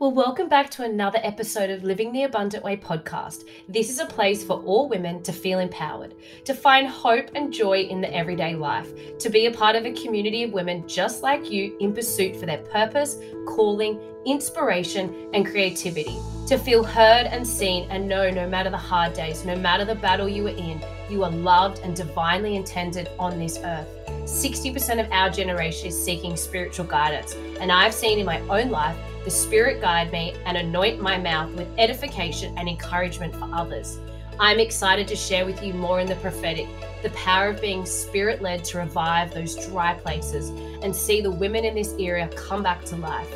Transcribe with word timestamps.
Well, 0.00 0.12
welcome 0.12 0.48
back 0.48 0.70
to 0.70 0.84
another 0.84 1.18
episode 1.22 1.68
of 1.68 1.84
Living 1.84 2.10
the 2.10 2.22
Abundant 2.22 2.64
Way 2.64 2.78
podcast. 2.78 3.46
This 3.68 3.90
is 3.90 3.98
a 3.98 4.06
place 4.06 4.42
for 4.42 4.62
all 4.62 4.88
women 4.88 5.22
to 5.24 5.30
feel 5.30 5.58
empowered, 5.58 6.14
to 6.46 6.54
find 6.54 6.86
hope 6.86 7.28
and 7.34 7.52
joy 7.52 7.80
in 7.80 8.00
the 8.00 8.10
everyday 8.10 8.54
life, 8.54 8.88
to 9.18 9.28
be 9.28 9.44
a 9.44 9.50
part 9.50 9.76
of 9.76 9.84
a 9.84 9.92
community 9.92 10.42
of 10.42 10.54
women 10.54 10.88
just 10.88 11.22
like 11.22 11.50
you 11.50 11.76
in 11.80 11.92
pursuit 11.92 12.34
for 12.34 12.46
their 12.46 12.62
purpose, 12.72 13.18
calling, 13.46 14.00
inspiration, 14.24 15.28
and 15.34 15.44
creativity, 15.44 16.16
to 16.46 16.56
feel 16.56 16.82
heard 16.82 17.26
and 17.26 17.46
seen 17.46 17.86
and 17.90 18.08
know 18.08 18.30
no 18.30 18.48
matter 18.48 18.70
the 18.70 18.78
hard 18.78 19.12
days, 19.12 19.44
no 19.44 19.54
matter 19.54 19.84
the 19.84 19.96
battle 19.96 20.30
you 20.30 20.46
are 20.46 20.56
in, 20.56 20.80
you 21.10 21.24
are 21.24 21.30
loved 21.30 21.80
and 21.80 21.94
divinely 21.94 22.56
intended 22.56 23.10
on 23.18 23.38
this 23.38 23.58
earth. 23.64 23.86
60% 24.24 24.98
of 24.98 25.12
our 25.12 25.28
generation 25.28 25.88
is 25.88 26.04
seeking 26.04 26.38
spiritual 26.38 26.86
guidance, 26.86 27.34
and 27.60 27.70
I've 27.70 27.92
seen 27.92 28.18
in 28.18 28.24
my 28.24 28.40
own 28.48 28.70
life 28.70 28.96
the 29.24 29.30
Spirit 29.30 29.80
guide 29.80 30.10
me 30.12 30.34
and 30.46 30.56
anoint 30.56 31.00
my 31.00 31.18
mouth 31.18 31.52
with 31.52 31.68
edification 31.76 32.56
and 32.56 32.68
encouragement 32.68 33.34
for 33.34 33.48
others. 33.52 33.98
I'm 34.38 34.58
excited 34.58 35.06
to 35.08 35.16
share 35.16 35.44
with 35.44 35.62
you 35.62 35.74
more 35.74 36.00
in 36.00 36.06
the 36.06 36.14
prophetic, 36.16 36.66
the 37.02 37.10
power 37.10 37.48
of 37.48 37.60
being 37.60 37.84
spirit 37.84 38.40
led 38.40 38.64
to 38.64 38.78
revive 38.78 39.34
those 39.34 39.54
dry 39.66 39.92
places 39.92 40.48
and 40.82 40.96
see 40.96 41.20
the 41.20 41.30
women 41.30 41.66
in 41.66 41.74
this 41.74 41.94
area 41.98 42.28
come 42.28 42.62
back 42.62 42.82
to 42.86 42.96
life. 42.96 43.30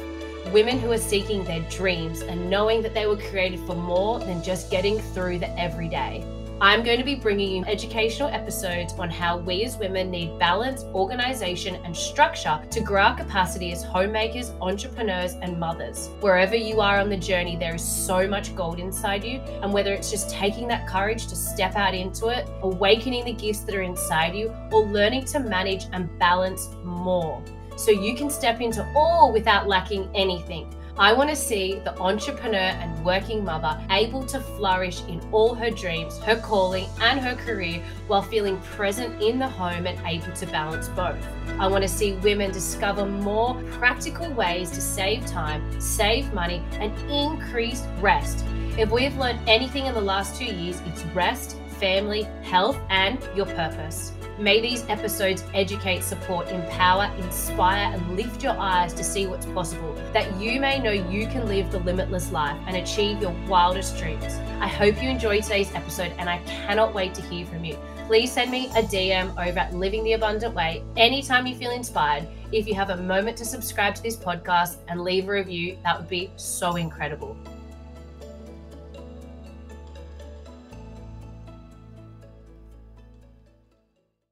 Women 0.50 0.78
who 0.78 0.91
are 0.92 0.98
seeking 0.98 1.44
their 1.44 1.60
dreams 1.68 2.22
and 2.22 2.48
knowing 2.48 2.80
that 2.80 2.94
they 2.94 3.06
were 3.06 3.19
created 3.19 3.60
for 3.60 3.74
more 3.74 4.19
than 4.20 4.42
just 4.42 4.70
getting 4.70 4.98
through 4.98 5.41
the 5.41 5.60
everyday. 5.60 6.24
I'm 6.60 6.84
going 6.84 6.98
to 6.98 7.04
be 7.04 7.16
bringing 7.16 7.50
you 7.50 7.64
educational 7.64 8.28
episodes 8.28 8.92
on 8.94 9.10
how 9.10 9.38
we 9.38 9.64
as 9.64 9.76
women 9.76 10.08
need 10.10 10.38
balance, 10.38 10.84
organization, 10.94 11.74
and 11.84 11.96
structure 11.96 12.60
to 12.70 12.80
grow 12.80 13.02
our 13.02 13.16
capacity 13.16 13.72
as 13.72 13.82
homemakers, 13.82 14.52
entrepreneurs, 14.60 15.32
and 15.42 15.58
mothers. 15.58 16.10
Wherever 16.20 16.54
you 16.54 16.80
are 16.80 17.00
on 17.00 17.08
the 17.08 17.16
journey, 17.16 17.56
there 17.56 17.74
is 17.74 17.82
so 17.82 18.28
much 18.28 18.54
gold 18.54 18.78
inside 18.78 19.24
you. 19.24 19.38
And 19.62 19.72
whether 19.72 19.92
it's 19.92 20.12
just 20.12 20.30
taking 20.30 20.69
that 20.69 20.86
courage 20.86 21.27
to 21.27 21.34
step 21.34 21.75
out 21.75 21.92
into 21.92 22.28
it, 22.28 22.48
awakening 22.62 23.25
the 23.25 23.32
gifts 23.32 23.60
that 23.60 23.75
are 23.75 23.82
inside 23.82 24.36
you, 24.36 24.55
or 24.70 24.86
learning 24.86 25.25
to 25.27 25.41
manage 25.41 25.86
and 25.92 26.08
balance 26.20 26.69
more 26.84 27.42
so 27.77 27.91
you 27.91 28.14
can 28.14 28.30
step 28.30 28.60
into 28.60 28.86
all 28.94 29.32
without 29.32 29.66
lacking 29.66 30.08
anything. 30.14 30.72
I 30.97 31.12
want 31.12 31.28
to 31.28 31.34
see 31.34 31.81
the 31.81 31.98
entrepreneur 31.98 32.56
and 32.56 33.05
working 33.05 33.45
mother 33.45 33.84
able 33.91 34.25
to 34.27 34.39
flourish 34.39 35.03
in 35.09 35.20
all 35.33 35.53
her 35.53 35.69
dreams, 35.69 36.19
her 36.19 36.37
calling, 36.37 36.87
and 37.00 37.19
her 37.19 37.34
career 37.34 37.83
while 38.06 38.23
feeling 38.23 38.59
present 38.61 39.20
in 39.20 39.41
the 39.41 39.48
home 39.48 39.89
and 39.89 40.00
able 40.06 40.33
to 40.33 40.47
balance 40.47 40.87
both. 40.91 41.19
I 41.59 41.67
want 41.67 41.83
to 41.83 41.89
see 41.89 42.12
women 42.12 42.53
discover 42.53 43.06
more 43.06 43.61
practical 43.72 44.31
ways 44.34 44.70
to 44.70 44.81
save 44.81 45.27
time, 45.27 45.81
save 45.81 46.33
money, 46.33 46.62
and 46.75 46.92
increase 47.11 47.83
rest. 48.00 48.45
If 48.78 48.92
we 48.92 49.03
have 49.03 49.17
learned 49.17 49.41
anything 49.48 49.87
in 49.87 49.95
the 49.95 50.00
last 50.00 50.37
two 50.37 50.45
years, 50.45 50.81
it's 50.87 51.03
rest, 51.06 51.56
family, 51.81 52.22
health, 52.42 52.78
and 52.89 53.19
your 53.34 53.47
purpose. 53.47 54.12
May 54.38 54.60
these 54.60 54.84
episodes 54.88 55.44
educate, 55.54 56.02
support, 56.02 56.48
empower, 56.48 57.04
inspire, 57.18 57.94
and 57.94 58.16
lift 58.16 58.42
your 58.42 58.58
eyes 58.58 58.92
to 58.94 59.04
see 59.04 59.28
what's 59.28 59.46
possible, 59.46 59.94
that 60.12 60.41
you 60.41 60.58
may 60.58 60.80
know 60.80 60.91
you 60.91 61.28
can 61.28 61.46
live 61.46 61.70
the 61.70 61.78
limitless 61.78 62.32
life 62.32 62.58
and 62.66 62.76
achieve 62.76 63.22
your 63.22 63.34
wildest 63.46 63.96
dreams. 63.96 64.34
I 64.58 64.66
hope 64.66 65.00
you 65.00 65.08
enjoyed 65.08 65.44
today's 65.44 65.72
episode, 65.72 66.12
and 66.18 66.28
I 66.28 66.38
cannot 66.46 66.92
wait 66.92 67.14
to 67.14 67.22
hear 67.22 67.46
from 67.46 67.64
you. 67.64 67.78
Please 68.08 68.32
send 68.32 68.50
me 68.50 68.66
a 68.70 68.82
DM 68.82 69.30
over 69.30 69.60
at 69.60 69.72
Living 69.72 70.02
the 70.02 70.14
Abundant 70.14 70.52
Way 70.52 70.82
anytime 70.96 71.46
you 71.46 71.54
feel 71.54 71.70
inspired. 71.70 72.26
If 72.50 72.66
you 72.66 72.74
have 72.74 72.91
a 72.91 72.96
moment 72.96 73.36
to 73.38 73.44
subscribe 73.44 73.94
to 73.94 74.02
this 74.02 74.16
podcast 74.16 74.78
and 74.88 75.00
leave 75.00 75.28
a 75.28 75.32
review, 75.32 75.78
that 75.84 75.96
would 75.96 76.08
be 76.08 76.30
so 76.34 76.74
incredible. 76.74 77.36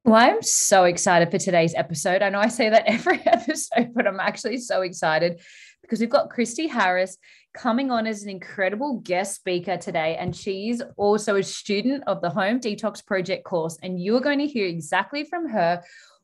Well, 0.04 0.16
I'm 0.16 0.42
so 0.42 0.82
excited 0.82 1.30
for 1.30 1.38
today's 1.38 1.74
episode. 1.76 2.22
I 2.22 2.28
know 2.28 2.40
I 2.40 2.48
say 2.48 2.68
that 2.68 2.84
every 2.86 3.20
episode, 3.24 3.92
but 3.94 4.06
I'm 4.06 4.18
actually 4.18 4.58
so 4.58 4.82
excited 4.82 5.40
because 5.80 6.00
we've 6.00 6.10
got 6.10 6.28
Christy 6.28 6.66
Harris 6.66 7.16
coming 7.54 7.92
on 7.92 8.08
as 8.08 8.24
an 8.24 8.28
incredible 8.28 8.98
guest 8.98 9.36
speaker 9.36 9.76
today. 9.76 10.16
And 10.16 10.34
she's 10.34 10.82
also 10.96 11.36
a 11.36 11.42
student 11.42 12.02
of 12.08 12.20
the 12.20 12.30
Home 12.30 12.58
Detox 12.58 13.04
Project 13.04 13.44
course. 13.44 13.78
And 13.80 14.02
you're 14.02 14.20
going 14.20 14.40
to 14.40 14.46
hear 14.46 14.66
exactly 14.66 15.22
from 15.22 15.48
her 15.50 15.82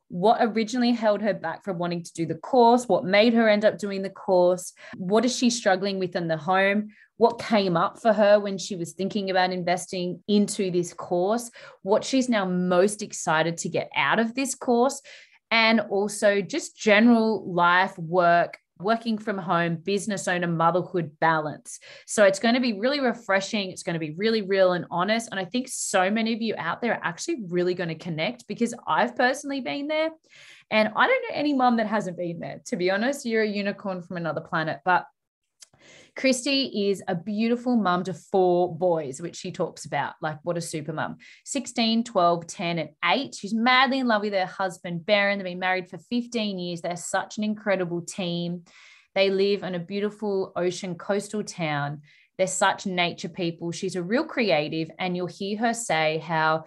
what 0.08 0.38
originally 0.40 0.92
held 0.92 1.20
her 1.20 1.34
back 1.34 1.64
from 1.64 1.78
wanting 1.78 2.02
to 2.02 2.12
do 2.14 2.26
the 2.26 2.34
course, 2.34 2.88
what 2.88 3.04
made 3.04 3.34
her 3.34 3.48
end 3.48 3.64
up 3.64 3.78
doing 3.78 4.02
the 4.02 4.10
course, 4.10 4.72
what 4.96 5.24
is 5.24 5.36
she 5.36 5.50
struggling 5.50 5.98
with 5.98 6.16
in 6.16 6.26
the 6.26 6.36
home, 6.36 6.88
what 7.18 7.38
came 7.38 7.76
up 7.76 8.00
for 8.00 8.12
her 8.12 8.40
when 8.40 8.56
she 8.56 8.76
was 8.76 8.92
thinking 8.92 9.28
about 9.28 9.52
investing 9.52 10.22
into 10.26 10.70
this 10.70 10.94
course, 10.94 11.50
what 11.82 12.04
she's 12.04 12.28
now 12.28 12.46
most 12.46 13.02
excited 13.02 13.58
to 13.58 13.68
get 13.68 13.90
out 13.94 14.18
of 14.18 14.34
this 14.34 14.54
course, 14.54 15.02
and 15.50 15.80
also 15.80 16.40
just 16.40 16.76
general 16.76 17.52
life, 17.52 17.96
work, 17.98 18.58
working 18.80 19.18
from 19.18 19.38
home, 19.38 19.76
business 19.76 20.28
owner, 20.28 20.46
motherhood 20.46 21.10
balance. 21.20 21.80
So 22.06 22.24
it's 22.24 22.38
going 22.38 22.54
to 22.54 22.60
be 22.60 22.74
really 22.74 23.00
refreshing. 23.00 23.70
It's 23.70 23.82
going 23.82 23.94
to 23.94 24.00
be 24.00 24.14
really 24.14 24.42
real 24.42 24.72
and 24.72 24.86
honest. 24.90 25.28
And 25.30 25.40
I 25.40 25.44
think 25.44 25.68
so 25.68 26.10
many 26.10 26.32
of 26.32 26.40
you 26.40 26.54
out 26.56 26.80
there 26.80 26.94
are 26.94 27.00
actually 27.02 27.42
really 27.48 27.74
going 27.74 27.88
to 27.88 27.94
connect 27.96 28.46
because 28.46 28.74
I've 28.86 29.16
personally 29.16 29.60
been 29.60 29.88
there. 29.88 30.10
And 30.70 30.92
I 30.94 31.06
don't 31.06 31.22
know 31.22 31.34
any 31.34 31.54
mom 31.54 31.78
that 31.78 31.86
hasn't 31.86 32.16
been 32.16 32.38
there. 32.38 32.60
To 32.66 32.76
be 32.76 32.90
honest, 32.90 33.26
you're 33.26 33.42
a 33.42 33.48
unicorn 33.48 34.02
from 34.02 34.16
another 34.18 34.42
planet. 34.42 34.80
But 34.84 35.06
Christy 36.18 36.90
is 36.90 37.00
a 37.06 37.14
beautiful 37.14 37.76
mum 37.76 38.02
to 38.02 38.12
four 38.12 38.76
boys, 38.76 39.22
which 39.22 39.36
she 39.36 39.52
talks 39.52 39.84
about. 39.84 40.14
Like, 40.20 40.40
what 40.42 40.56
a 40.56 40.60
super 40.60 40.92
mum 40.92 41.18
16, 41.44 42.02
12, 42.02 42.44
10, 42.44 42.78
and 42.80 42.90
8. 43.04 43.34
She's 43.36 43.54
madly 43.54 44.00
in 44.00 44.08
love 44.08 44.22
with 44.22 44.32
her 44.32 44.44
husband, 44.44 45.06
Baron. 45.06 45.38
They've 45.38 45.44
been 45.44 45.60
married 45.60 45.88
for 45.88 45.96
15 45.96 46.58
years. 46.58 46.80
They're 46.80 46.96
such 46.96 47.38
an 47.38 47.44
incredible 47.44 48.02
team. 48.02 48.64
They 49.14 49.30
live 49.30 49.62
in 49.62 49.76
a 49.76 49.78
beautiful 49.78 50.52
ocean 50.56 50.96
coastal 50.96 51.44
town. 51.44 52.02
They're 52.36 52.48
such 52.48 52.84
nature 52.84 53.28
people. 53.28 53.70
She's 53.70 53.94
a 53.94 54.02
real 54.02 54.24
creative, 54.24 54.90
and 54.98 55.16
you'll 55.16 55.28
hear 55.28 55.56
her 55.58 55.72
say 55.72 56.18
how 56.18 56.64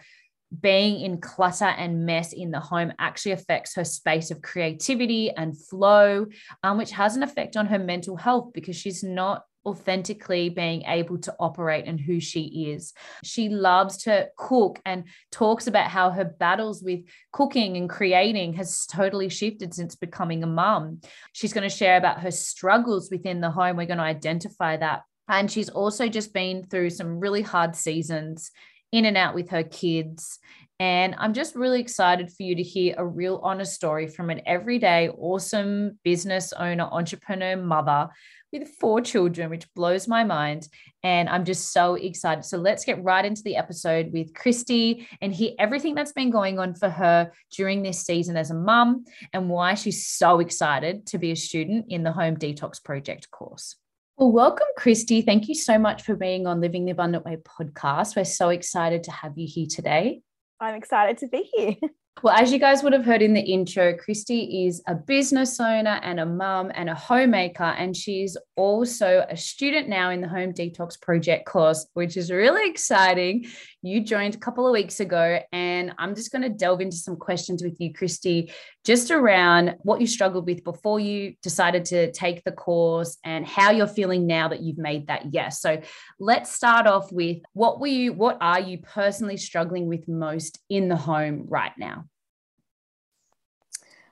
being 0.60 1.00
in 1.00 1.22
clutter 1.22 1.66
and 1.66 2.06
mess 2.06 2.34
in 2.34 2.52
the 2.52 2.60
home 2.60 2.92
actually 3.00 3.32
affects 3.32 3.76
her 3.76 3.86
space 3.86 4.32
of 4.32 4.42
creativity 4.42 5.32
and 5.32 5.58
flow, 5.58 6.26
um, 6.64 6.78
which 6.78 6.92
has 6.92 7.16
an 7.16 7.24
effect 7.24 7.56
on 7.56 7.68
her 7.68 7.80
mental 7.80 8.18
health 8.18 8.52
because 8.54 8.76
she's 8.76 9.04
not 9.04 9.46
authentically 9.66 10.50
being 10.50 10.82
able 10.88 11.18
to 11.20 11.36
operate 11.40 11.86
and 11.86 12.00
who 12.00 12.20
she 12.20 12.72
is. 12.72 12.94
She 13.24 13.50
loves 13.50 13.98
to 14.04 14.30
cook 14.36 14.80
and 14.86 15.04
talks 15.32 15.68
about 15.68 15.88
how 15.88 16.10
her 16.10 16.26
battles 16.26 16.82
with 16.84 17.02
cooking 17.32 17.78
and 17.78 17.90
creating 17.90 18.54
has 18.54 18.86
totally 18.88 19.30
shifted 19.30 19.74
since 19.74 19.96
becoming 19.96 20.44
a 20.44 20.48
mum. 20.48 21.02
She's 21.34 21.54
going 21.54 21.70
to 21.70 21.76
share 21.76 21.98
about 21.98 22.22
her 22.22 22.32
struggles 22.32 23.10
within 23.12 23.40
the 23.40 23.52
home. 23.52 23.78
We're 23.78 23.86
going 23.86 23.98
to 23.98 24.04
identify 24.04 24.78
that. 24.78 25.04
And 25.28 25.50
she's 25.50 25.70
also 25.70 26.10
just 26.10 26.34
been 26.34 26.64
through 26.64 26.90
some 26.90 27.20
really 27.20 27.44
hard 27.44 27.76
seasons 27.76 28.52
in 28.92 29.06
and 29.06 29.18
out 29.18 29.36
with 29.36 29.50
her 29.50 29.64
kids. 29.64 30.40
And 30.80 31.14
I'm 31.20 31.34
just 31.34 31.56
really 31.56 31.80
excited 31.80 32.32
for 32.32 32.42
you 32.42 32.56
to 32.56 32.64
hear 32.64 32.96
a 32.98 33.06
real 33.06 33.40
honest 33.44 33.76
story 33.76 34.08
from 34.08 34.32
an 34.32 34.42
everyday, 34.48 35.10
awesome 35.10 36.00
business 36.04 36.54
owner, 36.54 36.86
entrepreneur 36.92 37.56
mother 37.56 38.10
with 38.52 38.68
four 38.80 39.00
children, 39.00 39.50
which 39.50 39.72
blows 39.74 40.08
my 40.08 40.24
mind. 40.24 40.68
And 41.04 41.30
I'm 41.30 41.46
just 41.46 41.72
so 41.72 41.96
excited. 41.96 42.46
So 42.46 42.58
let's 42.58 42.84
get 42.84 43.04
right 43.04 43.24
into 43.24 43.44
the 43.44 43.56
episode 43.56 44.12
with 44.12 44.34
Christy 44.34 45.08
and 45.22 45.34
hear 45.34 45.52
everything 45.58 45.96
that's 45.96 46.14
been 46.14 46.32
going 46.32 46.60
on 46.60 46.76
for 46.76 46.90
her 46.90 47.32
during 47.56 47.82
this 47.84 48.04
season 48.04 48.36
as 48.36 48.52
a 48.52 48.56
mum 48.56 49.06
and 49.34 49.50
why 49.50 49.76
she's 49.76 50.08
so 50.08 50.40
excited 50.40 51.06
to 51.08 51.18
be 51.18 51.32
a 51.32 51.36
student 51.36 51.86
in 51.90 52.04
the 52.04 52.12
Home 52.12 52.38
Detox 52.38 52.84
Project 52.84 53.32
course. 53.32 53.76
Well, 54.18 54.32
welcome, 54.32 54.68
Christy. 54.78 55.22
Thank 55.22 55.48
you 55.48 55.56
so 55.56 55.80
much 55.80 56.04
for 56.04 56.16
being 56.16 56.46
on 56.46 56.62
Living 56.62 56.86
the 56.86 56.92
Abundant 56.92 57.26
Way 57.26 57.38
podcast. 57.38 58.16
We're 58.16 58.26
so 58.26 58.50
excited 58.50 59.04
to 59.06 59.12
have 59.12 59.38
you 59.38 59.48
here 59.48 59.68
today. 59.70 60.22
I'm 60.60 60.76
excited 60.76 61.18
to 61.20 61.28
be 61.28 61.50
here. 61.56 61.76
Well, 62.24 62.36
as 62.36 62.54
you 62.54 62.60
guys 62.60 62.84
would 62.84 62.94
have 62.94 63.04
heard 63.04 63.24
in 63.24 63.34
the 63.34 63.42
intro, 63.42 63.98
Christy 63.98 64.68
is 64.68 64.84
a 64.88 64.94
business 64.94 65.60
owner 65.60 66.00
and 66.04 66.20
a 66.20 66.26
mum 66.26 66.72
and 66.76 66.88
a 66.88 66.94
homemaker, 66.94 67.64
and 67.64 67.98
she's 67.98 68.38
also 68.56 69.26
a 69.28 69.36
student 69.36 69.90
now 69.90 70.12
in 70.12 70.22
the 70.22 70.28
Home 70.28 70.54
Detox 70.54 71.02
Project 71.02 71.48
course, 71.48 71.88
which 71.96 72.18
is 72.18 72.30
really 72.30 72.70
exciting. 72.70 73.48
You 73.82 74.04
joined 74.04 74.36
a 74.36 74.38
couple 74.38 74.68
of 74.68 74.72
weeks 74.72 75.00
ago, 75.00 75.40
and 75.52 75.96
I'm 75.98 76.14
just 76.14 76.32
going 76.32 76.44
to 76.44 76.50
delve 76.50 76.82
into 76.82 76.96
some 76.96 77.16
questions 77.16 77.64
with 77.64 77.78
you, 77.80 77.92
Christy, 77.92 78.54
just 78.86 79.10
around 79.10 79.78
what 79.82 80.00
you 80.00 80.06
struggled 80.06 80.46
with 80.46 80.64
before 80.64 81.00
you 81.00 81.34
decided 81.42 81.86
to 81.86 82.12
take 82.12 82.44
the 82.44 82.52
course 82.52 83.18
and 83.26 83.48
how 83.48 83.72
you're 83.72 83.88
feeling 83.88 84.28
now 84.28 84.48
that 84.48 84.62
you've 84.62 84.78
made 84.78 85.08
that 85.08 85.34
yes. 85.34 85.60
So 85.60 85.82
let's 86.20 86.52
start 86.54 86.86
off 86.86 87.12
with 87.12 87.40
what 87.54 87.80
were 87.80 87.88
you, 87.88 88.14
what 88.14 88.38
are 88.42 88.60
you 88.60 88.78
personally 88.78 89.38
struggling 89.38 89.88
with 89.88 90.08
most 90.08 90.60
in 90.70 90.88
the 90.88 90.96
home 90.96 91.46
right 91.48 91.74
now? 91.80 92.06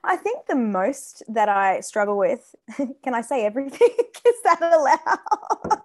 I 0.02 0.16
think 0.16 0.46
the 0.46 0.54
most 0.54 1.22
that 1.28 1.48
I 1.48 1.80
struggle 1.80 2.16
with, 2.16 2.54
can 3.02 3.14
I 3.14 3.20
say 3.20 3.44
everything? 3.44 3.88
Is 4.26 4.42
that 4.44 4.60
allowed? 4.62 5.82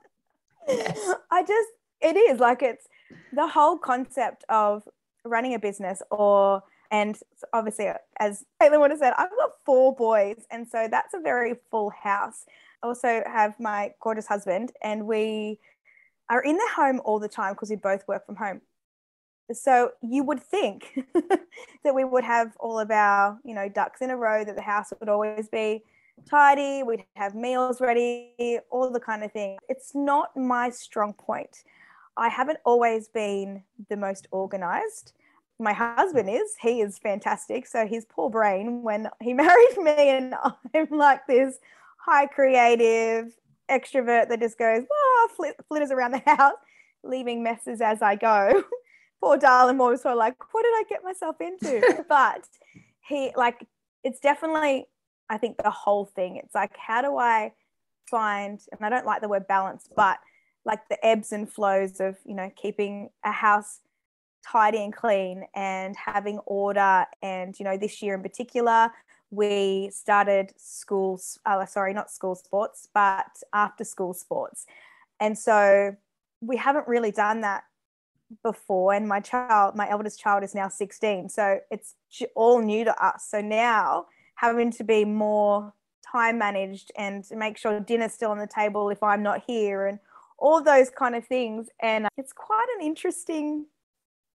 Yes. 0.68 1.14
I 1.32 1.44
just, 1.44 1.70
it 2.02 2.18
is 2.18 2.40
like 2.40 2.64
it's 2.64 2.88
the 3.34 3.48
whole 3.48 3.78
concept 3.78 4.44
of 4.50 4.88
running 5.24 5.54
a 5.54 5.60
business 5.60 6.02
or, 6.12 6.64
and 6.92 7.18
obviously, 7.54 7.90
as 8.20 8.46
Caitlin 8.62 8.80
would 8.80 8.92
have 8.92 9.00
said, 9.00 9.14
I've 9.18 9.30
got 9.32 9.52
four 9.66 9.96
boys. 9.96 10.46
And 10.52 10.68
so 10.68 10.88
that's 10.90 11.14
a 11.14 11.20
very 11.20 11.56
full 11.70 11.90
house. 11.90 12.46
I 12.84 12.88
also 12.88 13.24
have 13.26 13.60
my 13.60 13.94
gorgeous 14.00 14.28
husband, 14.28 14.72
and 14.84 15.06
we 15.08 15.60
are 16.30 16.42
in 16.42 16.56
the 16.56 16.70
home 16.76 17.02
all 17.04 17.20
the 17.20 17.28
time 17.28 17.54
because 17.54 17.70
we 17.70 17.76
both 17.76 18.08
work 18.08 18.26
from 18.26 18.36
home. 18.36 18.62
So 19.54 19.92
you 20.02 20.24
would 20.24 20.42
think 20.42 21.00
that 21.84 21.94
we 21.94 22.04
would 22.04 22.24
have 22.24 22.56
all 22.60 22.80
of 22.80 22.90
our, 22.90 23.40
you 23.44 23.54
know, 23.54 23.70
ducks 23.70 24.02
in 24.02 24.10
a 24.10 24.18
row, 24.18 24.44
that 24.44 24.56
the 24.56 24.62
house 24.62 24.92
would 25.00 25.10
always 25.10 25.48
be 25.50 25.84
tidy, 26.30 26.84
we'd 26.84 27.04
have 27.16 27.36
meals 27.36 27.82
ready, 27.82 28.60
all 28.72 28.90
the 28.90 29.00
kind 29.00 29.24
of 29.24 29.32
thing. 29.32 29.58
It's 29.70 29.94
not 29.94 30.36
my 30.36 30.70
strong 30.70 31.14
point. 31.14 31.64
I 32.18 32.30
haven't 32.30 32.60
always 32.66 33.08
been 33.08 33.64
the 33.90 33.98
most 33.98 34.28
organized. 34.32 35.14
My 35.60 35.74
husband 35.74 36.30
is, 36.30 36.56
he 36.62 36.82
is 36.82 36.98
fantastic. 36.98 37.68
So 37.68 37.86
his 37.86 38.06
poor 38.06 38.30
brain, 38.30 38.84
when 38.84 39.10
he 39.22 39.34
married 39.36 39.78
me, 39.78 40.10
and 40.10 40.34
I'm 40.74 40.88
like 40.90 41.28
this 41.28 41.60
high 41.98 42.28
creative 42.28 43.36
extrovert 43.70 44.30
that 44.30 44.40
just 44.40 44.58
goes, 44.58 44.84
oh, 44.92 45.54
flitters 45.68 45.92
around 45.92 46.12
the 46.12 46.22
house, 46.26 46.54
leaving 47.04 47.44
messes 47.44 47.82
as 47.82 48.02
I 48.02 48.16
go. 48.16 48.64
Poor 49.25 49.38
darling 49.38 49.80
was 49.80 50.04
sort 50.04 50.12
of 50.12 50.19
like, 50.19 50.36
what 50.54 50.62
did 50.62 50.74
I 50.75 50.83
get 50.88 51.04
myself 51.04 51.38
into? 51.42 52.06
but 52.10 52.48
he 53.07 53.31
like 53.36 53.68
it's 54.04 54.19
definitely 54.19 54.86
I 55.30 55.39
think 55.39 55.57
the 55.57 55.72
whole 55.72 56.06
thing. 56.06 56.38
It's 56.38 56.54
like 56.54 56.77
how 56.77 57.01
do 57.01 57.18
I 57.18 57.54
find 58.10 58.60
and 58.72 58.86
I 58.86 58.89
don't 58.89 59.06
like 59.06 59.22
the 59.22 59.27
word 59.27 59.48
balance, 59.48 59.89
but 59.95 60.19
like 60.63 60.88
the 60.89 61.04
ebbs 61.04 61.31
and 61.31 61.51
flows 61.51 62.00
of, 62.00 62.18
you 62.24 62.36
know, 62.36 62.51
keeping 62.56 63.10
a 63.24 63.31
house 63.31 63.80
tidy 64.45 64.83
and 64.83 64.95
clean 64.95 65.45
and 65.56 65.95
having 65.95 66.38
order 66.45 67.06
and 67.24 67.60
you 67.60 67.66
know 67.66 67.77
this 67.77 68.04
year 68.04 68.13
in 68.13 68.22
particular 68.22 68.92
we 69.31 69.89
started 69.92 70.54
schools 70.56 71.39
uh, 71.48 71.66
sorry 71.66 71.95
not 71.95 72.12
school 72.12 72.36
sports 72.36 72.88
but 72.94 73.25
after 73.54 73.83
school 73.83 74.13
sports 74.13 74.68
and 75.19 75.36
so 75.36 75.95
we 76.42 76.57
haven't 76.57 76.88
really 76.88 77.10
done 77.10 77.42
that 77.42 77.63
before 78.44 78.94
and 78.94 79.07
my 79.07 79.19
child 79.19 79.75
my 79.75 79.88
eldest 79.89 80.19
child 80.19 80.44
is 80.44 80.56
now 80.56 80.68
16 80.68 81.30
so 81.30 81.60
it's 81.69 81.95
all 82.36 82.62
new 82.62 82.83
to 82.86 83.06
us. 83.06 83.27
So 83.30 83.42
now 83.42 84.07
having 84.36 84.72
to 84.72 84.83
be 84.83 85.06
more 85.06 85.74
time 86.06 86.38
managed 86.38 86.92
and 86.98 87.25
make 87.31 87.57
sure 87.57 87.80
dinner's 87.80 88.13
still 88.13 88.31
on 88.31 88.38
the 88.38 88.48
table 88.48 88.89
if 88.89 89.01
i'm 89.01 89.24
not 89.24 89.42
here 89.45 89.88
and 89.88 90.00
all 90.38 90.62
those 90.62 90.89
kind 90.89 91.16
of 91.16 91.25
things. 91.25 91.69
And 91.81 92.10
it's 92.18 92.33
quite 92.33 92.68
an 92.77 92.86
interesting 92.86 93.66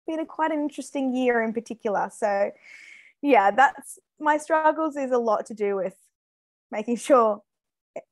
been 0.05 0.19
a 0.19 0.25
quite 0.25 0.51
an 0.51 0.59
interesting 0.59 1.13
year 1.13 1.43
in 1.43 1.53
particular. 1.53 2.09
So 2.15 2.51
yeah 3.21 3.51
that's 3.51 3.99
my 4.19 4.37
struggles 4.37 4.95
is 4.95 5.11
a 5.11 5.17
lot 5.17 5.45
to 5.47 5.53
do 5.53 5.75
with 5.75 5.95
making 6.71 6.97
sure 6.97 7.41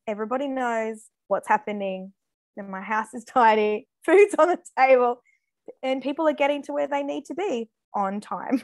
everybody 0.07 0.47
knows 0.47 1.09
what's 1.27 1.47
happening. 1.47 2.13
And 2.57 2.69
my 2.69 2.81
house 2.81 3.13
is 3.13 3.23
tidy 3.25 3.87
food's 4.03 4.35
on 4.37 4.49
the 4.49 4.59
table 4.77 5.21
and 5.83 6.01
people 6.01 6.27
are 6.27 6.33
getting 6.33 6.63
to 6.63 6.73
where 6.73 6.87
they 6.87 7.03
need 7.03 7.25
to 7.25 7.35
be 7.35 7.69
on 7.93 8.21
time. 8.21 8.61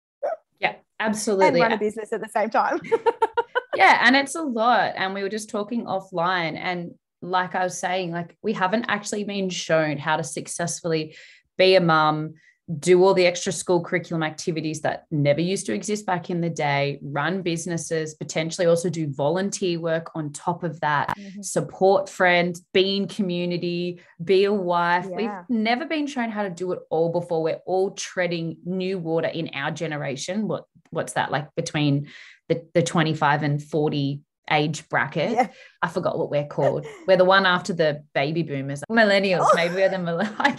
yeah, 0.60 0.74
absolutely. 1.00 1.48
and 1.48 1.56
run 1.56 1.72
a 1.72 1.78
business 1.78 2.12
at 2.12 2.20
the 2.20 2.28
same 2.28 2.50
time. 2.50 2.80
yeah, 3.76 4.02
and 4.04 4.16
it's 4.16 4.34
a 4.34 4.42
lot. 4.42 4.92
And 4.96 5.14
we 5.14 5.22
were 5.22 5.28
just 5.28 5.50
talking 5.50 5.84
offline 5.84 6.56
and 6.56 6.92
like 7.22 7.54
I 7.54 7.64
was 7.64 7.78
saying, 7.78 8.12
like 8.12 8.36
we 8.42 8.52
haven't 8.52 8.86
actually 8.88 9.24
been 9.24 9.48
shown 9.48 9.98
how 9.98 10.16
to 10.16 10.24
successfully 10.24 11.16
be 11.56 11.74
a 11.74 11.80
mum, 11.80 12.34
do 12.78 13.04
all 13.04 13.14
the 13.14 13.26
extra 13.26 13.52
school 13.52 13.80
curriculum 13.80 14.24
activities 14.24 14.80
that 14.80 15.06
never 15.12 15.40
used 15.40 15.66
to 15.66 15.72
exist 15.72 16.04
back 16.04 16.30
in 16.30 16.40
the 16.40 16.50
day, 16.50 16.98
run 17.00 17.42
businesses, 17.42 18.14
potentially 18.14 18.66
also 18.66 18.90
do 18.90 19.06
volunteer 19.12 19.78
work 19.78 20.10
on 20.16 20.32
top 20.32 20.64
of 20.64 20.80
that, 20.80 21.16
mm-hmm. 21.16 21.42
support 21.42 22.08
friends, 22.08 22.64
be 22.72 22.96
in 22.96 23.06
community, 23.06 24.00
be 24.22 24.44
a 24.44 24.52
wife. 24.52 25.06
Yeah. 25.08 25.16
We've 25.16 25.56
never 25.56 25.86
been 25.86 26.08
shown 26.08 26.30
how 26.30 26.42
to 26.42 26.50
do 26.50 26.72
it 26.72 26.80
all 26.90 27.12
before. 27.12 27.40
We're 27.40 27.60
all 27.66 27.92
treading 27.92 28.56
new 28.64 28.98
water 28.98 29.28
in 29.28 29.50
our 29.54 29.70
generation. 29.70 30.48
What 30.48 30.64
what's 30.90 31.12
that 31.14 31.30
like 31.30 31.54
between 31.54 32.08
the, 32.48 32.64
the 32.74 32.82
25 32.82 33.42
and 33.42 33.62
40 33.62 34.20
age 34.50 34.88
bracket. 34.88 35.32
Yeah. 35.32 35.48
I 35.82 35.88
forgot 35.88 36.18
what 36.18 36.30
we're 36.30 36.46
called. 36.46 36.86
We're 37.06 37.16
the 37.16 37.24
one 37.24 37.46
after 37.46 37.72
the 37.72 38.04
baby 38.14 38.42
boomers, 38.42 38.82
millennials. 38.90 39.46
Oh. 39.48 39.52
Maybe 39.54 39.74
we're 39.74 39.88
the 39.88 39.96
millennials. 39.96 40.34
I, 40.38 40.56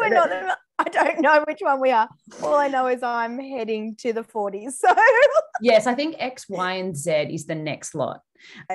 we're 0.00 0.08
not 0.08 0.58
I 0.80 0.84
don't 0.84 1.20
know 1.20 1.44
which 1.46 1.60
one 1.60 1.78
we 1.78 1.90
are. 1.90 2.08
All 2.42 2.56
I 2.56 2.68
know 2.68 2.86
is 2.86 3.02
I'm 3.02 3.38
heading 3.38 3.96
to 3.96 4.14
the 4.14 4.22
40s. 4.22 4.72
So 4.72 4.88
yes, 5.60 5.86
I 5.86 5.94
think 5.94 6.16
X, 6.18 6.48
Y, 6.48 6.72
and 6.72 6.96
Z 6.96 7.28
is 7.30 7.44
the 7.44 7.54
next 7.54 7.94
lot. 7.94 8.22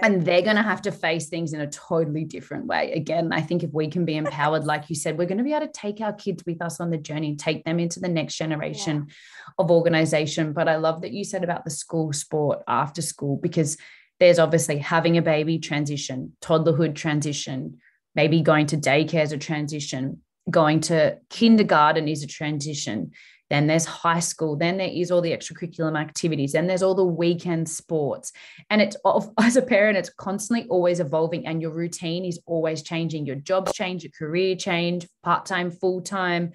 And 0.04 0.24
they're 0.24 0.44
going 0.44 0.58
to 0.58 0.62
have 0.62 0.84
to 0.84 0.92
face 0.92 1.30
things 1.30 1.54
in 1.54 1.62
a 1.62 1.68
totally 1.68 2.24
different 2.24 2.68
way. 2.68 2.92
Again, 2.92 3.34
I 3.34 3.42
think 3.42 3.64
if 3.64 3.74
we 3.74 3.88
can 3.88 4.06
be 4.06 4.18
empowered, 4.18 4.64
like 4.66 4.88
you 4.90 4.96
said, 4.96 5.18
we're 5.18 5.26
going 5.26 5.40
to 5.40 5.44
be 5.44 5.54
able 5.54 5.66
to 5.66 5.72
take 5.72 6.00
our 6.00 6.14
kids 6.14 6.44
with 6.46 6.62
us 6.62 6.80
on 6.80 6.92
the 6.92 6.98
journey, 7.00 7.36
take 7.36 7.64
them 7.66 7.80
into 7.80 8.00
the 8.00 8.08
next 8.08 8.36
generation 8.36 9.08
yeah. 9.08 9.54
of 9.58 9.72
organization. 9.72 10.54
But 10.54 10.68
I 10.68 10.76
love 10.76 11.02
that 11.02 11.12
you 11.12 11.24
said 11.24 11.44
about 11.44 11.66
the 11.66 11.72
school 11.72 12.14
sport 12.14 12.60
after 12.68 13.02
school 13.02 13.38
because 13.38 13.78
there's 14.20 14.40
obviously 14.40 14.78
having 14.78 15.18
a 15.18 15.22
baby 15.22 15.60
transition, 15.60 16.34
toddlerhood 16.42 16.96
transition, 16.96 17.80
maybe 18.16 18.42
going 18.42 18.66
to 18.68 18.78
daycare 18.78 19.22
as 19.22 19.32
a 19.32 19.38
transition, 19.38 20.22
going 20.50 20.80
to 20.80 21.18
kindergarten 21.30 22.08
is 22.08 22.24
a 22.24 22.28
transition. 22.28 23.12
Then 23.50 23.68
there's 23.68 23.86
high 23.86 24.22
school. 24.22 24.56
Then 24.56 24.78
there 24.78 24.90
is 24.90 25.12
all 25.12 25.22
the 25.22 25.32
extracurricular 25.32 26.00
activities. 26.00 26.54
Then 26.54 26.66
there's 26.66 26.82
all 26.82 26.96
the 26.96 27.06
weekend 27.06 27.70
sports. 27.70 28.32
And 28.70 28.82
it's 28.82 28.98
as 29.40 29.56
a 29.56 29.62
parent, 29.62 29.98
it's 29.98 30.10
constantly 30.10 30.68
always 30.70 31.00
evolving, 31.00 31.46
and 31.46 31.62
your 31.62 31.72
routine 31.72 32.26
is 32.26 32.40
always 32.46 32.82
changing. 32.82 33.26
Your 33.26 33.36
jobs 33.36 33.74
change, 33.74 34.04
your 34.04 34.12
career 34.18 34.56
change, 34.56 35.08
part 35.24 35.46
time, 35.46 35.72
full 35.72 36.02
time, 36.02 36.54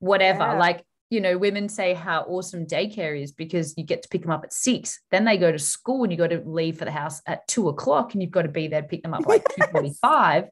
whatever. 0.00 0.40
Yeah. 0.40 0.58
Like 0.58 0.84
you 1.14 1.20
know, 1.20 1.38
women 1.38 1.68
say 1.68 1.94
how 1.94 2.22
awesome 2.22 2.66
daycare 2.66 3.18
is 3.18 3.30
because 3.30 3.72
you 3.76 3.84
get 3.84 4.02
to 4.02 4.08
pick 4.08 4.22
them 4.22 4.32
up 4.32 4.42
at 4.42 4.52
six. 4.52 5.00
Then 5.12 5.24
they 5.24 5.38
go 5.38 5.52
to 5.52 5.58
school 5.58 6.02
and 6.02 6.12
you 6.12 6.18
got 6.18 6.30
to 6.30 6.42
leave 6.44 6.76
for 6.76 6.84
the 6.84 6.90
house 6.90 7.22
at 7.26 7.46
two 7.46 7.68
o'clock 7.68 8.12
and 8.12 8.20
you've 8.20 8.32
got 8.32 8.42
to 8.42 8.48
be 8.48 8.66
there 8.66 8.82
to 8.82 8.88
pick 8.88 9.04
them 9.04 9.14
up 9.14 9.24
like 9.26 9.46
yes. 9.58 9.70
2.45. 9.70 10.48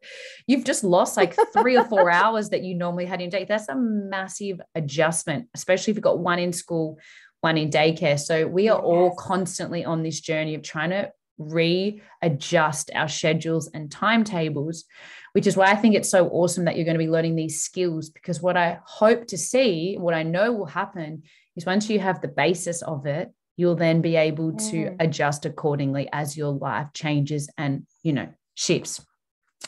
You've 0.46 0.64
just 0.64 0.84
lost 0.84 1.16
like 1.16 1.36
three 1.52 1.76
or 1.76 1.84
four 1.84 2.08
hours 2.10 2.50
that 2.50 2.62
you 2.62 2.76
normally 2.76 3.04
had 3.04 3.20
in 3.20 3.28
day. 3.28 3.44
That's 3.44 3.68
a 3.68 3.74
massive 3.74 4.60
adjustment, 4.76 5.48
especially 5.54 5.90
if 5.90 5.96
you've 5.96 6.04
got 6.04 6.20
one 6.20 6.38
in 6.38 6.52
school, 6.52 6.98
one 7.40 7.58
in 7.58 7.68
daycare. 7.68 8.18
So 8.18 8.46
we 8.46 8.68
are 8.68 8.78
yes. 8.78 8.84
all 8.84 9.16
constantly 9.16 9.84
on 9.84 10.04
this 10.04 10.20
journey 10.20 10.54
of 10.54 10.62
trying 10.62 10.90
to 10.90 11.10
readjust 11.38 12.90
our 12.94 13.08
schedules 13.08 13.68
and 13.74 13.90
timetables, 13.90 14.84
which 15.32 15.46
is 15.46 15.56
why 15.56 15.70
I 15.70 15.76
think 15.76 15.94
it's 15.94 16.08
so 16.10 16.28
awesome 16.28 16.64
that 16.64 16.76
you're 16.76 16.84
going 16.84 16.98
to 16.98 17.04
be 17.04 17.10
learning 17.10 17.36
these 17.36 17.62
skills. 17.62 18.10
Because 18.10 18.40
what 18.40 18.56
I 18.56 18.78
hope 18.84 19.26
to 19.28 19.38
see, 19.38 19.96
what 19.98 20.14
I 20.14 20.22
know 20.22 20.52
will 20.52 20.66
happen 20.66 21.22
is 21.56 21.66
once 21.66 21.88
you 21.88 22.00
have 22.00 22.20
the 22.20 22.28
basis 22.28 22.82
of 22.82 23.06
it, 23.06 23.32
you'll 23.56 23.76
then 23.76 24.00
be 24.00 24.16
able 24.16 24.52
to 24.52 24.76
mm. 24.76 24.96
adjust 24.98 25.44
accordingly 25.44 26.08
as 26.12 26.36
your 26.36 26.52
life 26.52 26.88
changes 26.94 27.50
and, 27.58 27.86
you 28.02 28.12
know, 28.12 28.28
shifts. 28.54 29.04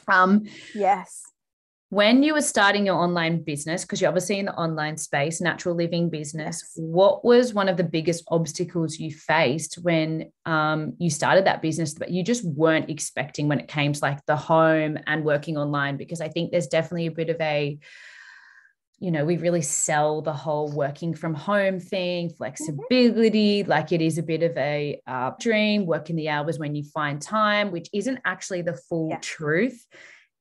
Um, 0.08 0.44
yes 0.74 1.33
when 1.90 2.22
you 2.22 2.34
were 2.34 2.40
starting 2.40 2.86
your 2.86 2.96
online 2.96 3.42
business, 3.42 3.82
because 3.82 4.00
you're 4.00 4.08
obviously 4.08 4.38
in 4.38 4.46
the 4.46 4.54
online 4.54 4.96
space, 4.96 5.40
natural 5.40 5.76
living 5.76 6.10
business, 6.10 6.62
yes. 6.62 6.72
what 6.76 7.24
was 7.24 7.54
one 7.54 7.68
of 7.68 7.76
the 7.76 7.84
biggest 7.84 8.24
obstacles 8.28 8.98
you 8.98 9.12
faced 9.12 9.76
when 9.76 10.32
um, 10.46 10.94
you 10.98 11.10
started 11.10 11.46
that 11.46 11.62
business 11.62 11.94
that 11.94 12.10
you 12.10 12.24
just 12.24 12.44
weren't 12.44 12.90
expecting 12.90 13.48
when 13.48 13.60
it 13.60 13.68
came 13.68 13.92
to 13.92 14.00
like 14.00 14.24
the 14.26 14.36
home 14.36 14.98
and 15.06 15.24
working 15.24 15.56
online? 15.56 15.96
Because 15.96 16.20
I 16.20 16.28
think 16.28 16.50
there's 16.50 16.66
definitely 16.66 17.06
a 17.06 17.12
bit 17.12 17.28
of 17.28 17.40
a, 17.40 17.78
you 18.98 19.10
know, 19.10 19.24
we 19.24 19.36
really 19.36 19.62
sell 19.62 20.22
the 20.22 20.32
whole 20.32 20.72
working 20.72 21.14
from 21.14 21.34
home 21.34 21.78
thing, 21.78 22.28
mm-hmm. 22.28 22.36
flexibility, 22.36 23.60
mm-hmm. 23.60 23.70
like 23.70 23.92
it 23.92 24.00
is 24.00 24.18
a 24.18 24.22
bit 24.22 24.42
of 24.42 24.56
a 24.56 25.00
uh, 25.06 25.32
dream, 25.38 25.86
working 25.86 26.16
the 26.16 26.30
hours 26.30 26.58
when 26.58 26.74
you 26.74 26.82
find 26.82 27.20
time, 27.20 27.70
which 27.70 27.88
isn't 27.92 28.18
actually 28.24 28.62
the 28.62 28.76
full 28.88 29.10
yeah. 29.10 29.18
truth 29.20 29.86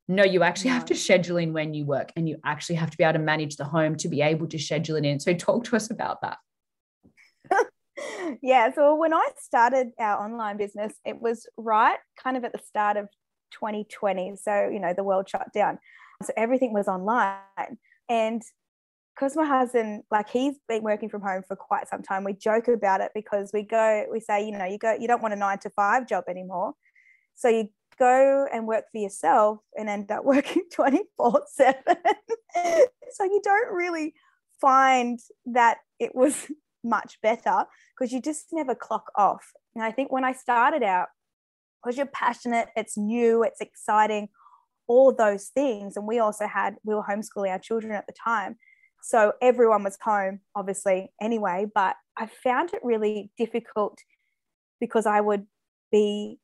no, 0.08 0.24
you 0.24 0.44
actually 0.44 0.72
have 0.72 0.86
to 0.86 0.96
schedule 0.96 1.38
in 1.38 1.54
when 1.54 1.74
you 1.74 1.86
work 1.86 2.12
and 2.16 2.28
you 2.28 2.38
actually 2.44 2.76
have 2.76 2.90
to 2.92 2.98
be 2.98 3.04
able 3.04 3.14
to 3.14 3.20
manage 3.20 3.56
the 3.56 3.64
home 3.64 3.96
to 3.98 4.10
be 4.10 4.22
able 4.22 4.48
to 4.48 4.60
schedule 4.60 4.98
it 4.98 5.06
in. 5.06 5.20
So, 5.20 5.34
talk 5.34 5.64
to 5.66 5.76
us 5.76 5.90
about 5.90 6.20
that. 6.22 6.38
yeah. 8.42 8.74
So, 8.74 8.96
when 8.96 9.14
I 9.14 9.30
started 9.40 9.92
our 9.98 10.24
online 10.24 10.58
business, 10.58 10.94
it 11.06 11.22
was 11.22 11.48
right 11.58 11.98
kind 12.22 12.36
of 12.36 12.44
at 12.44 12.52
the 12.52 12.60
start 12.60 12.98
of 12.98 13.08
2020. 13.52 14.36
So, 14.36 14.70
you 14.70 14.80
know, 14.80 14.94
the 14.94 15.04
world 15.04 15.30
shut 15.30 15.54
down. 15.54 15.80
So, 16.24 16.34
everything 16.36 16.74
was 16.74 16.88
online. 16.90 17.38
And 18.10 18.42
because 19.16 19.36
my 19.36 19.46
husband, 19.46 20.04
like 20.12 20.30
he's 20.30 20.56
been 20.68 20.84
working 20.84 21.08
from 21.08 21.22
home 21.22 21.44
for 21.48 21.56
quite 21.56 21.88
some 21.88 22.02
time, 22.02 22.24
we 22.24 22.34
joke 22.34 22.68
about 22.68 23.00
it 23.00 23.12
because 23.14 23.52
we 23.54 23.64
go, 23.64 24.06
we 24.12 24.20
say, 24.20 24.46
you 24.46 24.52
know, 24.52 24.66
you 24.66 24.78
go, 24.78 24.98
you 25.00 25.08
don't 25.08 25.22
want 25.22 25.34
a 25.34 25.38
nine 25.38 25.60
to 25.60 25.70
five 25.70 26.08
job 26.08 26.26
anymore. 26.28 26.74
So 27.36 27.48
you 27.48 27.70
go 27.98 28.48
and 28.52 28.68
work 28.68 28.86
for 28.92 29.00
yourself 29.00 29.60
and 29.78 29.90
end 29.90 30.12
up 30.12 30.24
working 30.26 30.64
24 30.74 31.44
7. 31.48 31.76
so 33.12 33.24
you 33.24 33.42
don't 33.44 33.74
really 33.74 34.14
find 34.60 35.20
that 35.46 35.78
it 36.00 36.16
was 36.16 36.48
much 36.84 37.18
better 37.22 37.66
because 37.98 38.12
you 38.12 38.22
just 38.22 38.48
never 38.52 38.76
clock 38.76 39.12
off. 39.16 39.52
And 39.76 39.84
I 39.84 39.92
think 39.92 40.12
when 40.12 40.24
I 40.24 40.34
started 40.34 40.84
out, 40.84 41.08
because 41.82 41.98
you're 41.98 42.06
passionate, 42.08 42.70
it's 42.76 42.98
new, 42.98 43.44
it's 43.44 43.60
exciting, 43.60 44.30
all 44.88 45.14
those 45.14 45.48
things. 45.48 45.98
And 45.98 46.08
we 46.08 46.20
also 46.20 46.48
had, 46.48 46.76
we 46.84 46.96
were 46.96 47.04
homeschooling 47.04 47.50
our 47.50 47.60
children 47.60 47.94
at 47.94 48.06
the 48.08 48.14
time. 48.14 48.56
So 49.02 49.34
everyone 49.42 49.84
was 49.84 49.98
home, 50.02 50.40
obviously, 50.56 51.12
anyway. 51.22 51.66
But 51.74 51.96
I 52.18 52.28
found 52.28 52.74
it 52.74 52.80
really 52.84 53.32
difficult 53.38 53.98
because 54.80 55.06
I 55.06 55.20
would 55.20 55.46
be 55.92 56.40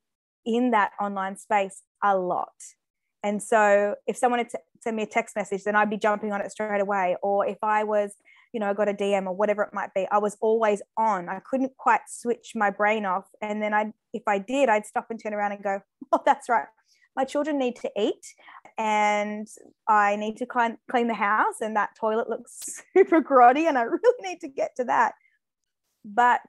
in 0.50 0.72
that 0.72 0.92
online 1.00 1.38
space 1.38 1.84
a 2.04 2.18
lot. 2.18 2.54
And 3.24 3.42
so 3.42 3.96
if 4.08 4.18
someone 4.18 4.40
had 4.40 4.50
sent 4.82 4.96
me 4.96 5.04
a 5.04 5.08
text 5.08 5.36
message, 5.36 5.64
then 5.64 5.76
I'd 5.76 5.90
be 5.90 5.98
jumping 5.98 6.32
on 6.32 6.42
it 6.42 6.52
straight 6.52 6.82
away. 6.82 7.18
Or 7.22 7.46
if 7.46 7.58
I 7.62 7.84
was, 7.84 8.14
you 8.54 8.60
know, 8.60 8.70
I 8.70 8.74
got 8.74 8.90
a 8.90 8.94
DM 8.94 9.28
or 9.28 9.34
whatever 9.34 9.62
it 9.62 9.74
might 9.74 9.94
be, 9.94 10.08
I 10.10 10.18
was 10.18 10.38
always 10.42 10.82
on. 10.98 11.30
I 11.30 11.40
couldn't 11.40 11.76
quite 11.78 12.02
switch 12.08 12.54
my 12.56 12.72
brain 12.72 13.06
off. 13.06 13.26
And 13.42 13.62
then 13.62 13.74
I, 13.74 13.94
if 14.14 14.24
I 14.26 14.40
did, 14.40 14.70
I'd 14.70 14.86
stop 14.86 15.08
and 15.10 15.22
turn 15.22 15.34
around 15.34 15.52
and 15.52 15.64
go, 15.64 15.82
oh, 16.12 16.22
that's 16.26 16.50
right. 16.50 16.68
My 17.16 17.26
children 17.26 17.60
need 17.60 17.76
to 17.78 17.92
eat 18.00 18.26
and 18.78 19.48
I 19.88 20.16
need 20.16 20.38
to 20.38 20.46
clean, 20.46 20.78
clean 20.90 21.08
the 21.08 21.14
house 21.14 21.60
and 21.60 21.76
that 21.76 21.90
toilet 22.00 22.30
looks 22.30 22.82
super 22.98 23.22
grotty 23.22 23.68
and 23.68 23.78
I 23.78 23.84
really 23.84 24.30
need 24.30 24.40
to 24.42 24.48
get 24.48 24.76
to 24.78 24.86
that. 24.86 25.14
But 26.06 26.42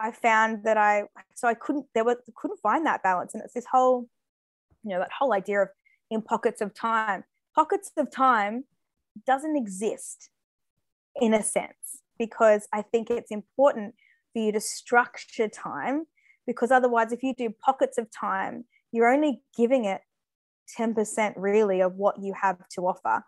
I 0.00 0.10
found 0.10 0.64
that 0.64 0.76
I 0.76 1.04
so 1.34 1.48
I 1.48 1.54
couldn't 1.54 1.86
there 1.94 2.04
was 2.04 2.16
couldn't 2.36 2.60
find 2.60 2.86
that 2.86 3.02
balance, 3.02 3.34
and 3.34 3.42
it's 3.42 3.54
this 3.54 3.66
whole 3.70 4.08
you 4.84 4.90
know 4.90 4.98
that 4.98 5.10
whole 5.18 5.32
idea 5.32 5.62
of 5.62 5.68
in 6.10 6.22
pockets 6.22 6.60
of 6.60 6.74
time. 6.74 7.24
Pockets 7.54 7.90
of 7.96 8.10
time 8.10 8.64
doesn't 9.26 9.56
exist 9.56 10.30
in 11.16 11.34
a 11.34 11.42
sense 11.42 12.02
because 12.18 12.66
I 12.72 12.82
think 12.82 13.10
it's 13.10 13.30
important 13.30 13.94
for 14.32 14.42
you 14.42 14.52
to 14.52 14.60
structure 14.60 15.48
time 15.48 16.06
because 16.46 16.70
otherwise, 16.70 17.12
if 17.12 17.22
you 17.22 17.34
do 17.34 17.50
pockets 17.64 17.98
of 17.98 18.08
time, 18.10 18.64
you're 18.90 19.08
only 19.08 19.42
giving 19.56 19.84
it 19.84 20.00
10% 20.78 21.34
really 21.36 21.80
of 21.80 21.94
what 21.94 22.20
you 22.20 22.34
have 22.40 22.58
to 22.70 22.82
offer. 22.82 23.24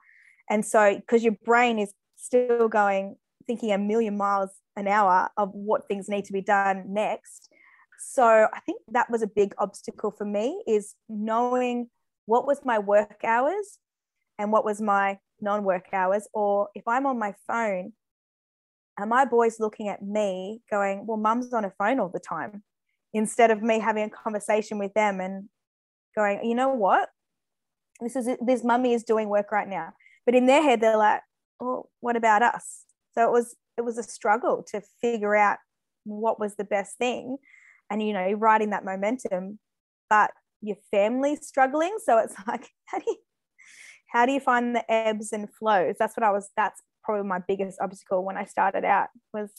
And 0.51 0.65
so, 0.65 0.97
because 0.97 1.23
your 1.23 1.37
brain 1.45 1.79
is 1.79 1.93
still 2.17 2.69
going, 2.69 3.17
thinking 3.47 3.73
a 3.73 3.79
million 3.79 4.17
miles 4.17 4.51
an 4.77 4.89
hour 4.89 5.29
of 5.37 5.51
what 5.53 5.87
things 5.89 6.09
need 6.09 6.25
to 6.27 6.33
be 6.33 6.41
done 6.41 6.85
next. 6.89 7.49
So 7.99 8.49
I 8.53 8.61
think 8.61 8.83
that 8.89 9.11
was 9.11 9.23
a 9.23 9.27
big 9.27 9.55
obstacle 9.59 10.11
for 10.11 10.25
me 10.25 10.63
is 10.67 10.95
knowing 11.09 11.89
what 12.27 12.47
was 12.47 12.61
my 12.65 12.79
work 12.79 13.21
hours 13.25 13.79
and 14.39 14.53
what 14.53 14.65
was 14.65 14.81
my 14.81 15.19
non-work 15.41 15.87
hours 15.93 16.27
or 16.33 16.69
if 16.75 16.87
I'm 16.87 17.07
on 17.07 17.19
my 17.19 17.35
phone 17.47 17.93
are 18.99 19.07
my 19.07 19.25
boys 19.25 19.59
looking 19.59 19.89
at 19.89 20.03
me 20.03 20.63
going 20.71 21.07
well 21.07 21.17
mum's 21.17 21.53
on 21.53 21.65
her 21.65 21.75
phone 21.77 21.99
all 21.99 22.09
the 22.09 22.21
time 22.21 22.63
instead 23.13 23.51
of 23.51 23.63
me 23.63 23.79
having 23.81 24.05
a 24.05 24.11
conversation 24.11 24.79
with 24.79 24.95
them 24.95 25.21
and 25.21 25.49
going 26.15 26.45
you 26.45 26.55
know 26.55 26.69
what? 26.69 27.09
This 28.01 28.17
is 28.17 28.29
this 28.45 28.65
mummy 28.65 28.93
is 28.95 29.05
doing 29.05 29.29
work 29.29 29.53
right 29.53 29.69
now. 29.69 29.93
But 30.25 30.35
in 30.35 30.47
their 30.47 30.63
head 30.63 30.81
they're 30.81 30.97
like 30.97 31.23
oh 31.61 31.89
what 32.01 32.17
about 32.17 32.43
us 32.43 32.85
so 33.17 33.25
it 33.27 33.33
was 33.33 33.57
it 33.77 33.83
was 33.83 33.99
a 33.99 34.03
struggle 34.03 34.65
to 34.71 34.83
figure 35.01 35.35
out 35.35 35.59
what 36.05 36.39
was 36.39 36.55
the 36.57 36.65
best 36.65 36.97
thing 36.99 37.37
and 37.91 38.03
you 38.03 38.13
know 38.13 38.33
riding 38.33 38.71
that 38.71 38.85
momentum 38.85 39.59
but 40.11 40.31
your 40.65 40.77
family's 40.91 41.47
struggling. 41.47 41.97
So 42.05 42.19
it's 42.19 42.35
like 42.47 42.69
how 42.87 42.99
do 42.99 43.05
you 43.07 43.17
how 44.09 44.27
do 44.27 44.33
you 44.33 44.41
find 44.41 44.75
the 44.75 44.91
ebbs 44.91 45.33
and 45.33 45.49
flows? 45.53 45.97
That's 45.99 46.17
what 46.17 46.25
i 46.25 46.31
was 46.31 46.51
that's 46.57 46.81
probably 47.03 47.29
my 47.29 47.41
biggest 47.47 47.79
obstacle 47.83 48.25
when 48.25 48.39
i 48.39 48.45
started 48.45 48.83
out 48.83 49.09
was 49.35 49.51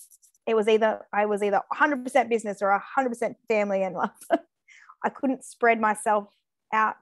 it 0.48 0.56
was 0.56 0.68
either 0.68 1.06
i 1.14 1.28
was 1.28 1.44
either 1.44 1.62
100% 1.72 2.30
business 2.30 2.60
or 2.62 2.82
100% 2.98 3.36
family 3.48 3.84
and 3.84 3.96
love. 3.96 4.10
I 5.04 5.10
couldn't 5.10 5.44
spread 5.44 5.80
myself 5.80 6.30
out 6.74 6.96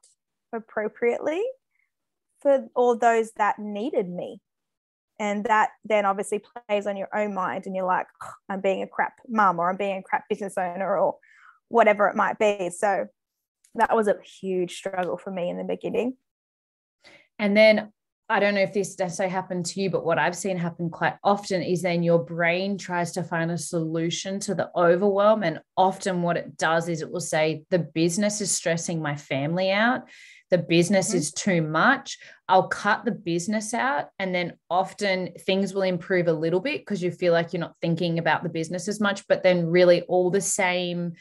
appropriately 0.52 1.42
for 2.42 2.68
all 2.76 2.98
those 2.98 3.32
that 3.38 3.60
needed 3.60 4.10
me 4.10 4.42
and 5.20 5.46
that 5.46 5.70
then 5.86 6.06
obviously 6.06 6.42
plays 6.68 6.88
on 6.88 6.98
your 6.98 7.10
own 7.16 7.34
mind 7.34 7.66
and 7.66 7.76
you're 7.76 7.86
like 7.86 8.08
oh, 8.24 8.32
i'm 8.50 8.62
being 8.62 8.82
a 8.82 8.88
crap 8.88 9.14
mum 9.28 9.60
or 9.60 9.70
i'm 9.70 9.78
being 9.78 9.98
a 9.98 10.04
crap 10.04 10.28
business 10.28 10.58
owner 10.58 10.98
or 10.98 11.16
whatever 11.74 12.08
it 12.08 12.16
might 12.16 12.38
be. 12.38 12.70
So 12.70 13.08
that 13.76 13.96
was 13.96 14.08
a 14.08 14.16
huge 14.40 14.76
struggle 14.76 15.18
for 15.18 15.32
me 15.32 15.50
in 15.50 15.58
the 15.58 15.64
beginning. 15.64 16.16
And 17.40 17.58
then 17.58 17.92
I 18.34 18.40
don't 18.40 18.56
know 18.56 18.62
if 18.62 18.74
this 18.74 18.98
necessarily 18.98 19.32
happened 19.32 19.66
to 19.68 19.82
you, 19.82 19.92
but 19.92 20.04
what 20.04 20.18
I've 20.18 20.36
seen 20.36 20.58
happen 20.58 20.90
quite 20.90 21.16
often 21.24 21.62
is 21.62 21.84
then 21.84 22.02
your 22.02 22.18
brain 22.18 22.80
tries 22.80 23.12
to 23.12 23.24
find 23.24 23.52
a 23.52 23.58
solution 23.58 24.40
to 24.42 24.56
the 24.56 24.72
overwhelm. 24.76 25.44
And 25.44 25.60
often 25.78 26.24
what 26.24 26.38
it 26.38 26.58
does 26.58 26.90
is 26.90 27.02
it 27.02 27.12
will 27.12 27.20
say, 27.20 27.64
the 27.70 27.80
business 27.80 28.42
is 28.42 28.50
stressing 28.52 29.02
my 29.02 29.16
family 29.16 29.70
out 29.70 30.08
the 30.54 30.58
business 30.60 31.10
mm-hmm. 31.10 31.18
is 31.18 31.32
too 31.34 31.64
much, 31.64 32.20
I'll 32.48 32.68
cut 32.68 33.06
the 33.06 33.12
business 33.12 33.74
out. 33.74 34.10
And 34.20 34.36
then 34.36 34.54
often 34.70 35.32
things 35.40 35.74
will 35.74 35.82
improve 35.82 36.28
a 36.28 36.34
little 36.34 36.60
bit 36.60 36.82
because 36.82 37.02
you 37.02 37.10
feel 37.10 37.34
like 37.34 37.54
you're 37.54 37.60
not 37.60 37.76
thinking 37.82 38.20
about 38.20 38.44
the 38.44 38.50
business 38.50 38.88
as 38.88 39.00
much. 39.00 39.28
But 39.28 39.42
then, 39.42 39.66
really, 39.66 40.04
all 40.04 40.30
the 40.30 40.42
same 40.42 41.14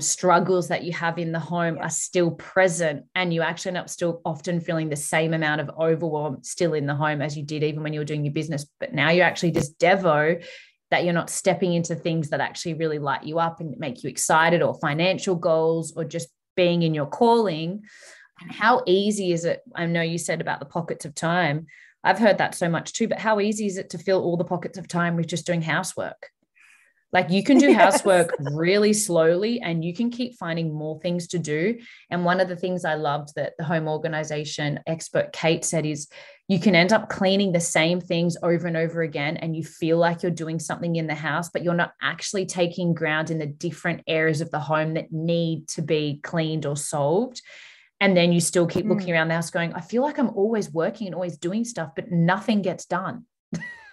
struggles 0.00 0.68
that 0.68 0.84
you 0.84 0.92
have 0.92 1.18
in 1.18 1.32
the 1.32 1.38
home 1.38 1.78
are 1.78 1.90
still 1.90 2.30
present. 2.32 3.04
And 3.14 3.32
you 3.32 3.42
actually 3.42 3.70
end 3.70 3.78
up 3.78 3.88
still 3.88 4.20
often 4.24 4.60
feeling 4.60 4.88
the 4.88 4.96
same 4.96 5.32
amount 5.32 5.60
of 5.60 5.70
overwhelm 5.78 6.42
still 6.42 6.74
in 6.74 6.86
the 6.86 6.94
home 6.94 7.22
as 7.22 7.36
you 7.36 7.42
did 7.42 7.62
even 7.62 7.82
when 7.82 7.92
you 7.92 8.00
were 8.00 8.04
doing 8.04 8.24
your 8.24 8.34
business. 8.34 8.66
But 8.78 8.92
now 8.92 9.10
you're 9.10 9.24
actually 9.24 9.52
just 9.52 9.78
Devo 9.78 10.44
that 10.90 11.04
you're 11.04 11.12
not 11.12 11.30
stepping 11.30 11.72
into 11.72 11.94
things 11.94 12.30
that 12.30 12.40
actually 12.40 12.74
really 12.74 12.98
light 12.98 13.24
you 13.24 13.38
up 13.38 13.60
and 13.60 13.76
make 13.78 14.04
you 14.04 14.10
excited 14.10 14.62
or 14.62 14.78
financial 14.78 15.34
goals 15.34 15.92
or 15.96 16.04
just 16.04 16.28
being 16.56 16.82
in 16.82 16.94
your 16.94 17.06
calling 17.06 17.82
and 18.40 18.52
how 18.52 18.82
easy 18.86 19.32
is 19.32 19.44
it? 19.44 19.62
I 19.74 19.86
know 19.86 20.02
you 20.02 20.18
said 20.18 20.40
about 20.40 20.60
the 20.60 20.66
pockets 20.66 21.04
of 21.04 21.14
time. 21.14 21.66
I've 22.04 22.18
heard 22.18 22.38
that 22.38 22.54
so 22.54 22.68
much 22.68 22.92
too, 22.92 23.08
but 23.08 23.18
how 23.18 23.40
easy 23.40 23.66
is 23.66 23.78
it 23.78 23.90
to 23.90 23.98
fill 23.98 24.22
all 24.22 24.36
the 24.36 24.44
pockets 24.44 24.78
of 24.78 24.86
time 24.86 25.16
with 25.16 25.26
just 25.26 25.46
doing 25.46 25.62
housework? 25.62 26.30
Like 27.12 27.30
you 27.30 27.42
can 27.42 27.58
do 27.58 27.68
yes. 27.68 27.80
housework 27.80 28.34
really 28.52 28.92
slowly 28.92 29.60
and 29.60 29.84
you 29.84 29.94
can 29.94 30.10
keep 30.10 30.36
finding 30.36 30.74
more 30.74 31.00
things 31.00 31.28
to 31.28 31.38
do. 31.38 31.78
And 32.10 32.24
one 32.24 32.40
of 32.40 32.48
the 32.48 32.56
things 32.56 32.84
I 32.84 32.94
loved 32.94 33.34
that 33.36 33.54
the 33.58 33.64
home 33.64 33.88
organization 33.88 34.80
expert 34.86 35.32
Kate 35.32 35.64
said 35.64 35.86
is 35.86 36.08
you 36.48 36.60
can 36.60 36.74
end 36.74 36.92
up 36.92 37.08
cleaning 37.08 37.52
the 37.52 37.60
same 37.60 38.00
things 38.00 38.36
over 38.42 38.66
and 38.66 38.76
over 38.76 39.02
again 39.02 39.36
and 39.36 39.56
you 39.56 39.64
feel 39.64 39.98
like 39.98 40.22
you're 40.22 40.30
doing 40.30 40.58
something 40.58 40.96
in 40.96 41.06
the 41.06 41.14
house, 41.14 41.48
but 41.48 41.62
you're 41.62 41.74
not 41.74 41.92
actually 42.02 42.46
taking 42.46 42.94
ground 42.94 43.30
in 43.30 43.38
the 43.38 43.46
different 43.46 44.02
areas 44.06 44.40
of 44.40 44.50
the 44.50 44.60
home 44.60 44.94
that 44.94 45.12
need 45.12 45.68
to 45.68 45.82
be 45.82 46.20
cleaned 46.22 46.66
or 46.66 46.76
solved 46.76 47.40
and 48.00 48.16
then 48.16 48.32
you 48.32 48.40
still 48.40 48.66
keep 48.66 48.84
looking 48.86 49.08
mm. 49.08 49.12
around 49.12 49.28
the 49.28 49.34
house 49.34 49.50
going 49.50 49.72
i 49.74 49.80
feel 49.80 50.02
like 50.02 50.18
i'm 50.18 50.30
always 50.30 50.70
working 50.70 51.06
and 51.06 51.14
always 51.14 51.38
doing 51.38 51.64
stuff 51.64 51.90
but 51.96 52.10
nothing 52.10 52.62
gets 52.62 52.84
done 52.84 53.24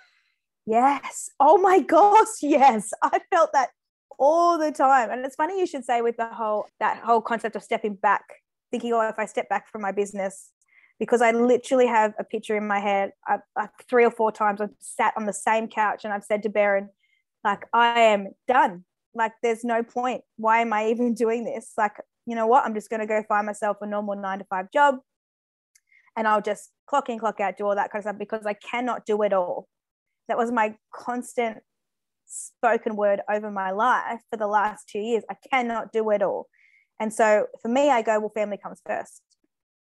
yes. 0.65 1.29
Oh 1.39 1.58
my 1.58 1.79
gosh 1.79 2.41
yes. 2.41 2.91
I 3.03 3.20
felt 3.32 3.51
that 3.53 3.70
all 4.20 4.58
the 4.58 4.72
time. 4.72 5.10
And 5.12 5.25
it's 5.25 5.36
funny 5.36 5.60
you 5.60 5.65
should 5.65 5.86
say 5.86 6.01
with 6.01 6.17
the 6.17 6.27
whole 6.27 6.67
that 6.79 7.00
whole 7.03 7.22
concept 7.22 7.55
of 7.55 7.63
stepping 7.63 7.96
back 7.96 8.24
thinking 8.74 8.91
oh 8.91 9.01
if 9.01 9.20
i 9.20 9.25
step 9.25 9.48
back 9.48 9.72
from 9.72 9.82
my 9.82 9.91
business 9.91 10.50
because 11.00 11.22
i 11.22 11.32
literally 11.32 11.86
have 11.86 12.13
a 12.17 12.24
picture 12.24 12.58
in 12.58 12.67
my 12.67 12.79
head 12.79 13.12
uh, 13.29 13.38
I, 13.55 13.65
I, 13.65 13.67
three 13.88 14.03
or 14.03 14.10
four 14.10 14.32
times 14.32 14.60
i've 14.60 14.72
sat 14.79 15.13
on 15.15 15.27
the 15.27 15.34
same 15.34 15.67
couch 15.67 16.03
and 16.03 16.12
i've 16.12 16.24
said 16.24 16.41
to 16.43 16.50
Baron, 16.50 16.89
like 17.43 17.65
i 17.72 18.00
am 18.00 18.29
done. 18.48 18.84
Like 19.15 19.34
there's 19.43 19.63
no 19.63 19.84
point. 19.84 20.24
Why 20.38 20.62
am 20.62 20.74
i 20.74 20.88
even 20.88 21.13
doing 21.24 21.46
this? 21.46 21.74
Like 21.77 21.98
you 22.25 22.36
know 22.36 22.48
what, 22.48 22.65
I'm 22.65 22.74
just 22.74 22.89
going 22.89 23.01
to 23.01 23.05
go 23.05 23.22
find 23.27 23.46
myself 23.46 23.77
a 23.82 23.86
normal 23.86 24.15
nine 24.15 24.39
to 24.39 24.46
five 24.46 24.72
job 24.72 24.96
and 26.15 26.27
I'll 26.27 26.41
just 26.41 26.72
clock 26.88 27.10
in, 27.10 27.20
clock 27.20 27.39
out, 27.39 27.58
do 27.58 27.65
all 27.65 27.75
that 27.75 27.91
kind 27.91 28.00
of 28.00 28.03
stuff 28.03 28.17
because 28.17 28.46
I 28.46 28.53
cannot 28.53 29.05
do 29.05 29.22
it 29.24 29.34
all. 29.34 29.67
That 30.27 30.38
was 30.38 30.51
my 30.51 30.75
constant 30.94 31.60
spoken 32.25 32.96
word 32.96 33.22
over 33.30 33.51
my 33.51 33.72
life 33.72 34.22
for 34.30 34.38
the 34.38 34.48
last 34.48 34.88
two 34.88 35.00
years. 35.00 35.24
I 35.30 35.36
cannot 35.51 35.92
do 35.92 36.10
it 36.10 36.22
all. 36.22 36.48
And 37.00 37.13
so 37.13 37.48
for 37.62 37.68
me, 37.68 37.89
I 37.89 38.01
go, 38.01 38.20
well, 38.20 38.32
family 38.34 38.58
comes 38.58 38.82
first. 38.86 39.22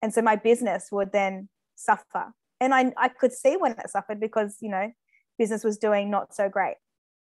And 0.02 0.14
so 0.14 0.22
my 0.22 0.36
business 0.36 0.90
would 0.92 1.12
then 1.12 1.50
suffer. 1.76 2.34
And 2.62 2.74
I, 2.74 2.92
I 2.98 3.08
could 3.10 3.34
see 3.34 3.58
when 3.58 3.72
it 3.72 3.90
suffered 3.90 4.20
because, 4.20 4.58
you 4.62 4.70
know, 4.70 4.92
business 5.38 5.64
was 5.64 5.78
doing 5.78 6.10
not 6.10 6.36
so 6.36 6.50
great. 6.50 6.76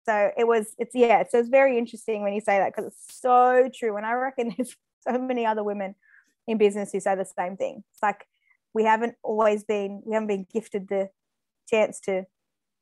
So 0.05 0.31
it 0.37 0.47
was, 0.47 0.73
it's, 0.77 0.95
yeah, 0.95 1.23
so 1.29 1.39
it's 1.39 1.49
very 1.49 1.77
interesting 1.77 2.23
when 2.23 2.33
you 2.33 2.39
say 2.39 2.57
that 2.59 2.73
because 2.73 2.91
it's 2.91 3.19
so 3.21 3.69
true. 3.73 3.97
And 3.97 4.05
I 4.05 4.13
reckon 4.13 4.53
there's 4.57 4.75
so 5.07 5.17
many 5.17 5.45
other 5.45 5.63
women 5.63 5.95
in 6.47 6.57
business 6.57 6.91
who 6.91 6.99
say 6.99 7.15
the 7.15 7.25
same 7.25 7.57
thing. 7.57 7.83
It's 7.91 8.01
like 8.01 8.25
we 8.73 8.83
haven't 8.83 9.15
always 9.21 9.63
been, 9.63 10.01
we 10.05 10.13
haven't 10.13 10.27
been 10.27 10.47
gifted 10.51 10.87
the 10.87 11.09
chance 11.69 11.99
to 12.01 12.25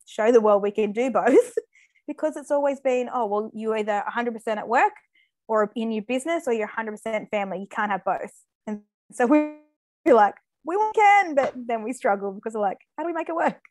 show 0.05 0.31
the 0.31 0.41
world 0.41 0.61
we 0.61 0.71
can 0.71 0.91
do 0.91 1.11
both 1.11 1.53
because 2.07 2.37
it's 2.37 2.51
always 2.51 2.79
been, 2.79 3.09
oh, 3.13 3.25
well, 3.25 3.51
you're 3.53 3.77
either 3.77 4.03
100% 4.09 4.39
at 4.47 4.67
work 4.67 4.93
or 5.47 5.71
in 5.75 5.91
your 5.91 6.03
business 6.03 6.43
or 6.47 6.53
you're 6.53 6.67
100% 6.67 7.29
family. 7.29 7.59
You 7.59 7.67
can't 7.67 7.91
have 7.91 8.03
both. 8.03 8.31
And 8.67 8.81
so 9.11 9.25
we're 9.27 9.57
like, 10.05 10.35
we 10.65 10.77
can, 10.95 11.35
but 11.35 11.53
then 11.55 11.83
we 11.83 11.93
struggle 11.93 12.31
because 12.31 12.53
we're 12.53 12.61
like, 12.61 12.79
how 12.97 13.03
do 13.03 13.07
we 13.07 13.13
make 13.13 13.29
it 13.29 13.35
work? 13.35 13.61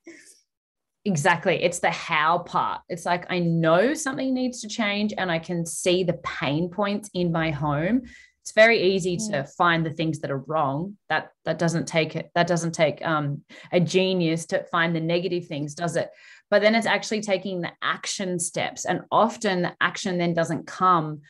Exactly. 1.04 1.62
It's 1.62 1.80
the 1.80 1.90
how 1.90 2.38
part. 2.38 2.80
It's 2.88 3.04
like 3.04 3.30
I 3.30 3.38
know 3.38 3.92
something 3.92 4.32
needs 4.32 4.60
to 4.62 4.68
change 4.68 5.12
and 5.18 5.30
I 5.30 5.38
can 5.38 5.66
see 5.66 6.02
the 6.02 6.14
pain 6.24 6.70
points 6.70 7.10
in 7.12 7.30
my 7.30 7.50
home. 7.50 8.02
It's 8.44 8.52
very 8.52 8.80
easy 8.94 9.16
to 9.16 9.42
mm. 9.42 9.54
find 9.56 9.86
the 9.86 9.92
things 9.92 10.20
that 10.20 10.30
are 10.30 10.44
wrong. 10.46 10.98
That 11.08 11.30
that 11.46 11.58
doesn't 11.58 11.86
take 11.86 12.14
it. 12.14 12.30
That 12.34 12.46
doesn't 12.46 12.72
take 12.72 13.04
um, 13.04 13.42
a 13.72 13.80
genius 13.80 14.44
to 14.46 14.64
find 14.64 14.94
the 14.94 15.00
negative 15.00 15.46
things, 15.46 15.74
does 15.74 15.96
it? 15.96 16.10
But 16.50 16.60
then 16.60 16.74
it's 16.74 16.86
actually 16.86 17.22
taking 17.22 17.62
the 17.62 17.72
action 17.80 18.38
steps, 18.38 18.84
and 18.84 19.00
often 19.10 19.62
the 19.62 19.72
action 19.80 20.18
then 20.18 20.34
doesn't 20.34 20.66
come. 20.66 21.22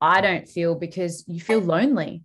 I 0.00 0.22
don't 0.22 0.48
feel 0.48 0.74
because 0.74 1.24
you 1.28 1.40
feel 1.40 1.60
lonely 1.60 2.24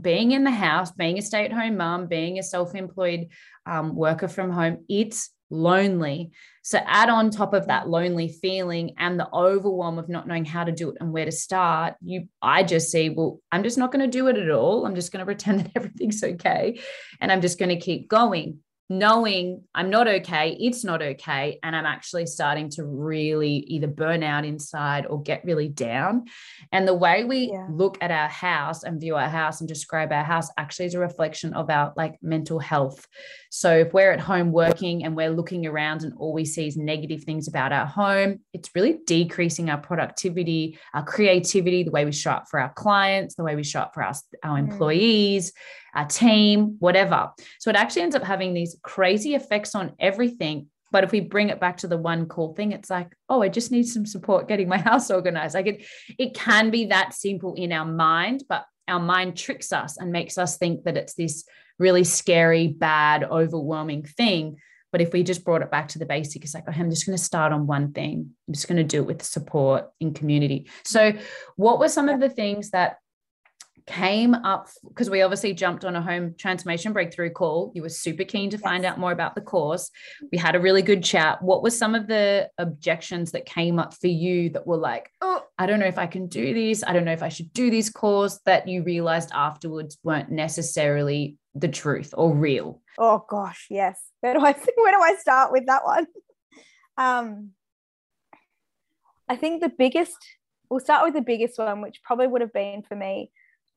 being 0.00 0.32
in 0.32 0.44
the 0.44 0.50
house, 0.50 0.90
being 0.92 1.18
a 1.18 1.22
stay 1.22 1.44
at 1.44 1.52
home 1.52 1.76
mom, 1.76 2.06
being 2.06 2.38
a 2.38 2.42
self 2.42 2.74
employed 2.74 3.28
um, 3.66 3.94
worker 3.94 4.28
from 4.28 4.50
home, 4.50 4.84
it's 4.88 5.30
lonely. 5.50 6.32
So 6.62 6.78
add 6.84 7.08
on 7.08 7.30
top 7.30 7.54
of 7.54 7.66
that 7.68 7.88
lonely 7.88 8.28
feeling 8.28 8.94
and 8.98 9.18
the 9.18 9.28
overwhelm 9.32 9.98
of 9.98 10.08
not 10.08 10.26
knowing 10.26 10.44
how 10.44 10.64
to 10.64 10.72
do 10.72 10.90
it 10.90 10.98
and 11.00 11.12
where 11.12 11.24
to 11.24 11.32
start, 11.32 11.94
you 12.02 12.28
I 12.42 12.62
just 12.62 12.90
see, 12.90 13.08
well, 13.10 13.40
I'm 13.50 13.62
just 13.62 13.78
not 13.78 13.90
going 13.90 14.04
to 14.04 14.18
do 14.18 14.28
it 14.28 14.36
at 14.36 14.50
all. 14.50 14.86
I'm 14.86 14.94
just 14.94 15.12
going 15.12 15.20
to 15.20 15.24
pretend 15.24 15.60
that 15.64 15.72
everything's 15.74 16.22
okay 16.22 16.80
and 17.20 17.32
I'm 17.32 17.40
just 17.40 17.58
going 17.58 17.70
to 17.70 17.76
keep 17.76 18.08
going 18.08 18.58
knowing 18.88 19.62
I'm 19.74 19.90
not 19.90 20.08
okay, 20.08 20.56
it's 20.58 20.82
not 20.82 21.02
okay, 21.02 21.58
and 21.62 21.76
I'm 21.76 21.84
actually 21.84 22.26
starting 22.26 22.70
to 22.70 22.84
really 22.84 23.56
either 23.68 23.86
burn 23.86 24.22
out 24.22 24.44
inside 24.44 25.06
or 25.06 25.22
get 25.22 25.44
really 25.44 25.68
down. 25.68 26.24
And 26.72 26.88
the 26.88 26.94
way 26.94 27.24
we 27.24 27.50
yeah. 27.52 27.66
look 27.70 27.98
at 28.00 28.10
our 28.10 28.28
house 28.28 28.84
and 28.84 29.00
view 29.00 29.16
our 29.16 29.28
house 29.28 29.60
and 29.60 29.68
describe 29.68 30.10
our 30.10 30.24
house 30.24 30.48
actually 30.56 30.86
is 30.86 30.94
a 30.94 30.98
reflection 30.98 31.52
of 31.52 31.68
our 31.68 31.92
like 31.96 32.16
mental 32.22 32.58
health. 32.58 33.06
So 33.50 33.78
if 33.78 33.92
we're 33.92 34.12
at 34.12 34.20
home 34.20 34.52
working 34.52 35.04
and 35.04 35.14
we're 35.14 35.30
looking 35.30 35.66
around 35.66 36.02
and 36.02 36.14
all 36.16 36.32
we 36.32 36.46
see 36.46 36.66
is 36.66 36.76
negative 36.76 37.24
things 37.24 37.46
about 37.46 37.72
our 37.72 37.86
home, 37.86 38.40
it's 38.54 38.70
really 38.74 38.98
decreasing 39.06 39.68
our 39.68 39.78
productivity, 39.78 40.78
our 40.94 41.04
creativity, 41.04 41.82
the 41.82 41.90
way 41.90 42.06
we 42.06 42.12
show 42.12 42.30
up 42.30 42.48
for 42.50 42.58
our 42.58 42.72
clients, 42.72 43.34
the 43.34 43.44
way 43.44 43.54
we 43.54 43.64
show 43.64 43.80
up 43.80 43.92
for 43.92 44.02
our, 44.02 44.14
our 44.42 44.56
mm. 44.56 44.70
employees. 44.70 45.50
Mm 45.50 45.54
our 45.94 46.06
team, 46.06 46.76
whatever. 46.78 47.30
So 47.58 47.70
it 47.70 47.76
actually 47.76 48.02
ends 48.02 48.16
up 48.16 48.24
having 48.24 48.54
these 48.54 48.76
crazy 48.82 49.34
effects 49.34 49.74
on 49.74 49.94
everything. 49.98 50.68
But 50.90 51.04
if 51.04 51.12
we 51.12 51.20
bring 51.20 51.50
it 51.50 51.60
back 51.60 51.78
to 51.78 51.88
the 51.88 51.98
one 51.98 52.26
cool 52.26 52.54
thing, 52.54 52.72
it's 52.72 52.90
like, 52.90 53.12
oh, 53.28 53.42
I 53.42 53.48
just 53.48 53.70
need 53.70 53.84
some 53.84 54.06
support 54.06 54.48
getting 54.48 54.68
my 54.68 54.78
house 54.90 55.10
organized. 55.10 55.54
Like 55.54 55.66
it, 55.66 55.84
it 56.18 56.34
can 56.34 56.70
be 56.70 56.86
that 56.86 57.14
simple 57.14 57.54
in 57.54 57.72
our 57.72 57.84
mind, 57.84 58.44
but 58.48 58.64
our 58.86 59.00
mind 59.00 59.36
tricks 59.36 59.72
us 59.72 59.98
and 59.98 60.12
makes 60.12 60.38
us 60.38 60.56
think 60.56 60.84
that 60.84 60.96
it's 60.96 61.14
this 61.14 61.44
really 61.78 62.04
scary, 62.04 62.68
bad, 62.68 63.24
overwhelming 63.24 64.02
thing. 64.02 64.56
But 64.90 65.02
if 65.02 65.12
we 65.12 65.22
just 65.22 65.44
brought 65.44 65.60
it 65.60 65.70
back 65.70 65.88
to 65.88 65.98
the 65.98 66.06
basic, 66.06 66.42
it's 66.42 66.54
like, 66.54 66.64
oh, 66.66 66.72
I'm 66.74 66.90
just 66.90 67.04
going 67.04 67.16
to 67.16 67.22
start 67.22 67.52
on 67.52 67.66
one 67.66 67.92
thing. 67.92 68.30
I'm 68.46 68.54
just 68.54 68.68
going 68.68 68.78
to 68.78 68.84
do 68.84 69.02
it 69.02 69.06
with 69.06 69.22
support 69.22 69.90
in 70.00 70.14
community. 70.14 70.70
So, 70.84 71.12
what 71.56 71.78
were 71.78 71.90
some 71.90 72.08
of 72.08 72.20
the 72.20 72.30
things 72.30 72.70
that 72.70 72.96
came 73.88 74.34
up 74.34 74.68
because 74.86 75.10
we 75.10 75.22
obviously 75.22 75.52
jumped 75.52 75.84
on 75.84 75.96
a 75.96 76.02
home 76.02 76.34
transformation 76.38 76.92
breakthrough 76.92 77.30
call. 77.30 77.72
You 77.74 77.82
were 77.82 77.88
super 77.88 78.24
keen 78.24 78.50
to 78.50 78.56
yes. 78.56 78.62
find 78.62 78.84
out 78.84 78.98
more 78.98 79.10
about 79.12 79.34
the 79.34 79.40
course. 79.40 79.90
We 80.30 80.38
had 80.38 80.54
a 80.54 80.60
really 80.60 80.82
good 80.82 81.02
chat. 81.02 81.42
What 81.42 81.62
were 81.62 81.70
some 81.70 81.94
of 81.94 82.06
the 82.06 82.50
objections 82.58 83.32
that 83.32 83.46
came 83.46 83.78
up 83.78 83.94
for 83.94 84.06
you 84.06 84.50
that 84.50 84.66
were 84.66 84.76
like, 84.76 85.10
oh, 85.20 85.42
I 85.58 85.66
don't 85.66 85.80
know 85.80 85.86
if 85.86 85.98
I 85.98 86.06
can 86.06 86.28
do 86.28 86.54
this. 86.54 86.84
I 86.86 86.92
don't 86.92 87.04
know 87.04 87.12
if 87.12 87.22
I 87.22 87.30
should 87.30 87.52
do 87.52 87.70
this 87.70 87.90
course 87.90 88.38
that 88.44 88.68
you 88.68 88.82
realized 88.82 89.30
afterwards 89.32 89.98
weren't 90.04 90.30
necessarily 90.30 91.36
the 91.54 91.68
truth 91.68 92.14
or 92.16 92.34
real? 92.34 92.80
Oh 92.98 93.24
gosh, 93.28 93.66
yes. 93.70 94.00
Where 94.20 94.34
do 94.34 94.40
I 94.40 94.52
where 94.76 94.92
do 94.92 95.00
I 95.00 95.16
start 95.18 95.52
with 95.52 95.66
that 95.66 95.84
one? 95.84 96.06
Um 96.96 97.50
I 99.28 99.36
think 99.36 99.60
the 99.60 99.72
biggest 99.76 100.16
we'll 100.70 100.80
start 100.80 101.04
with 101.04 101.14
the 101.14 101.22
biggest 101.22 101.58
one, 101.58 101.80
which 101.80 102.02
probably 102.02 102.26
would 102.26 102.40
have 102.40 102.52
been 102.52 102.82
for 102.82 102.94
me 102.94 103.30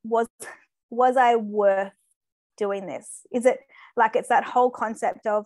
was 0.03 0.27
was 0.89 1.17
I 1.17 1.35
worth 1.35 1.93
doing 2.57 2.85
this? 2.85 3.25
Is 3.31 3.45
it 3.45 3.59
like 3.95 4.15
it's 4.15 4.29
that 4.29 4.43
whole 4.43 4.69
concept 4.69 5.25
of, 5.25 5.45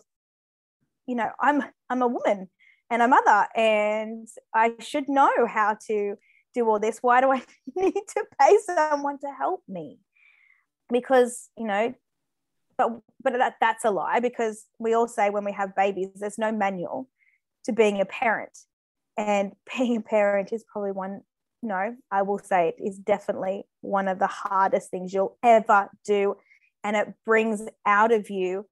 you 1.07 1.15
know, 1.15 1.29
I'm 1.39 1.63
I'm 1.89 2.01
a 2.01 2.07
woman 2.07 2.49
and 2.89 3.01
a 3.01 3.07
mother 3.07 3.47
and 3.55 4.27
I 4.53 4.73
should 4.79 5.09
know 5.09 5.31
how 5.47 5.77
to 5.87 6.15
do 6.53 6.67
all 6.67 6.79
this. 6.79 6.99
Why 7.01 7.21
do 7.21 7.31
I 7.31 7.43
need 7.75 7.93
to 7.93 8.25
pay 8.39 8.57
someone 8.65 9.19
to 9.19 9.27
help 9.37 9.63
me? 9.67 9.99
Because, 10.91 11.49
you 11.57 11.67
know, 11.67 11.93
but 12.77 12.99
but 13.23 13.33
that 13.33 13.55
that's 13.61 13.85
a 13.85 13.91
lie 13.91 14.19
because 14.19 14.65
we 14.79 14.93
all 14.93 15.07
say 15.07 15.29
when 15.29 15.45
we 15.45 15.51
have 15.53 15.75
babies, 15.75 16.09
there's 16.15 16.37
no 16.37 16.51
manual 16.51 17.09
to 17.65 17.73
being 17.73 18.01
a 18.01 18.05
parent. 18.05 18.57
And 19.17 19.53
being 19.77 19.97
a 19.97 20.01
parent 20.01 20.51
is 20.51 20.63
probably 20.71 20.91
one 20.91 21.21
no, 21.65 21.95
I 22.11 22.21
will 22.21 22.39
say 22.39 22.69
it 22.69 22.81
is 22.81 22.97
definitely 22.97 23.65
one 23.81 24.07
of 24.07 24.19
the 24.19 24.27
hardest 24.27 24.89
things 24.91 25.13
you'll 25.13 25.37
ever 25.43 25.89
do. 26.05 26.37
And 26.83 26.95
it 26.95 27.13
brings 27.25 27.63
out 27.85 28.11
of 28.11 28.29
you 28.29 28.67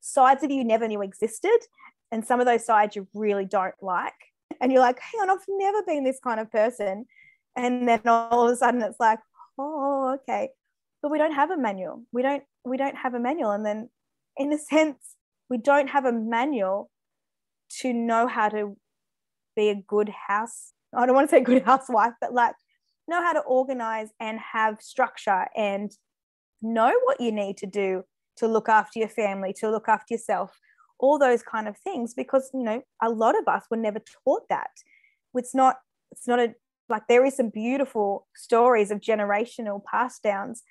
sides 0.00 0.44
of 0.44 0.50
you 0.50 0.64
never 0.64 0.86
knew 0.86 1.02
existed. 1.02 1.58
And 2.12 2.24
some 2.24 2.38
of 2.38 2.46
those 2.46 2.64
sides 2.64 2.94
you 2.94 3.08
really 3.14 3.46
don't 3.46 3.74
like. 3.80 4.12
And 4.60 4.70
you're 4.70 4.80
like, 4.80 5.00
hang 5.00 5.22
on, 5.22 5.30
I've 5.30 5.44
never 5.48 5.82
been 5.82 6.04
this 6.04 6.20
kind 6.22 6.38
of 6.38 6.52
person. 6.52 7.06
And 7.56 7.88
then 7.88 8.02
all 8.06 8.46
of 8.46 8.52
a 8.52 8.56
sudden 8.56 8.82
it's 8.82 9.00
like, 9.00 9.18
oh, 9.58 10.16
okay. 10.20 10.50
But 11.02 11.10
we 11.10 11.18
don't 11.18 11.34
have 11.34 11.50
a 11.50 11.56
manual. 11.56 12.04
We 12.12 12.22
don't, 12.22 12.42
we 12.64 12.76
don't 12.76 12.96
have 12.96 13.14
a 13.14 13.20
manual. 13.20 13.50
And 13.50 13.64
then 13.64 13.88
in 14.36 14.52
a 14.52 14.58
sense, 14.58 14.98
we 15.48 15.56
don't 15.56 15.88
have 15.88 16.04
a 16.04 16.12
manual 16.12 16.90
to 17.80 17.92
know 17.92 18.26
how 18.26 18.48
to 18.50 18.76
be 19.56 19.70
a 19.70 19.74
good 19.74 20.10
house 20.28 20.73
I 20.96 21.06
don't 21.06 21.14
want 21.14 21.28
to 21.28 21.36
say 21.36 21.40
good 21.40 21.62
housewife, 21.66 22.14
but 22.20 22.32
like 22.32 22.54
know 23.08 23.22
how 23.22 23.32
to 23.32 23.40
organize 23.40 24.08
and 24.20 24.38
have 24.38 24.80
structure 24.80 25.46
and 25.56 25.90
know 26.62 26.92
what 27.04 27.20
you 27.20 27.32
need 27.32 27.56
to 27.58 27.66
do 27.66 28.04
to 28.36 28.48
look 28.48 28.68
after 28.68 28.98
your 28.98 29.08
family, 29.08 29.52
to 29.60 29.70
look 29.70 29.88
after 29.88 30.14
yourself, 30.14 30.58
all 30.98 31.18
those 31.18 31.42
kind 31.42 31.68
of 31.68 31.76
things. 31.78 32.14
Because, 32.14 32.50
you 32.52 32.62
know, 32.62 32.82
a 33.02 33.10
lot 33.10 33.38
of 33.38 33.46
us 33.46 33.64
were 33.70 33.76
never 33.76 34.00
taught 34.24 34.48
that. 34.48 34.70
It's 35.34 35.54
not, 35.54 35.76
it's 36.10 36.26
not 36.26 36.40
a, 36.40 36.54
like 36.88 37.06
there 37.08 37.24
is 37.24 37.36
some 37.36 37.50
beautiful 37.50 38.26
stories 38.34 38.90
of 38.90 39.00
generational 39.00 39.82
pass 39.84 40.18
downs. 40.18 40.62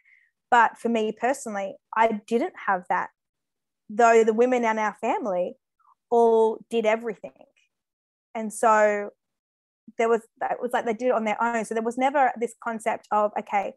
But 0.51 0.77
for 0.77 0.89
me 0.89 1.11
personally, 1.11 1.75
I 1.95 2.21
didn't 2.27 2.53
have 2.67 2.83
that. 2.89 3.09
Though 3.89 4.23
the 4.23 4.33
women 4.33 4.65
in 4.65 4.79
our 4.79 4.95
family 4.99 5.55
all 6.09 6.59
did 6.69 6.85
everything. 6.85 7.31
And 8.35 8.53
so 8.53 9.09
there 9.97 10.09
was 10.09 10.21
it 10.41 10.57
was 10.61 10.71
like 10.73 10.85
they 10.85 10.93
did 10.93 11.07
it 11.07 11.13
on 11.13 11.25
their 11.25 11.41
own. 11.41 11.65
So 11.65 11.73
there 11.73 11.83
was 11.83 11.97
never 11.97 12.31
this 12.39 12.55
concept 12.63 13.07
of 13.11 13.31
okay 13.39 13.73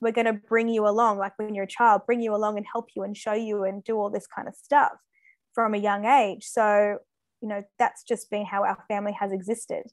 we're 0.00 0.12
going 0.12 0.26
to 0.26 0.34
bring 0.34 0.68
you 0.68 0.86
along 0.86 1.16
like 1.16 1.32
when 1.38 1.54
you're 1.54 1.64
a 1.64 1.68
child 1.68 2.02
bring 2.06 2.20
you 2.20 2.34
along 2.34 2.58
and 2.58 2.66
help 2.70 2.90
you 2.94 3.02
and 3.02 3.16
show 3.16 3.32
you 3.32 3.64
and 3.64 3.82
do 3.82 3.96
all 3.96 4.10
this 4.10 4.26
kind 4.26 4.46
of 4.46 4.54
stuff 4.54 4.92
from 5.54 5.74
a 5.74 5.78
young 5.78 6.04
age. 6.04 6.44
So 6.44 6.98
you 7.42 7.48
know 7.48 7.62
that's 7.78 8.02
just 8.04 8.30
been 8.30 8.44
how 8.44 8.64
our 8.64 8.84
family 8.88 9.16
has 9.18 9.32
existed. 9.32 9.84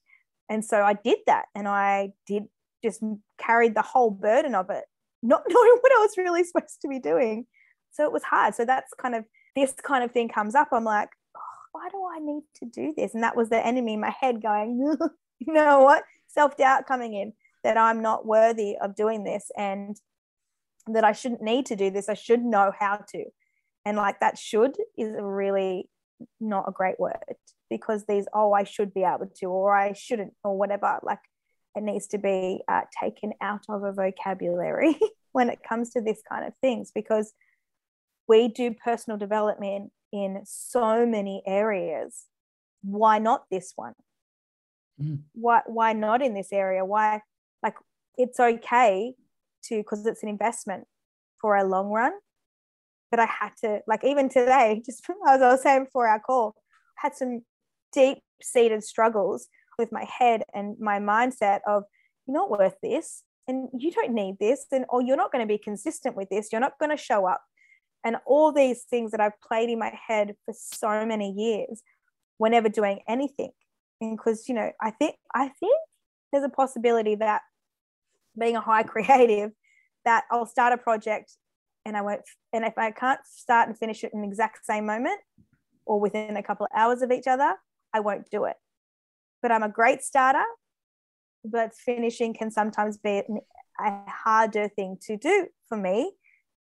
And 0.50 0.64
so 0.64 0.84
i 0.84 0.94
did 0.94 1.20
that 1.28 1.46
and 1.56 1.68
i 1.68 2.12
did 2.28 2.44
just 2.84 3.02
carried 3.38 3.76
the 3.76 3.82
whole 3.82 4.12
burden 4.12 4.56
of 4.56 4.70
it 4.70 4.84
not 5.22 5.42
knowing 5.50 5.78
what 5.80 5.92
i 5.94 6.00
was 6.00 6.18
really 6.18 6.44
supposed 6.44 6.82
to 6.82 6.88
be 6.88 7.00
doing. 7.00 7.46
So 7.92 8.04
it 8.06 8.12
was 8.12 8.24
hard. 8.24 8.56
So 8.56 8.66
that's 8.66 8.92
kind 9.00 9.16
of 9.16 9.24
this 9.56 9.74
kind 9.84 10.04
of 10.04 10.12
thing 10.12 10.30
comes 10.30 10.56
up. 10.56 10.70
I'm 10.72 10.84
like 10.84 11.10
why 11.74 11.90
do 11.90 12.06
i 12.16 12.20
need 12.20 12.44
to 12.56 12.66
do 12.66 12.94
this? 12.96 13.14
And 13.14 13.24
that 13.24 13.36
was 13.36 13.50
the 13.50 13.66
enemy 13.66 13.96
in 13.96 14.00
my 14.00 14.14
head 14.22 14.42
going 14.42 14.96
you 15.48 15.54
know 15.54 15.82
what? 15.82 16.04
Self 16.28 16.58
doubt 16.58 16.88
coming 16.88 17.14
in 17.14 17.34
that 17.64 17.78
I'm 17.78 18.02
not 18.02 18.26
worthy 18.26 18.76
of 18.82 18.96
doing 18.96 19.24
this 19.24 19.52
and 19.58 19.96
that 20.88 21.04
I 21.04 21.14
shouldn't 21.14 21.42
need 21.42 21.66
to 21.68 21.76
do 21.76 21.90
this. 21.90 22.10
I 22.10 22.14
should 22.14 22.44
know 22.44 22.72
how 22.78 22.98
to. 23.10 23.26
And 23.86 23.98
like 23.98 24.20
that 24.20 24.38
should 24.38 24.76
is 24.98 25.14
really 25.20 25.90
not 26.40 26.66
a 26.68 26.72
great 26.72 27.00
word 27.00 27.36
because 27.70 28.06
these, 28.06 28.26
oh, 28.34 28.54
I 28.54 28.64
should 28.64 28.94
be 28.94 29.04
able 29.04 29.30
to, 29.38 29.46
or 29.48 29.76
I 29.76 29.94
shouldn't, 29.94 30.34
or 30.44 30.58
whatever. 30.58 31.00
Like 31.04 31.20
it 31.76 31.84
needs 31.84 32.08
to 32.08 32.18
be 32.18 32.62
uh, 32.68 32.82
taken 33.02 33.34
out 33.42 33.64
of 33.70 33.84
a 33.84 33.92
vocabulary 33.92 34.98
when 35.32 35.50
it 35.50 35.60
comes 35.68 35.92
to 35.92 36.02
this 36.02 36.22
kind 36.28 36.46
of 36.46 36.54
things 36.62 36.92
because 36.94 37.34
we 38.28 38.48
do 38.48 38.74
personal 38.74 39.18
development 39.18 39.92
in 40.12 40.42
so 40.46 41.06
many 41.06 41.44
areas. 41.46 42.26
Why 42.84 43.20
not 43.20 43.46
this 43.50 43.74
one? 43.76 43.94
Mm. 45.02 45.20
why 45.34 45.62
why 45.66 45.94
not 45.94 46.22
in 46.22 46.34
this 46.34 46.52
area 46.52 46.84
why 46.86 47.22
like 47.62 47.76
it's 48.18 48.40
okay 48.40 49.14
to 49.64 49.78
because 49.78 50.06
it's 50.06 50.24
an 50.24 50.30
investment 50.30 50.86
for 51.40 51.56
a 51.56 51.64
long 51.64 51.90
run 51.90 52.12
but 53.12 53.20
i 53.20 53.26
had 53.26 53.52
to 53.60 53.80
like 53.88 54.04
even 54.04 54.30
today 54.30 54.82
just 54.86 55.04
as 55.28 55.42
i 55.42 55.50
was 55.50 55.62
saying 55.62 55.86
before 55.86 56.08
our 56.08 56.20
call 56.20 56.56
I 56.98 57.08
had 57.08 57.16
some 57.16 57.42
deep 57.92 58.20
seated 58.42 58.84
struggles 58.84 59.48
with 59.78 59.92
my 59.92 60.06
head 60.06 60.44
and 60.54 60.78
my 60.80 61.00
mindset 61.00 61.60
of 61.68 61.84
you're 62.28 62.36
not 62.36 62.50
worth 62.50 62.76
this 62.82 63.24
and 63.48 63.70
you 63.78 63.92
don't 63.92 64.14
need 64.14 64.38
this 64.40 64.66
and 64.72 64.86
or 64.90 65.02
you're 65.02 65.18
not 65.18 65.32
going 65.32 65.46
to 65.46 65.52
be 65.52 65.58
consistent 65.58 66.16
with 66.16 66.30
this 66.30 66.50
you're 66.52 66.62
not 66.62 66.78
going 66.80 66.90
to 66.90 66.98
show 66.98 67.26
up 67.26 67.42
and 68.04 68.18
all 68.26 68.52
these 68.52 68.84
things 68.84 69.12
that 69.12 69.22
I've 69.22 69.40
played 69.42 69.70
in 69.70 69.80
my 69.80 69.98
head 70.08 70.36
for 70.46 70.54
so 70.58 71.06
many 71.06 71.32
years 71.32 71.82
whenever 72.38 72.70
doing 72.70 73.00
anything 73.08 73.52
because 74.12 74.48
you 74.48 74.56
know 74.56 74.72
I 74.82 74.92
think 74.92 75.16
I 75.34 75.50
think 75.50 75.78
there's 76.32 76.44
a 76.44 76.50
possibility 76.50 77.16
that 77.16 77.42
being 78.40 78.56
a 78.56 78.62
high 78.62 78.84
creative 78.94 79.52
that 80.06 80.24
I'll 80.32 80.46
start 80.46 80.74
a 80.74 80.78
project 80.78 81.34
and 81.86 81.96
I 81.96 82.02
won't 82.02 82.22
and 82.52 82.66
if 82.66 82.78
I 82.78 82.92
can't 82.92 83.20
start 83.26 83.68
and 83.68 83.78
finish 83.78 84.04
it 84.04 84.12
in 84.14 84.22
the 84.22 84.28
exact 84.28 84.66
same 84.66 84.86
moment 84.86 85.20
or 85.86 86.00
within 86.00 86.38
a 86.38 86.44
couple 86.44 86.66
of 86.66 86.72
hours 86.76 87.02
of 87.02 87.12
each 87.12 87.28
other 87.28 87.56
I 87.94 88.00
won't 88.00 88.30
do 88.32 88.46
it. 88.46 88.56
But 89.42 89.52
I'm 89.52 89.64
a 89.64 89.70
great 89.70 90.02
starter 90.02 90.44
but 91.46 91.74
finishing 91.76 92.34
can 92.34 92.50
sometimes 92.50 92.98
be 92.98 93.22
a 93.80 94.02
harder 94.08 94.70
thing 94.70 94.98
to 95.02 95.18
do 95.18 95.48
for 95.68 95.78
me 95.78 96.14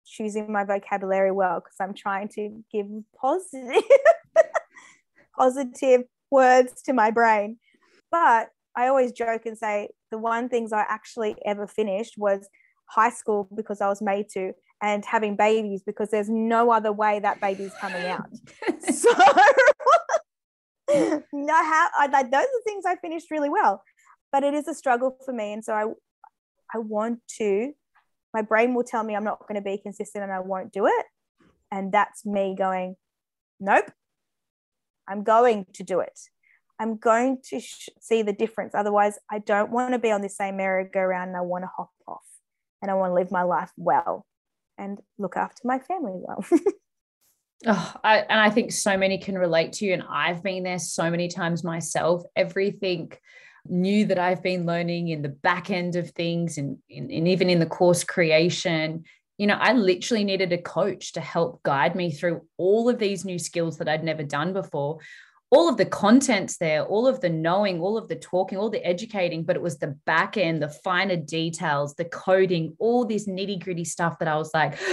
choosing 0.07 0.53
my 0.53 0.65
vocabulary 0.65 1.33
well 1.33 1.61
because 1.61 1.77
I'm 1.81 1.95
trying 1.95 2.29
to 2.37 2.63
give 2.73 2.87
positive 3.21 3.83
positive 5.39 6.03
words 6.31 6.83
to 6.83 6.93
my 6.93 7.11
brain. 7.11 7.59
But 8.11 8.49
I 8.77 8.89
always 8.89 9.13
joke 9.13 9.47
and 9.47 9.57
say 9.59 9.91
the 10.11 10.19
one 10.19 10.49
things 10.49 10.73
I 10.73 10.85
actually 10.89 11.37
ever 11.45 11.67
finished 11.67 12.15
was 12.17 12.49
high 12.87 13.11
school 13.11 13.49
because 13.55 13.81
I 13.81 13.89
was 13.89 14.03
made 14.03 14.29
to 14.31 14.53
and 14.83 15.05
having 15.05 15.37
babies 15.37 15.83
because 15.85 16.11
there's 16.11 16.31
no 16.31 16.71
other 16.71 16.93
way 16.93 17.21
that 17.21 17.41
baby's 17.41 17.75
coming 17.81 18.07
out. 18.07 18.27
So 18.93 19.13
no 21.33 21.55
how 21.55 21.89
I, 21.97 22.09
like 22.11 22.33
those 22.33 22.43
are 22.43 22.63
things 22.65 22.85
I 22.85 22.97
finished 22.97 23.31
really 23.31 23.49
well 23.49 23.83
but 24.33 24.45
it 24.45 24.55
is 24.55 24.69
a 24.69 24.75
struggle 24.75 25.17
for 25.25 25.33
me. 25.33 25.53
And 25.53 25.65
so 25.65 25.73
i 25.73 25.85
i 26.75 26.79
want 26.79 27.21
to 27.39 27.73
my 28.33 28.43
brain 28.43 28.75
will 28.75 28.85
tell 28.85 29.03
me 29.03 29.17
i'm 29.17 29.25
not 29.25 29.41
going 29.41 29.57
to 29.57 29.61
be 29.61 29.79
consistent 29.79 30.23
and 30.23 30.33
i 30.33 30.41
won't 30.41 30.73
do 30.73 30.87
it. 30.87 31.07
And 31.73 31.93
that's 31.93 32.27
me 32.27 32.55
going 32.57 32.97
nope 33.59 33.91
i'm 35.09 35.23
going 35.23 35.67
to 35.73 35.83
do 35.83 36.01
it 36.01 36.19
i'm 36.79 36.97
going 36.97 37.39
to 37.43 37.61
sh- 37.61 37.89
see 38.01 38.23
the 38.23 38.33
difference 38.33 38.75
otherwise 38.75 39.19
i 39.31 39.39
don't 39.39 39.71
want 39.71 39.93
to 39.93 39.99
be 39.99 40.11
on 40.11 40.23
the 40.23 40.29
same 40.29 40.57
merry-go-round 40.57 41.29
and 41.29 41.37
i 41.37 41.41
want 41.41 41.65
to 41.65 41.71
hop 41.77 41.91
off 42.07 42.25
and 42.83 42.91
i 42.91 42.95
want 42.95 43.11
to 43.11 43.15
live 43.15 43.31
my 43.31 43.43
life 43.43 43.73
well 43.77 44.27
and 44.79 44.99
look 45.19 45.37
after 45.37 45.61
my 45.65 45.79
family 45.79 46.13
well 46.15 46.45
Oh, 47.67 47.95
I, 48.03 48.19
and 48.21 48.41
I 48.41 48.49
think 48.49 48.73
so 48.73 48.97
many 48.97 49.19
can 49.19 49.37
relate 49.37 49.75
to 49.75 49.85
you. 49.85 49.93
And 49.93 50.03
I've 50.11 50.43
been 50.43 50.63
there 50.63 50.79
so 50.79 51.11
many 51.11 51.29
times 51.29 51.63
myself. 51.63 52.23
Everything 52.35 53.13
new 53.67 54.07
that 54.07 54.19
I've 54.19 54.43
been 54.43 54.65
learning 54.65 55.09
in 55.09 55.21
the 55.21 55.29
back 55.29 55.71
end 55.71 55.97
of 55.97 56.11
things 56.11 56.57
and, 56.57 56.79
and, 56.91 57.11
and 57.11 57.29
even 57.29 57.51
in 57.51 57.59
the 57.59 57.67
course 57.67 58.03
creation, 58.03 59.05
you 59.41 59.47
know, 59.47 59.57
I 59.59 59.73
literally 59.73 60.23
needed 60.23 60.53
a 60.53 60.59
coach 60.59 61.13
to 61.13 61.21
help 61.23 61.63
guide 61.63 61.95
me 61.97 62.13
through 62.13 62.43
all 62.59 62.91
of 62.91 62.99
these 62.99 63.25
new 63.25 63.39
skills 63.39 63.79
that 63.79 63.89
I'd 63.89 64.05
never 64.05 64.23
done 64.23 64.53
before. 64.53 64.99
All 65.49 65.67
of 65.67 65.79
the 65.79 65.87
contents 65.87 66.59
there, 66.59 66.85
all 66.85 67.07
of 67.07 67.23
the 67.23 67.31
knowing, 67.31 67.81
all 67.81 67.97
of 67.97 68.07
the 68.07 68.17
talking, 68.17 68.59
all 68.59 68.69
the 68.69 68.87
educating, 68.87 69.45
but 69.45 69.57
it 69.57 69.63
was 69.63 69.79
the 69.79 69.97
back 70.05 70.37
end, 70.37 70.63
the 70.63 70.69
finer 70.69 71.17
details, 71.17 71.95
the 71.95 72.05
coding, 72.05 72.77
all 72.79 73.07
this 73.07 73.27
nitty 73.27 73.65
gritty 73.65 73.87
stuff 73.87 74.19
that 74.19 74.29
I 74.29 74.37
was 74.37 74.51
like, 74.53 74.75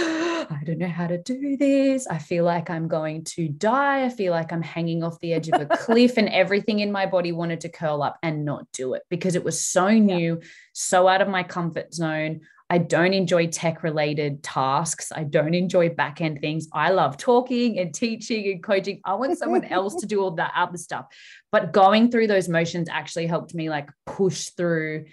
I 0.50 0.62
don't 0.64 0.78
know 0.78 0.88
how 0.88 1.08
to 1.08 1.18
do 1.18 1.58
this. 1.58 2.06
I 2.06 2.16
feel 2.16 2.44
like 2.44 2.70
I'm 2.70 2.88
going 2.88 3.24
to 3.24 3.48
die. 3.50 4.06
I 4.06 4.08
feel 4.08 4.32
like 4.32 4.50
I'm 4.50 4.62
hanging 4.62 5.02
off 5.02 5.20
the 5.20 5.34
edge 5.34 5.50
of 5.50 5.60
a 5.60 5.66
cliff, 5.76 6.16
and 6.16 6.30
everything 6.30 6.78
in 6.78 6.90
my 6.90 7.04
body 7.04 7.32
wanted 7.32 7.60
to 7.60 7.68
curl 7.68 8.02
up 8.02 8.16
and 8.22 8.46
not 8.46 8.66
do 8.72 8.94
it 8.94 9.02
because 9.10 9.34
it 9.34 9.44
was 9.44 9.62
so 9.62 9.90
new, 9.90 10.40
so 10.72 11.06
out 11.06 11.20
of 11.20 11.28
my 11.28 11.42
comfort 11.42 11.92
zone. 11.92 12.40
I 12.70 12.78
don't 12.78 13.14
enjoy 13.14 13.46
tech 13.46 13.82
related 13.82 14.42
tasks. 14.42 15.10
I 15.10 15.24
don't 15.24 15.54
enjoy 15.54 15.88
back 15.88 16.20
end 16.20 16.40
things. 16.40 16.68
I 16.72 16.90
love 16.90 17.16
talking 17.16 17.78
and 17.78 17.94
teaching 17.94 18.50
and 18.52 18.62
coaching. 18.62 19.00
I 19.04 19.14
want 19.14 19.38
someone 19.38 19.64
else 19.64 19.94
to 19.96 20.06
do 20.06 20.20
all 20.20 20.32
that 20.32 20.52
other 20.54 20.76
stuff. 20.76 21.06
But 21.50 21.72
going 21.72 22.10
through 22.10 22.26
those 22.26 22.48
motions 22.48 22.88
actually 22.90 23.26
helped 23.26 23.54
me 23.54 23.70
like 23.70 23.88
push 24.04 24.50
through 24.50 25.06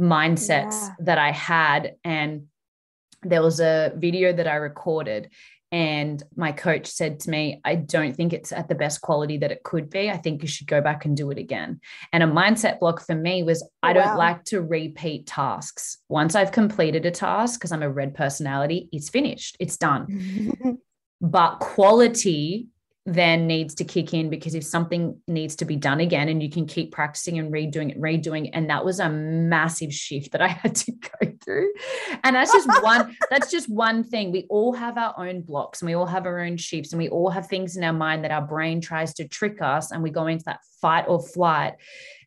mindsets 0.00 0.72
yeah. 0.72 0.94
that 1.00 1.18
I 1.18 1.32
had 1.32 1.94
and 2.04 2.46
there 3.22 3.42
was 3.42 3.60
a 3.60 3.92
video 3.96 4.32
that 4.32 4.46
I 4.46 4.54
recorded 4.54 5.30
and 5.72 6.22
my 6.34 6.50
coach 6.50 6.86
said 6.86 7.20
to 7.20 7.30
me, 7.30 7.60
I 7.64 7.76
don't 7.76 8.14
think 8.14 8.32
it's 8.32 8.50
at 8.50 8.68
the 8.68 8.74
best 8.74 9.00
quality 9.00 9.38
that 9.38 9.52
it 9.52 9.62
could 9.62 9.88
be. 9.88 10.10
I 10.10 10.16
think 10.16 10.42
you 10.42 10.48
should 10.48 10.66
go 10.66 10.80
back 10.80 11.04
and 11.04 11.16
do 11.16 11.30
it 11.30 11.38
again. 11.38 11.80
And 12.12 12.22
a 12.22 12.26
mindset 12.26 12.80
block 12.80 13.00
for 13.06 13.14
me 13.14 13.42
was 13.44 13.62
oh, 13.62 13.68
I 13.82 13.92
don't 13.92 14.04
wow. 14.04 14.18
like 14.18 14.44
to 14.46 14.62
repeat 14.62 15.26
tasks. 15.26 15.98
Once 16.08 16.34
I've 16.34 16.52
completed 16.52 17.06
a 17.06 17.10
task, 17.10 17.60
because 17.60 17.70
I'm 17.70 17.82
a 17.82 17.90
red 17.90 18.14
personality, 18.14 18.88
it's 18.90 19.08
finished, 19.08 19.56
it's 19.60 19.76
done. 19.76 20.78
but 21.20 21.60
quality 21.60 22.66
then 23.06 23.46
needs 23.46 23.74
to 23.76 23.84
kick 23.84 24.12
in 24.12 24.28
because 24.28 24.54
if 24.54 24.64
something 24.64 25.20
needs 25.26 25.56
to 25.56 25.64
be 25.64 25.76
done 25.76 26.00
again 26.00 26.28
and 26.28 26.42
you 26.42 26.50
can 26.50 26.66
keep 26.66 26.92
practicing 26.92 27.38
and 27.38 27.52
redoing 27.52 27.90
it 27.90 28.00
redoing 28.00 28.50
and 28.52 28.68
that 28.68 28.84
was 28.84 29.00
a 29.00 29.08
massive 29.08 29.92
shift 29.92 30.32
that 30.32 30.42
i 30.42 30.48
had 30.48 30.74
to 30.74 30.92
go 30.92 31.29
through 31.44 31.72
and 32.24 32.36
that's 32.36 32.52
just 32.52 32.68
one 32.82 33.16
that's 33.30 33.50
just 33.50 33.68
one 33.68 34.04
thing 34.04 34.30
we 34.30 34.46
all 34.48 34.72
have 34.72 34.96
our 34.98 35.14
own 35.18 35.40
blocks 35.42 35.80
and 35.80 35.86
we 35.86 35.94
all 35.94 36.06
have 36.06 36.26
our 36.26 36.40
own 36.40 36.56
shifts 36.56 36.92
and 36.92 36.98
we 36.98 37.08
all 37.08 37.30
have 37.30 37.46
things 37.46 37.76
in 37.76 37.84
our 37.84 37.92
mind 37.92 38.24
that 38.24 38.30
our 38.30 38.46
brain 38.46 38.80
tries 38.80 39.14
to 39.14 39.26
trick 39.26 39.60
us 39.62 39.90
and 39.90 40.02
we 40.02 40.10
go 40.10 40.26
into 40.26 40.44
that 40.44 40.60
fight 40.80 41.04
or 41.08 41.22
flight 41.22 41.74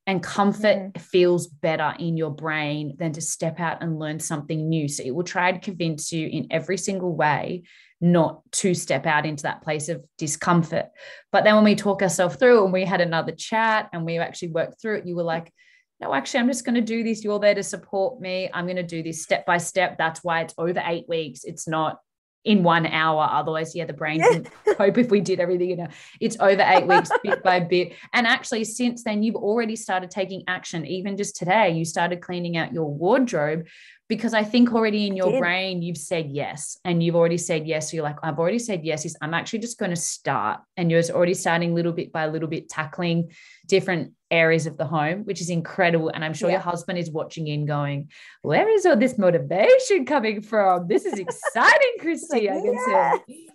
and 0.05 0.21
comfort 0.21 0.77
mm. 0.77 1.01
feels 1.01 1.47
better 1.47 1.93
in 1.99 2.17
your 2.17 2.31
brain 2.31 2.95
than 2.97 3.11
to 3.13 3.21
step 3.21 3.59
out 3.59 3.81
and 3.81 3.99
learn 3.99 4.19
something 4.19 4.67
new 4.69 4.87
so 4.87 5.03
it 5.03 5.15
will 5.15 5.23
try 5.23 5.51
to 5.51 5.59
convince 5.59 6.11
you 6.11 6.27
in 6.27 6.47
every 6.51 6.77
single 6.77 7.15
way 7.15 7.63
not 8.03 8.41
to 8.51 8.73
step 8.73 9.05
out 9.05 9.25
into 9.25 9.43
that 9.43 9.61
place 9.61 9.87
of 9.87 10.03
discomfort. 10.17 10.87
But 11.31 11.45
then 11.45 11.55
when 11.55 11.63
we 11.63 11.73
talk 11.73 12.01
ourselves 12.01 12.35
through 12.35 12.65
and 12.65 12.73
we 12.73 12.83
had 12.83 12.99
another 12.99 13.31
chat 13.31 13.89
and 13.93 14.03
we 14.03 14.17
actually 14.17 14.49
worked 14.49 14.81
through 14.81 14.97
it, 14.97 15.07
you 15.07 15.15
were 15.15 15.23
like, 15.23 15.53
no, 16.03 16.13
actually, 16.13 16.41
I'm 16.41 16.47
just 16.47 16.65
going 16.65 16.75
to 16.75 16.81
do 16.81 17.03
this. 17.03 17.23
You're 17.23 17.39
there 17.39 17.55
to 17.55 17.63
support 17.63 18.19
me. 18.19 18.49
I'm 18.53 18.65
going 18.65 18.77
to 18.77 18.83
do 18.83 19.03
this 19.03 19.23
step 19.23 19.45
by 19.45 19.57
step. 19.57 19.97
That's 19.97 20.23
why 20.23 20.41
it's 20.41 20.53
over 20.57 20.81
eight 20.85 21.07
weeks. 21.07 21.43
It's 21.43 21.67
not 21.67 21.99
in 22.43 22.61
one 22.61 22.85
hour. 22.85 23.27
Otherwise, 23.31 23.73
yeah, 23.73 23.85
the 23.85 23.93
brain 23.93 24.19
can 24.19 24.45
cope 24.75 24.97
if 24.97 25.09
we 25.09 25.21
did 25.21 25.39
everything. 25.39 25.69
You 25.69 25.77
know, 25.77 25.87
it's 26.19 26.37
over 26.39 26.61
eight 26.61 26.85
weeks, 26.85 27.09
bit 27.23 27.41
by 27.41 27.61
bit. 27.61 27.93
And 28.11 28.27
actually, 28.27 28.65
since 28.65 29.03
then, 29.03 29.23
you've 29.23 29.35
already 29.35 29.77
started 29.77 30.11
taking 30.11 30.43
action. 30.47 30.85
Even 30.85 31.15
just 31.15 31.37
today, 31.37 31.69
you 31.71 31.85
started 31.85 32.21
cleaning 32.21 32.57
out 32.57 32.73
your 32.73 32.91
wardrobe 32.91 33.67
because 34.09 34.33
I 34.33 34.43
think 34.43 34.73
already 34.73 35.07
in 35.07 35.15
your 35.15 35.39
brain 35.39 35.81
you've 35.81 35.97
said 35.97 36.29
yes 36.29 36.77
and 36.83 37.01
you've 37.01 37.15
already 37.15 37.37
said 37.37 37.65
yes. 37.65 37.89
So 37.89 37.95
you're 37.95 38.03
like, 38.03 38.17
I've 38.21 38.37
already 38.37 38.59
said 38.59 38.83
yes. 38.83 39.05
Is 39.05 39.15
I'm 39.21 39.33
actually 39.33 39.59
just 39.59 39.79
going 39.79 39.91
to 39.91 39.97
start. 39.97 40.59
And 40.75 40.91
you're 40.91 41.01
already 41.11 41.33
starting 41.33 41.73
little 41.73 41.93
bit 41.93 42.11
by 42.11 42.27
little 42.27 42.49
bit, 42.49 42.69
tackling 42.69 43.31
different 43.65 44.13
areas 44.29 44.65
of 44.65 44.77
the 44.77 44.85
home, 44.85 45.23
which 45.23 45.39
is 45.39 45.49
incredible. 45.49 46.09
And 46.09 46.23
I'm 46.25 46.33
sure 46.33 46.49
yeah. 46.49 46.55
your 46.55 46.61
husband 46.61 46.99
is 46.99 47.09
watching 47.09 47.47
in 47.47 47.65
going, 47.65 48.09
Where 48.41 48.69
is 48.69 48.85
all 48.85 48.97
this 48.97 49.17
motivation 49.17 50.05
coming 50.05 50.41
from? 50.41 50.87
This 50.87 51.05
is 51.05 51.17
exciting, 51.17 51.93
Christy. 51.99 52.49
I 52.49 52.53
can 52.55 52.73
yes. 52.73 53.19
say. 53.27 53.45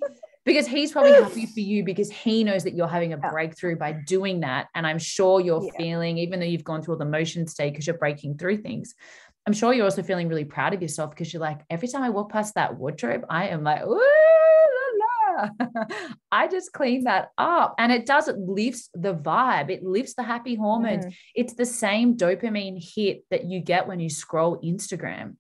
Because 0.44 0.66
he's 0.66 0.92
probably 0.92 1.12
happy 1.12 1.44
for 1.54 1.60
you 1.60 1.84
because 1.84 2.10
he 2.10 2.42
knows 2.42 2.64
that 2.64 2.74
you're 2.74 2.88
having 2.88 3.12
a 3.12 3.18
breakthrough 3.18 3.76
by 3.76 3.92
doing 3.92 4.40
that. 4.40 4.68
And 4.74 4.86
I'm 4.86 4.98
sure 4.98 5.42
you're 5.42 5.62
yeah. 5.62 5.70
feeling, 5.76 6.16
even 6.16 6.40
though 6.40 6.46
you've 6.46 6.64
gone 6.64 6.82
through 6.82 6.94
all 6.94 6.98
the 6.98 7.04
motions 7.04 7.52
today 7.52 7.68
because 7.68 7.86
you're 7.86 7.98
breaking 7.98 8.38
through 8.38 8.62
things, 8.62 8.94
I'm 9.48 9.54
sure 9.54 9.72
you're 9.72 9.86
also 9.86 10.02
feeling 10.02 10.28
really 10.28 10.44
proud 10.44 10.74
of 10.74 10.82
yourself 10.82 11.08
because 11.08 11.32
you're 11.32 11.40
like, 11.40 11.60
every 11.70 11.88
time 11.88 12.02
I 12.02 12.10
walk 12.10 12.30
past 12.30 12.54
that 12.56 12.76
wardrobe, 12.76 13.24
I 13.30 13.48
am 13.48 13.64
like, 13.64 13.82
ooh, 13.82 13.98
la, 14.98 15.46
la. 15.46 15.86
I 16.30 16.48
just 16.48 16.74
clean 16.74 17.04
that 17.04 17.30
up. 17.38 17.74
And 17.78 17.90
it 17.90 18.04
does, 18.04 18.28
it 18.28 18.36
lifts 18.36 18.90
the 18.92 19.14
vibe, 19.14 19.70
it 19.70 19.82
lifts 19.82 20.12
the 20.12 20.22
happy 20.22 20.54
hormones. 20.54 21.06
Mm. 21.06 21.14
It's 21.34 21.54
the 21.54 21.64
same 21.64 22.18
dopamine 22.18 22.76
hit 22.94 23.24
that 23.30 23.46
you 23.46 23.60
get 23.60 23.88
when 23.88 24.00
you 24.00 24.10
scroll 24.10 24.60
Instagram. 24.60 25.36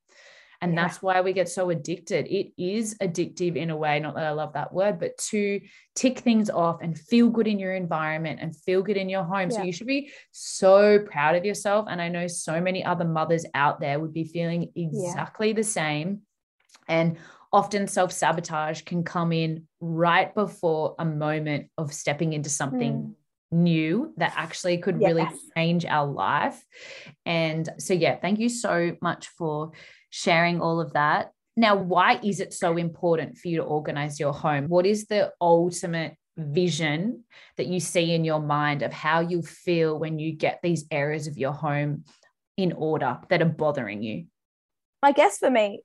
And 0.60 0.74
yeah. 0.74 0.82
that's 0.82 1.00
why 1.00 1.20
we 1.20 1.32
get 1.32 1.48
so 1.48 1.70
addicted. 1.70 2.26
It 2.26 2.52
is 2.58 2.96
addictive 3.00 3.56
in 3.56 3.70
a 3.70 3.76
way, 3.76 4.00
not 4.00 4.16
that 4.16 4.26
I 4.26 4.32
love 4.32 4.54
that 4.54 4.72
word, 4.72 4.98
but 4.98 5.16
to 5.30 5.60
tick 5.94 6.18
things 6.18 6.50
off 6.50 6.78
and 6.82 6.98
feel 6.98 7.30
good 7.30 7.46
in 7.46 7.58
your 7.58 7.74
environment 7.74 8.40
and 8.42 8.56
feel 8.56 8.82
good 8.82 8.96
in 8.96 9.08
your 9.08 9.22
home. 9.22 9.50
Yeah. 9.50 9.58
So 9.58 9.62
you 9.62 9.72
should 9.72 9.86
be 9.86 10.10
so 10.32 10.98
proud 10.98 11.36
of 11.36 11.44
yourself. 11.44 11.86
And 11.88 12.02
I 12.02 12.08
know 12.08 12.26
so 12.26 12.60
many 12.60 12.84
other 12.84 13.04
mothers 13.04 13.44
out 13.54 13.80
there 13.80 14.00
would 14.00 14.12
be 14.12 14.24
feeling 14.24 14.72
exactly 14.74 15.48
yeah. 15.48 15.54
the 15.54 15.64
same. 15.64 16.22
And 16.88 17.18
often 17.52 17.86
self 17.86 18.12
sabotage 18.12 18.82
can 18.82 19.04
come 19.04 19.32
in 19.32 19.68
right 19.80 20.34
before 20.34 20.96
a 20.98 21.04
moment 21.04 21.68
of 21.78 21.92
stepping 21.92 22.32
into 22.32 22.50
something. 22.50 22.92
Mm 22.92 23.14
new 23.50 24.12
that 24.16 24.32
actually 24.36 24.78
could 24.78 25.00
yes. 25.00 25.08
really 25.08 25.28
change 25.56 25.86
our 25.86 26.06
life. 26.06 26.62
And 27.24 27.68
so, 27.78 27.94
yeah, 27.94 28.16
thank 28.16 28.38
you 28.38 28.48
so 28.48 28.96
much 29.00 29.28
for 29.28 29.72
sharing 30.10 30.60
all 30.60 30.80
of 30.80 30.92
that. 30.92 31.32
Now, 31.56 31.74
why 31.74 32.20
is 32.22 32.40
it 32.40 32.52
so 32.52 32.76
important 32.76 33.36
for 33.38 33.48
you 33.48 33.56
to 33.56 33.64
organize 33.64 34.20
your 34.20 34.32
home? 34.32 34.68
What 34.68 34.86
is 34.86 35.06
the 35.06 35.32
ultimate 35.40 36.14
vision 36.36 37.24
that 37.56 37.66
you 37.66 37.80
see 37.80 38.14
in 38.14 38.24
your 38.24 38.40
mind 38.40 38.82
of 38.82 38.92
how 38.92 39.20
you 39.20 39.42
feel 39.42 39.98
when 39.98 40.18
you 40.18 40.32
get 40.32 40.60
these 40.62 40.84
areas 40.90 41.26
of 41.26 41.36
your 41.36 41.52
home 41.52 42.04
in 42.56 42.72
order 42.72 43.18
that 43.28 43.42
are 43.42 43.46
bothering 43.46 44.02
you? 44.02 44.26
I 45.02 45.12
guess 45.12 45.38
for 45.38 45.50
me, 45.50 45.82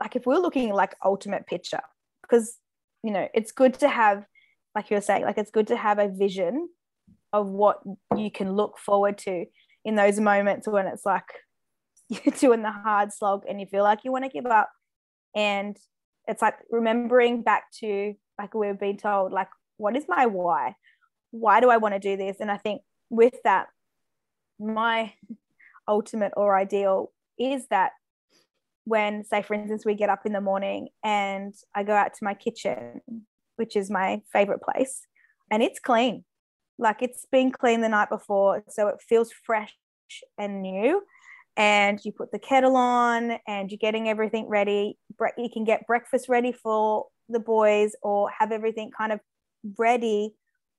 like 0.00 0.14
if 0.14 0.24
we're 0.24 0.38
looking 0.38 0.72
like 0.72 0.94
ultimate 1.04 1.46
picture, 1.46 1.80
because 2.22 2.56
you 3.02 3.12
know, 3.12 3.28
it's 3.34 3.52
good 3.52 3.74
to 3.74 3.88
have, 3.88 4.24
like 4.74 4.90
you 4.90 4.96
were 4.96 5.00
saying, 5.00 5.24
like 5.24 5.38
it's 5.38 5.50
good 5.50 5.68
to 5.68 5.76
have 5.76 5.98
a 5.98 6.08
vision 6.08 6.68
of 7.32 7.46
what 7.46 7.80
you 8.16 8.30
can 8.30 8.52
look 8.52 8.78
forward 8.78 9.18
to 9.18 9.46
in 9.84 9.94
those 9.94 10.18
moments 10.18 10.66
when 10.66 10.86
it's 10.86 11.04
like 11.04 11.24
you're 12.24 12.34
doing 12.38 12.62
the 12.62 12.70
hard 12.70 13.12
slog 13.12 13.44
and 13.48 13.60
you 13.60 13.66
feel 13.66 13.84
like 13.84 14.04
you 14.04 14.12
want 14.12 14.24
to 14.24 14.30
give 14.30 14.46
up. 14.46 14.70
And 15.34 15.76
it's 16.26 16.42
like 16.42 16.56
remembering 16.70 17.42
back 17.42 17.70
to 17.80 18.14
like 18.38 18.54
we've 18.54 18.78
been 18.78 18.96
told, 18.96 19.32
like, 19.32 19.48
what 19.76 19.96
is 19.96 20.04
my 20.08 20.26
why? 20.26 20.74
Why 21.30 21.60
do 21.60 21.70
I 21.70 21.76
want 21.76 21.94
to 21.94 22.00
do 22.00 22.16
this? 22.16 22.38
And 22.40 22.50
I 22.50 22.56
think 22.56 22.82
with 23.10 23.34
that, 23.44 23.66
my 24.58 25.12
ultimate 25.88 26.32
or 26.36 26.56
ideal 26.56 27.12
is 27.38 27.66
that 27.68 27.92
when, 28.84 29.24
say, 29.24 29.42
for 29.42 29.54
instance, 29.54 29.84
we 29.84 29.94
get 29.94 30.08
up 30.08 30.24
in 30.24 30.32
the 30.32 30.40
morning 30.40 30.88
and 31.04 31.54
I 31.74 31.82
go 31.82 31.92
out 31.92 32.14
to 32.14 32.24
my 32.24 32.34
kitchen, 32.34 33.02
which 33.56 33.76
is 33.76 33.90
my 33.90 34.22
favorite 34.32 34.62
place, 34.62 35.02
and 35.50 35.62
it's 35.62 35.78
clean. 35.78 36.24
Like 36.78 37.02
it's 37.02 37.26
been 37.30 37.50
clean 37.50 37.80
the 37.80 37.88
night 37.88 38.08
before. 38.08 38.62
So 38.68 38.88
it 38.88 38.96
feels 39.06 39.30
fresh 39.32 39.74
and 40.38 40.62
new. 40.62 41.02
And 41.58 41.98
you 42.04 42.12
put 42.12 42.32
the 42.32 42.38
kettle 42.38 42.76
on 42.76 43.38
and 43.46 43.70
you're 43.70 43.78
getting 43.78 44.08
everything 44.08 44.48
ready. 44.48 44.96
You 45.36 45.50
can 45.52 45.64
get 45.64 45.86
breakfast 45.86 46.28
ready 46.28 46.52
for 46.52 47.06
the 47.28 47.40
boys 47.40 47.92
or 48.02 48.30
have 48.38 48.52
everything 48.52 48.90
kind 48.96 49.12
of 49.12 49.20
ready 49.76 50.34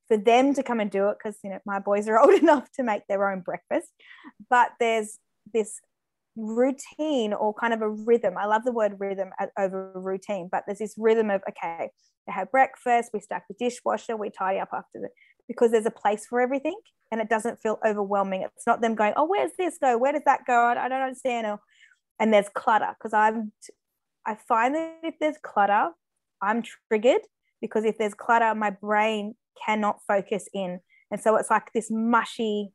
for 0.07 0.17
them 0.17 0.53
to 0.55 0.63
come 0.63 0.79
and 0.79 0.89
do 0.89 1.09
it 1.09 1.17
because 1.21 1.37
you 1.43 1.51
know 1.51 1.59
my 1.65 1.79
boys 1.79 2.07
are 2.07 2.19
old 2.23 2.33
enough 2.33 2.71
to 2.77 2.83
make 2.83 3.03
their 3.07 3.29
own 3.29 3.41
breakfast. 3.41 3.89
But 4.49 4.71
there's 4.79 5.19
this 5.53 5.79
routine 6.35 7.33
or 7.33 7.53
kind 7.53 7.73
of 7.73 7.81
a 7.81 7.89
rhythm. 7.89 8.35
I 8.37 8.45
love 8.45 8.63
the 8.63 8.71
word 8.71 8.95
rhythm 8.99 9.31
over 9.57 9.91
routine 9.95 10.47
but 10.51 10.63
there's 10.65 10.79
this 10.79 10.95
rhythm 10.97 11.29
of 11.29 11.41
okay 11.49 11.89
they 12.25 12.33
have 12.33 12.49
breakfast 12.51 13.09
we 13.13 13.19
stack 13.19 13.45
the 13.49 13.55
dishwasher 13.59 14.15
we 14.15 14.29
tidy 14.29 14.59
up 14.59 14.69
after 14.71 15.01
the 15.01 15.09
because 15.47 15.71
there's 15.71 15.85
a 15.85 15.91
place 15.91 16.25
for 16.25 16.39
everything 16.39 16.79
and 17.11 17.21
it 17.21 17.29
doesn't 17.29 17.59
feel 17.59 17.79
overwhelming 17.85 18.41
it's 18.41 18.67
not 18.67 18.81
them 18.81 18.95
going 18.95 19.13
oh 19.17 19.25
where's 19.25 19.51
this 19.57 19.77
go 19.79 19.97
where 19.97 20.13
does 20.13 20.23
that 20.25 20.41
go 20.45 20.65
i 20.65 20.87
don't 20.87 21.01
understand 21.01 21.47
or, 21.47 21.59
and 22.19 22.33
there's 22.33 22.49
clutter 22.53 22.95
because 22.97 23.13
i'm 23.13 23.51
i 24.25 24.35
find 24.47 24.75
that 24.75 24.97
if 25.03 25.15
there's 25.19 25.37
clutter 25.41 25.89
i'm 26.41 26.63
triggered 26.87 27.21
because 27.61 27.85
if 27.85 27.97
there's 27.97 28.13
clutter, 28.13 28.55
my 28.55 28.69
brain 28.69 29.35
cannot 29.65 29.99
focus 30.07 30.47
in. 30.53 30.79
And 31.11 31.19
so 31.19 31.35
it's 31.35 31.49
like 31.49 31.71
this 31.73 31.89
mushy 31.91 32.71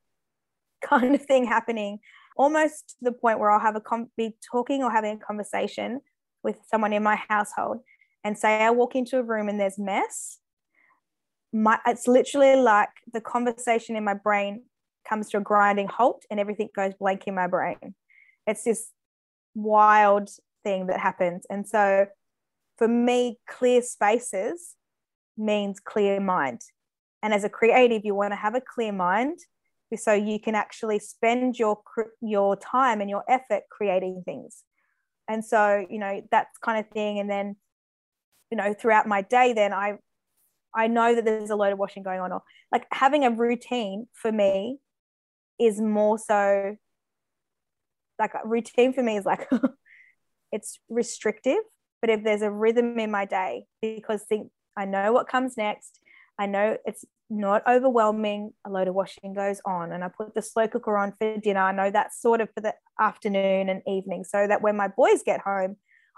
kind 0.82 1.14
of 1.14 1.24
thing 1.24 1.46
happening, 1.46 1.98
almost 2.36 2.90
to 2.90 2.96
the 3.02 3.12
point 3.12 3.38
where 3.38 3.50
I'll 3.50 3.60
have 3.60 3.76
a 3.76 3.80
com- 3.80 4.10
be 4.16 4.36
talking 4.50 4.82
or 4.82 4.90
having 4.90 5.16
a 5.16 5.24
conversation 5.24 6.00
with 6.42 6.58
someone 6.70 6.92
in 6.92 7.02
my 7.02 7.16
household 7.28 7.78
and 8.22 8.38
say 8.38 8.62
I 8.62 8.70
walk 8.70 8.94
into 8.94 9.18
a 9.18 9.22
room 9.22 9.48
and 9.48 9.58
there's 9.58 9.78
mess. 9.78 10.38
My, 11.54 11.78
it's 11.86 12.08
literally 12.08 12.56
like 12.56 12.90
the 13.12 13.20
conversation 13.20 13.94
in 13.94 14.04
my 14.04 14.14
brain 14.14 14.64
comes 15.08 15.30
to 15.30 15.38
a 15.38 15.40
grinding 15.40 15.86
halt 15.86 16.24
and 16.30 16.40
everything 16.40 16.68
goes 16.74 16.94
blank 16.98 17.24
in 17.26 17.34
my 17.34 17.46
brain. 17.46 17.94
It's 18.46 18.64
this 18.64 18.90
wild 19.54 20.30
thing 20.64 20.88
that 20.88 20.98
happens. 20.98 21.46
And 21.48 21.66
so 21.66 22.06
for 22.76 22.88
me, 22.88 23.38
clear 23.48 23.82
spaces 23.82 24.74
means 25.38 25.78
clear 25.78 26.18
mind. 26.20 26.60
And 27.22 27.32
as 27.32 27.44
a 27.44 27.48
creative, 27.48 28.04
you 28.04 28.14
want 28.14 28.32
to 28.32 28.36
have 28.36 28.54
a 28.54 28.60
clear 28.60 28.92
mind 28.92 29.38
so 29.96 30.12
you 30.12 30.40
can 30.40 30.54
actually 30.54 30.98
spend 30.98 31.58
your 31.58 31.80
your 32.20 32.56
time 32.56 33.00
and 33.00 33.08
your 33.08 33.22
effort 33.28 33.62
creating 33.70 34.22
things. 34.24 34.64
And 35.28 35.44
so, 35.44 35.86
you 35.88 35.98
know, 35.98 36.22
that 36.30 36.48
kind 36.62 36.84
of 36.84 36.90
thing. 36.90 37.18
And 37.18 37.30
then, 37.30 37.56
you 38.50 38.56
know, 38.56 38.74
throughout 38.74 39.06
my 39.06 39.22
day, 39.22 39.52
then 39.52 39.72
I 39.72 39.98
I 40.74 40.86
know 40.88 41.14
that 41.14 41.24
there's 41.24 41.50
a 41.50 41.56
load 41.56 41.72
of 41.72 41.78
washing 41.78 42.02
going 42.02 42.20
on. 42.20 42.32
Or 42.32 42.42
like 42.72 42.86
having 42.92 43.24
a 43.24 43.30
routine 43.30 44.06
for 44.12 44.32
me 44.32 44.78
is 45.60 45.80
more 45.80 46.18
so 46.18 46.76
like 48.18 48.32
a 48.34 48.46
routine 48.46 48.92
for 48.92 49.02
me 49.02 49.16
is 49.16 49.24
like 49.24 49.48
it's 50.52 50.78
restrictive 50.88 51.58
but 52.04 52.10
if 52.10 52.22
there's 52.22 52.42
a 52.42 52.50
rhythm 52.50 52.98
in 52.98 53.10
my 53.10 53.24
day, 53.24 53.64
because 53.80 54.24
think, 54.24 54.50
I 54.76 54.84
know 54.84 55.10
what 55.14 55.26
comes 55.26 55.56
next, 55.56 56.00
I 56.38 56.44
know 56.44 56.76
it's 56.84 57.06
not 57.30 57.66
overwhelming. 57.66 58.52
A 58.66 58.68
load 58.68 58.88
of 58.88 58.94
washing 58.94 59.32
goes 59.32 59.62
on, 59.64 59.90
and 59.90 60.04
I 60.04 60.08
put 60.08 60.34
the 60.34 60.42
slow 60.42 60.68
cooker 60.68 60.98
on 60.98 61.12
for 61.12 61.38
dinner. 61.38 61.60
I 61.60 61.72
know 61.72 61.90
that's 61.90 62.20
sort 62.20 62.42
of 62.42 62.50
for 62.52 62.60
the 62.60 62.74
afternoon 63.00 63.70
and 63.70 63.80
evening, 63.86 64.24
so 64.24 64.46
that 64.46 64.60
when 64.60 64.76
my 64.76 64.88
boys 64.88 65.22
get 65.24 65.40
home, 65.40 65.76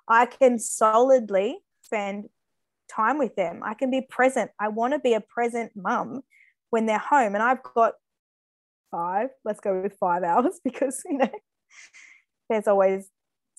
I 0.09 0.27
can 0.27 0.59
solidly 0.59 1.59
spend 1.83 2.31
time 2.89 3.19
with 3.19 3.37
them. 3.37 3.63
I 3.65 3.75
can 3.75 3.91
be 3.91 4.01
present. 4.03 4.51
I 4.61 4.69
want 4.69 4.95
to 4.95 4.99
be 4.99 5.15
a 5.15 5.21
present 5.21 5.73
mum 5.75 6.23
when 6.71 6.87
they're 6.87 6.99
home, 6.99 7.35
and 7.35 7.43
I've 7.43 7.63
got 7.63 7.95
five. 8.91 9.29
Let's 9.45 9.61
go 9.61 9.83
with 9.83 9.97
five 9.99 10.23
hours 10.23 10.61
because 10.65 11.03
you 11.05 11.19
know 11.19 11.31
there's 12.49 12.69
always 12.69 13.11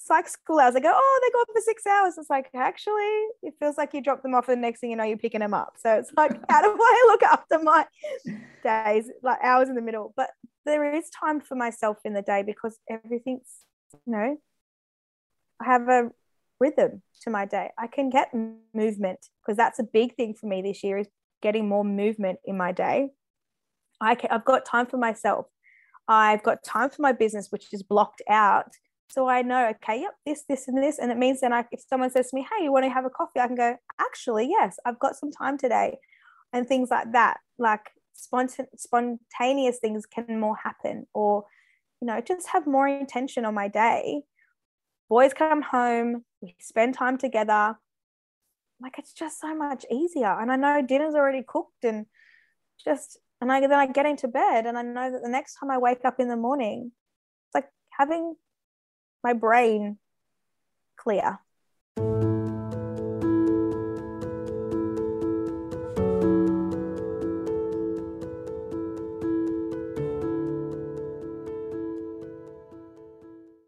like 0.09 0.27
school 0.27 0.59
hours. 0.59 0.75
I 0.75 0.79
go, 0.79 0.91
oh, 0.93 1.19
they 1.23 1.31
go 1.31 1.53
for 1.53 1.61
six 1.61 1.85
hours. 1.85 2.13
It's 2.17 2.29
like, 2.29 2.49
actually, 2.55 3.25
it 3.43 3.53
feels 3.59 3.77
like 3.77 3.93
you 3.93 4.01
drop 4.01 4.23
them 4.23 4.35
off, 4.35 4.47
and 4.47 4.57
the 4.57 4.67
next 4.67 4.79
thing 4.79 4.91
you 4.91 4.95
know, 4.95 5.03
you're 5.03 5.17
picking 5.17 5.41
them 5.41 5.53
up. 5.53 5.73
So 5.77 5.95
it's 5.95 6.11
like, 6.15 6.31
how 6.49 6.61
do 6.61 6.77
I 6.79 7.05
look 7.09 7.23
after 7.23 7.59
my 7.59 7.85
days, 8.63 9.09
like 9.23 9.39
hours 9.43 9.69
in 9.69 9.75
the 9.75 9.81
middle? 9.81 10.13
But 10.15 10.29
there 10.65 10.93
is 10.93 11.09
time 11.09 11.41
for 11.41 11.55
myself 11.55 11.97
in 12.05 12.13
the 12.13 12.21
day 12.21 12.43
because 12.45 12.77
everything's, 12.89 13.47
you 14.05 14.13
know, 14.13 14.37
I 15.61 15.65
have 15.65 15.87
a 15.89 16.11
rhythm 16.59 17.01
to 17.21 17.29
my 17.29 17.45
day. 17.45 17.71
I 17.77 17.87
can 17.87 18.09
get 18.09 18.33
movement 18.73 19.19
because 19.41 19.57
that's 19.57 19.79
a 19.79 19.83
big 19.83 20.15
thing 20.15 20.33
for 20.33 20.47
me 20.47 20.61
this 20.61 20.83
year 20.83 20.97
is 20.97 21.07
getting 21.41 21.67
more 21.67 21.83
movement 21.83 22.39
in 22.45 22.57
my 22.57 22.71
day. 22.71 23.09
I 24.01 24.15
can, 24.15 24.31
I've 24.31 24.45
got 24.45 24.65
time 24.65 24.85
for 24.85 24.97
myself. 24.97 25.47
I've 26.07 26.43
got 26.43 26.63
time 26.63 26.89
for 26.89 27.01
my 27.01 27.11
business, 27.11 27.51
which 27.51 27.73
is 27.73 27.83
blocked 27.83 28.21
out 28.29 28.67
so 29.09 29.27
I 29.27 29.41
know, 29.41 29.69
okay, 29.69 30.01
yep, 30.01 30.15
this, 30.25 30.43
this, 30.49 30.67
and 30.67 30.81
this. 30.81 30.99
And 30.99 31.11
it 31.11 31.17
means 31.17 31.41
then 31.41 31.53
I, 31.53 31.65
if 31.71 31.81
someone 31.87 32.11
says 32.11 32.29
to 32.29 32.35
me, 32.35 32.45
hey, 32.49 32.63
you 32.63 32.71
want 32.71 32.85
to 32.85 32.89
have 32.89 33.05
a 33.05 33.09
coffee? 33.09 33.39
I 33.39 33.47
can 33.47 33.55
go, 33.55 33.77
actually, 33.99 34.49
yes, 34.49 34.77
I've 34.85 34.99
got 34.99 35.15
some 35.15 35.31
time 35.31 35.57
today. 35.57 35.97
And 36.53 36.67
things 36.67 36.89
like 36.89 37.13
that, 37.13 37.37
like 37.57 37.91
spontan- 38.13 38.67
spontaneous 38.75 39.79
things 39.79 40.05
can 40.05 40.39
more 40.39 40.55
happen 40.55 41.07
or, 41.13 41.45
you 42.01 42.07
know, 42.07 42.21
just 42.21 42.47
have 42.49 42.67
more 42.67 42.87
intention 42.87 43.45
on 43.45 43.53
my 43.53 43.67
day. 43.67 44.23
Boys 45.09 45.33
come 45.33 45.61
home, 45.61 46.25
we 46.41 46.55
spend 46.59 46.93
time 46.93 47.17
together. 47.17 47.77
Like 48.81 48.99
it's 48.99 49.13
just 49.13 49.39
so 49.41 49.55
much 49.55 49.85
easier. 49.91 50.39
And 50.39 50.51
I 50.51 50.55
know 50.55 50.81
dinner's 50.85 51.15
already 51.15 51.43
cooked 51.45 51.83
and 51.83 52.05
just, 52.83 53.17
and 53.41 53.51
I, 53.51 53.61
then 53.61 53.73
I 53.73 53.87
get 53.87 54.05
into 54.05 54.27
bed 54.27 54.65
and 54.65 54.77
I 54.77 54.81
know 54.83 55.11
that 55.11 55.23
the 55.23 55.29
next 55.29 55.55
time 55.55 55.71
I 55.71 55.77
wake 55.77 56.05
up 56.05 56.19
in 56.19 56.27
the 56.27 56.35
morning, 56.35 56.91
it's 57.47 57.55
like 57.55 57.69
having 57.89 58.35
my 59.23 59.33
brain 59.33 59.97
clear. 60.95 61.39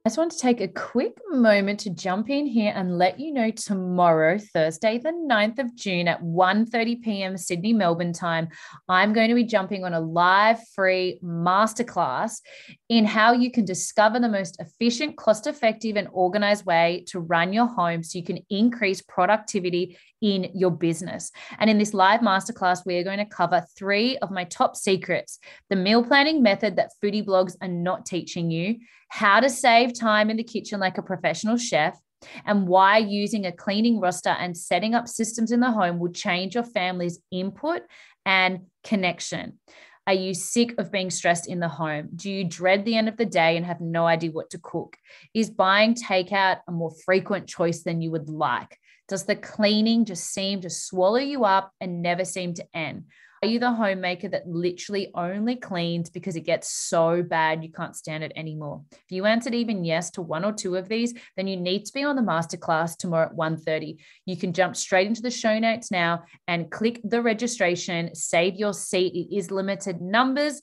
Just 0.10 0.17
want 0.17 0.32
to 0.32 0.39
take 0.39 0.60
a 0.60 0.67
quick 0.67 1.19
moment 1.30 1.80
to 1.82 1.91
jump 1.91 2.32
in 2.32 2.48
here 2.48 2.74
and 2.76 2.98
let 2.98 3.19
you 3.19 3.32
know 3.32 3.52
tomorrow, 3.52 4.39
Thursday, 4.39 4.98
the 4.98 5.12
9th 5.12 5.60
of 5.60 5.76
June 5.76 6.08
at 6.08 6.19
1:30 6.24 7.04
p.m. 7.04 7.38
Sydney 7.38 7.74
Melbourne 7.74 8.12
time, 8.12 8.48
I'm 8.88 9.13
going 9.13 9.30
to 9.30 9.36
be 9.36 9.43
jumping 9.43 9.86
on 9.86 9.93
a 9.93 10.00
live 10.00 10.58
free 10.69 11.19
masterclass 11.24 12.41
in 12.89 13.06
how 13.06 13.34
you 13.34 13.52
can 13.52 13.65
discover 13.65 14.19
the 14.19 14.28
most 14.28 14.60
efficient, 14.60 15.15
cost-effective 15.15 15.95
and 15.95 16.08
organized 16.12 16.65
way 16.65 17.06
to 17.10 17.19
run 17.19 17.54
your 17.54 17.67
home 17.67 18.02
so 18.02 18.17
you 18.17 18.26
can 18.26 18.39
increase 18.50 19.04
productivity 19.04 19.95
in 20.21 20.51
your 20.53 20.71
business. 20.71 21.32
And 21.60 21.69
in 21.69 21.77
this 21.77 21.93
live 21.93 22.21
masterclass, 22.21 22.86
we 22.86 22.97
are 22.97 23.03
going 23.03 23.19
to 23.19 23.25
cover 23.25 23.65
three 23.77 24.17
of 24.17 24.32
my 24.32 24.43
top 24.45 24.75
secrets 24.75 25.39
the 25.69 25.75
meal 25.75 26.03
planning 26.03 26.43
method 26.43 26.75
that 26.75 26.91
foodie 27.03 27.25
blogs 27.25 27.55
are 27.62 27.67
not 27.67 28.05
teaching 28.05 28.51
you, 28.51 28.77
how 29.10 29.39
to 29.39 29.49
save 29.49 29.97
time 29.97 30.29
in 30.29 30.38
the 30.38 30.43
kitchen 30.43 30.79
like 30.79 30.97
a 30.97 31.03
professional 31.03 31.58
chef, 31.58 31.99
and 32.45 32.67
why 32.67 32.97
using 32.97 33.45
a 33.45 33.51
cleaning 33.51 33.99
roster 33.99 34.29
and 34.29 34.58
setting 34.58 34.93
up 34.93 35.08
systems 35.08 35.51
in 35.51 35.60
the 35.60 35.71
home 35.71 35.99
will 35.99 36.12
change 36.12 36.55
your 36.55 36.63
family's 36.63 37.19
input 37.32 37.82
and 38.25 38.62
connection. 38.84 39.60
Are 40.08 40.13
you 40.13 40.34
sick 40.34 40.73
of 40.79 40.91
being 40.91 41.12
stressed 41.12 41.47
in 41.47 41.60
the 41.60 41.67
home? 41.67 42.10
Do 42.15 42.32
you 42.32 42.43
dread 42.43 42.84
the 42.84 42.95
end 42.95 43.10
of 43.10 43.17
the 43.17 43.25
day 43.25 43.55
and 43.55 43.65
have 43.65 43.79
no 43.79 44.08
idea 44.08 44.32
what 44.32 44.49
to 44.51 44.58
cook? 44.58 44.97
Is 45.36 45.51
buying 45.51 45.93
takeout 45.93 46.62
a 46.67 46.71
more 46.71 46.91
frequent 47.05 47.47
choice 47.47 47.84
than 47.84 48.01
you 48.01 48.12
would 48.12 48.27
like? 48.27 48.77
Does 49.10 49.26
the 49.26 49.36
cleaning 49.36 50.06
just 50.06 50.32
seem 50.32 50.62
to 50.62 50.69
swallow 50.69 51.17
you 51.17 51.43
up 51.43 51.74
and 51.82 52.04
never 52.04 52.24
seem 52.24 52.54
to 52.54 52.65
end? 52.76 53.06
Are 53.41 53.48
you 53.48 53.58
the 53.58 53.72
homemaker 53.72 54.28
that 54.30 54.48
literally 54.48 55.10
only 55.15 55.56
cleans 55.56 56.12
because 56.12 56.36
it 56.36 56.45
gets 56.45 56.69
so 56.69 57.24
bad 57.24 57.63
you 57.63 57.72
can't 57.72 57.95
stand 57.95 58.24
it 58.24 58.34
anymore? 58.36 58.84
If 58.91 59.12
you 59.12 59.26
answered 59.26 59.56
even 59.56 59.84
yes 59.84 60.12
to 60.12 60.22
one 60.22 60.45
or 60.45 60.54
two 60.54 60.76
of 60.76 60.89
these, 60.89 61.15
then 61.38 61.48
you 61.48 61.58
need 61.58 61.86
to 61.86 61.93
be 61.93 62.04
on 62.04 62.17
the 62.17 62.22
masterclass 62.22 62.95
tomorrow 62.95 63.28
at 63.28 63.36
1:30. 63.36 63.98
You 64.28 64.38
can 64.38 64.54
jump 64.54 64.76
straight 64.76 65.08
into 65.08 65.24
the 65.24 65.32
show 65.32 65.58
notes 65.58 65.89
now 65.89 66.26
and 66.48 66.69
click 66.69 67.02
the 67.04 67.24
registration, 67.24 68.13
save 68.13 68.58
your 68.58 68.74
seat. 68.74 69.15
It 69.15 69.36
is 69.36 69.50
limited 69.50 70.02
numbers. 70.02 70.62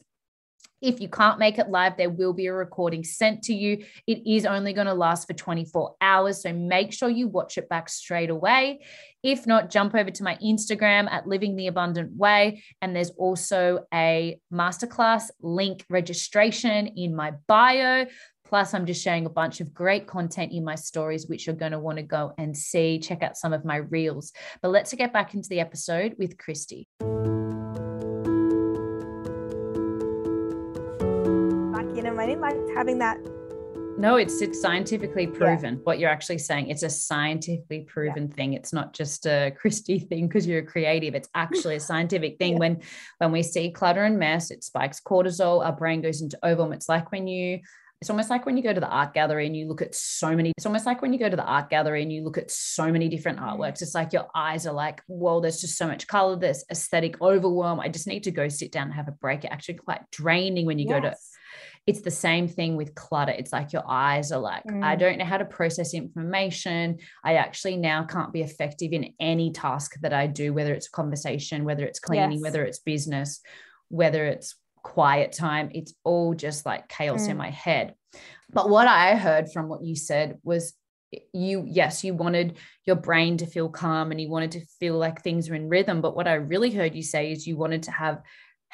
If 0.82 1.00
you 1.00 1.08
can't 1.08 1.38
make 1.38 1.58
it 1.58 1.70
live, 1.70 1.96
there 1.96 2.10
will 2.10 2.32
be 2.32 2.46
a 2.46 2.52
recording 2.52 3.02
sent 3.02 3.42
to 3.44 3.54
you. 3.54 3.84
It 4.06 4.26
is 4.26 4.44
only 4.44 4.72
going 4.72 4.86
to 4.86 4.94
last 4.94 5.26
for 5.26 5.32
24 5.32 5.96
hours. 6.00 6.42
So 6.42 6.52
make 6.52 6.92
sure 6.92 7.08
you 7.08 7.28
watch 7.28 7.56
it 7.58 7.68
back 7.68 7.88
straight 7.88 8.30
away. 8.30 8.80
If 9.22 9.46
not, 9.46 9.70
jump 9.70 9.94
over 9.94 10.10
to 10.10 10.22
my 10.22 10.36
Instagram 10.36 11.10
at 11.10 11.26
Living 11.26 11.56
the 11.56 11.66
Abundant 11.66 12.14
Way. 12.16 12.62
And 12.82 12.94
there's 12.94 13.10
also 13.10 13.86
a 13.92 14.38
masterclass 14.52 15.30
link 15.40 15.84
registration 15.88 16.88
in 16.88 17.16
my 17.16 17.32
bio. 17.46 18.06
Plus, 18.44 18.74
I'm 18.74 18.86
just 18.86 19.02
sharing 19.02 19.26
a 19.26 19.30
bunch 19.30 19.60
of 19.60 19.74
great 19.74 20.06
content 20.06 20.52
in 20.52 20.64
my 20.64 20.76
stories, 20.76 21.26
which 21.26 21.46
you're 21.46 21.56
going 21.56 21.72
to 21.72 21.80
want 21.80 21.96
to 21.96 22.04
go 22.04 22.32
and 22.38 22.56
see. 22.56 23.00
Check 23.00 23.22
out 23.22 23.36
some 23.36 23.52
of 23.52 23.64
my 23.64 23.76
reels. 23.76 24.32
But 24.62 24.70
let's 24.70 24.94
get 24.94 25.12
back 25.12 25.34
into 25.34 25.48
the 25.48 25.60
episode 25.60 26.14
with 26.18 26.38
Christy. 26.38 26.86
I 32.06 32.26
didn't 32.26 32.40
like 32.40 32.56
having 32.74 32.98
that. 33.00 33.18
No, 33.98 34.16
it's 34.16 34.42
it's 34.42 34.60
scientifically 34.60 35.26
proven 35.26 35.74
yeah. 35.74 35.80
what 35.84 35.98
you're 35.98 36.10
actually 36.10 36.38
saying. 36.38 36.68
It's 36.68 36.82
a 36.82 36.90
scientifically 36.90 37.80
proven 37.80 38.28
yeah. 38.28 38.34
thing. 38.34 38.52
It's 38.52 38.72
not 38.72 38.92
just 38.92 39.26
a 39.26 39.52
Christie 39.58 39.98
thing 39.98 40.28
because 40.28 40.46
you're 40.46 40.60
a 40.60 40.66
creative. 40.66 41.14
It's 41.14 41.28
actually 41.34 41.76
a 41.76 41.80
scientific 41.80 42.38
thing. 42.38 42.54
Yeah. 42.54 42.58
When 42.58 42.82
when 43.18 43.32
we 43.32 43.42
see 43.42 43.70
clutter 43.70 44.04
and 44.04 44.18
mess, 44.18 44.50
it 44.50 44.64
spikes 44.64 45.00
cortisol. 45.00 45.64
Our 45.64 45.72
brain 45.72 46.02
goes 46.02 46.20
into 46.20 46.38
overwhelm. 46.44 46.72
It's 46.72 46.88
like 46.88 47.10
when 47.10 47.26
you 47.26 47.60
it's 48.02 48.10
almost 48.10 48.28
like 48.28 48.44
when 48.44 48.58
you 48.58 48.62
go 48.62 48.74
to 48.74 48.80
the 48.80 48.88
art 48.88 49.14
gallery 49.14 49.46
and 49.46 49.56
you 49.56 49.66
look 49.66 49.80
at 49.80 49.94
so 49.94 50.36
many 50.36 50.52
it's 50.56 50.66
almost 50.66 50.84
like 50.84 51.00
when 51.00 51.14
you 51.14 51.18
go 51.18 51.30
to 51.30 51.36
the 51.36 51.44
art 51.44 51.70
gallery 51.70 52.02
and 52.02 52.12
you 52.12 52.22
look 52.22 52.36
at 52.36 52.50
so 52.50 52.92
many 52.92 53.08
different 53.08 53.38
mm. 53.38 53.42
artworks 53.42 53.80
it's 53.80 53.94
like 53.94 54.12
your 54.12 54.26
eyes 54.34 54.66
are 54.66 54.74
like 54.74 55.00
whoa 55.06 55.40
there's 55.40 55.60
just 55.60 55.78
so 55.78 55.86
much 55.86 56.06
color 56.06 56.36
this 56.36 56.62
aesthetic 56.70 57.20
overwhelm 57.22 57.80
i 57.80 57.88
just 57.88 58.06
need 58.06 58.22
to 58.22 58.30
go 58.30 58.48
sit 58.48 58.70
down 58.70 58.88
and 58.88 58.94
have 58.94 59.08
a 59.08 59.12
break 59.12 59.44
it 59.44 59.50
actually 59.50 59.74
quite 59.74 60.02
draining 60.10 60.66
when 60.66 60.78
you 60.78 60.86
yes. 60.86 61.00
go 61.00 61.08
to 61.08 61.16
it's 61.86 62.00
the 62.00 62.10
same 62.10 62.48
thing 62.48 62.76
with 62.76 62.96
clutter. 62.96 63.32
It's 63.32 63.52
like 63.52 63.72
your 63.72 63.84
eyes 63.88 64.32
are 64.32 64.40
like, 64.40 64.64
mm. 64.64 64.82
I 64.82 64.96
don't 64.96 65.18
know 65.18 65.24
how 65.24 65.38
to 65.38 65.44
process 65.44 65.94
information. 65.94 66.98
I 67.22 67.34
actually 67.34 67.76
now 67.76 68.04
can't 68.04 68.32
be 68.32 68.42
effective 68.42 68.92
in 68.92 69.14
any 69.20 69.52
task 69.52 69.94
that 70.00 70.12
I 70.12 70.26
do, 70.26 70.52
whether 70.52 70.74
it's 70.74 70.88
conversation, 70.88 71.64
whether 71.64 71.84
it's 71.84 72.00
cleaning, 72.00 72.38
yes. 72.38 72.42
whether 72.42 72.64
it's 72.64 72.80
business, 72.80 73.40
whether 73.88 74.26
it's 74.26 74.56
quiet 74.82 75.30
time. 75.32 75.70
It's 75.74 75.94
all 76.02 76.34
just 76.34 76.66
like 76.66 76.88
chaos 76.88 77.28
mm. 77.28 77.30
in 77.30 77.36
my 77.36 77.50
head. 77.50 77.94
But 78.52 78.68
what 78.68 78.88
I 78.88 79.14
heard 79.14 79.52
from 79.52 79.68
what 79.68 79.84
you 79.84 79.94
said 79.94 80.38
was 80.42 80.74
you 81.32 81.64
yes 81.68 82.02
you 82.02 82.12
wanted 82.14 82.56
your 82.84 82.96
brain 82.96 83.36
to 83.36 83.46
feel 83.46 83.68
calm 83.68 84.10
and 84.10 84.20
you 84.20 84.28
wanted 84.28 84.50
to 84.50 84.60
feel 84.80 84.98
like 84.98 85.22
things 85.22 85.48
were 85.48 85.54
in 85.54 85.68
rhythm 85.68 86.00
but 86.00 86.16
what 86.16 86.26
i 86.26 86.34
really 86.34 86.72
heard 86.72 86.96
you 86.96 87.02
say 87.02 87.30
is 87.30 87.46
you 87.46 87.56
wanted 87.56 87.84
to 87.84 87.92
have 87.92 88.20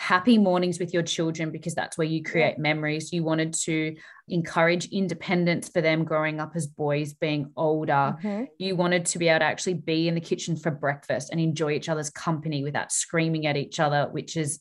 happy 0.02 0.36
mornings 0.36 0.80
with 0.80 0.92
your 0.92 1.04
children 1.04 1.52
because 1.52 1.76
that's 1.76 1.96
where 1.96 2.06
you 2.06 2.24
create 2.24 2.58
memories. 2.58 3.12
You 3.12 3.22
wanted 3.22 3.54
to 3.66 3.94
encourage 4.26 4.86
independence 4.86 5.68
for 5.68 5.80
them 5.80 6.02
growing 6.02 6.40
up 6.40 6.56
as 6.56 6.66
boys, 6.66 7.14
being 7.14 7.52
older. 7.56 8.16
Mm-hmm. 8.18 8.44
You 8.58 8.74
wanted 8.74 9.06
to 9.06 9.18
be 9.20 9.28
able 9.28 9.38
to 9.38 9.44
actually 9.44 9.74
be 9.74 10.08
in 10.08 10.16
the 10.16 10.20
kitchen 10.20 10.56
for 10.56 10.72
breakfast 10.72 11.30
and 11.30 11.40
enjoy 11.40 11.70
each 11.72 11.88
other's 11.88 12.10
company 12.10 12.64
without 12.64 12.90
screaming 12.90 13.46
at 13.46 13.56
each 13.56 13.78
other, 13.78 14.08
which 14.10 14.36
is 14.36 14.58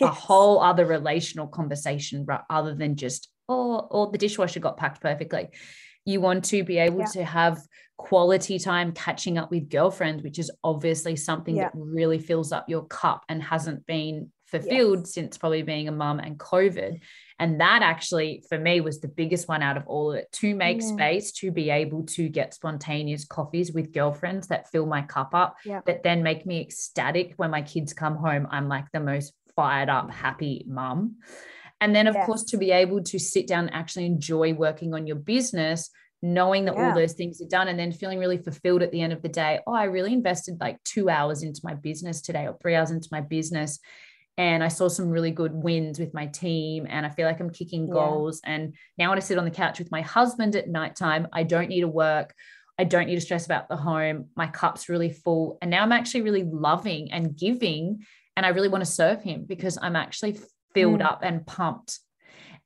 a 0.00 0.06
whole 0.06 0.60
other 0.60 0.86
relational 0.86 1.48
conversation 1.48 2.24
other 2.48 2.76
than 2.76 2.94
just, 2.94 3.28
oh, 3.48 3.88
oh, 3.90 4.12
the 4.12 4.18
dishwasher 4.18 4.60
got 4.60 4.76
packed 4.76 5.02
perfectly. 5.02 5.48
You 6.04 6.20
want 6.20 6.44
to 6.44 6.62
be 6.62 6.78
able 6.78 7.00
yeah. 7.00 7.06
to 7.06 7.24
have 7.24 7.58
quality 7.96 8.60
time 8.60 8.92
catching 8.92 9.36
up 9.36 9.50
with 9.50 9.68
girlfriends, 9.68 10.22
which 10.22 10.38
is 10.38 10.48
obviously 10.62 11.16
something 11.16 11.56
yeah. 11.56 11.64
that 11.64 11.72
really 11.74 12.20
fills 12.20 12.52
up 12.52 12.68
your 12.68 12.84
cup 12.86 13.24
and 13.28 13.42
hasn't 13.42 13.84
been 13.86 14.30
fulfilled 14.46 15.00
yes. 15.00 15.14
since 15.14 15.38
probably 15.38 15.62
being 15.62 15.88
a 15.88 15.92
mum 15.92 16.18
and 16.18 16.38
COVID. 16.38 17.00
And 17.38 17.60
that 17.60 17.82
actually, 17.82 18.42
for 18.48 18.58
me, 18.58 18.80
was 18.80 19.00
the 19.00 19.08
biggest 19.08 19.48
one 19.48 19.62
out 19.62 19.76
of 19.76 19.86
all 19.86 20.12
of 20.12 20.18
it 20.18 20.32
to 20.32 20.54
make 20.54 20.80
yeah. 20.80 20.88
space 20.88 21.32
to 21.32 21.50
be 21.50 21.68
able 21.70 22.04
to 22.06 22.28
get 22.28 22.54
spontaneous 22.54 23.24
coffees 23.24 23.72
with 23.72 23.92
girlfriends 23.92 24.48
that 24.48 24.70
fill 24.70 24.86
my 24.86 25.02
cup 25.02 25.34
up, 25.34 25.56
yeah. 25.64 25.80
that 25.86 26.02
then 26.02 26.22
make 26.22 26.46
me 26.46 26.60
ecstatic 26.60 27.34
when 27.36 27.50
my 27.50 27.62
kids 27.62 27.92
come 27.92 28.16
home. 28.16 28.46
I'm 28.50 28.68
like 28.68 28.86
the 28.92 29.00
most 29.00 29.34
fired 29.54 29.90
up, 29.90 30.10
happy 30.10 30.64
mum. 30.66 31.16
And 31.80 31.94
then, 31.94 32.06
of 32.06 32.16
course, 32.24 32.44
to 32.44 32.56
be 32.56 32.70
able 32.70 33.02
to 33.02 33.18
sit 33.18 33.46
down 33.46 33.66
and 33.66 33.74
actually 33.74 34.06
enjoy 34.06 34.54
working 34.54 34.94
on 34.94 35.06
your 35.06 35.16
business 35.16 35.90
knowing 36.22 36.64
that 36.64 36.74
yeah. 36.74 36.88
all 36.88 36.94
those 36.94 37.12
things 37.12 37.40
are 37.40 37.48
done 37.48 37.68
and 37.68 37.78
then 37.78 37.92
feeling 37.92 38.18
really 38.18 38.38
fulfilled 38.38 38.82
at 38.82 38.90
the 38.90 39.00
end 39.00 39.12
of 39.12 39.22
the 39.22 39.28
day. 39.28 39.60
Oh, 39.66 39.74
I 39.74 39.84
really 39.84 40.12
invested 40.12 40.58
like 40.60 40.82
two 40.82 41.08
hours 41.08 41.42
into 41.42 41.60
my 41.62 41.74
business 41.74 42.20
today 42.22 42.46
or 42.46 42.56
three 42.60 42.74
hours 42.74 42.90
into 42.90 43.08
my 43.12 43.20
business 43.20 43.78
and 44.38 44.62
I 44.62 44.68
saw 44.68 44.88
some 44.88 45.08
really 45.08 45.30
good 45.30 45.54
wins 45.54 45.98
with 45.98 46.12
my 46.12 46.26
team 46.26 46.86
and 46.88 47.06
I 47.06 47.08
feel 47.08 47.26
like 47.26 47.40
I'm 47.40 47.50
kicking 47.50 47.88
goals 47.88 48.40
yeah. 48.44 48.54
and 48.54 48.74
now 48.98 49.08
when 49.08 49.18
I 49.18 49.20
sit 49.20 49.38
on 49.38 49.44
the 49.44 49.50
couch 49.50 49.78
with 49.78 49.90
my 49.90 50.02
husband 50.02 50.56
at 50.56 50.68
nighttime. 50.68 51.28
I 51.32 51.42
don't 51.42 51.68
need 51.68 51.80
to 51.80 51.88
work. 51.88 52.34
I 52.78 52.84
don't 52.84 53.06
need 53.06 53.14
to 53.14 53.20
stress 53.22 53.46
about 53.46 53.68
the 53.68 53.76
home. 53.76 54.26
My 54.36 54.46
cup's 54.46 54.88
really 54.88 55.10
full 55.10 55.58
and 55.62 55.70
now 55.70 55.82
I'm 55.82 55.92
actually 55.92 56.22
really 56.22 56.44
loving 56.44 57.12
and 57.12 57.36
giving 57.36 58.04
and 58.36 58.44
I 58.44 58.50
really 58.50 58.68
want 58.68 58.84
to 58.84 58.90
serve 58.90 59.22
him 59.22 59.44
because 59.46 59.78
I'm 59.80 59.96
actually 59.96 60.38
filled 60.74 61.00
mm. 61.00 61.06
up 61.06 61.20
and 61.22 61.46
pumped. 61.46 62.00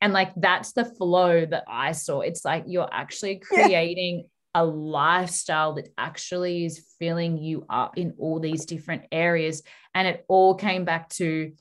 And 0.00 0.12
like 0.12 0.32
that's 0.36 0.72
the 0.72 0.84
flow 0.84 1.46
that 1.46 1.64
I 1.68 1.92
saw. 1.92 2.20
It's 2.20 2.44
like 2.44 2.64
you're 2.66 2.88
actually 2.90 3.36
creating 3.38 4.18
yeah 4.18 4.22
a 4.54 4.64
lifestyle 4.64 5.74
that 5.74 5.88
actually 5.96 6.64
is 6.64 6.84
filling 6.98 7.38
you 7.38 7.64
up 7.70 7.96
in 7.96 8.14
all 8.18 8.40
these 8.40 8.64
different 8.64 9.04
areas. 9.12 9.62
And 9.94 10.08
it 10.08 10.24
all 10.28 10.54
came 10.54 10.84
back 10.84 11.08
to 11.10 11.52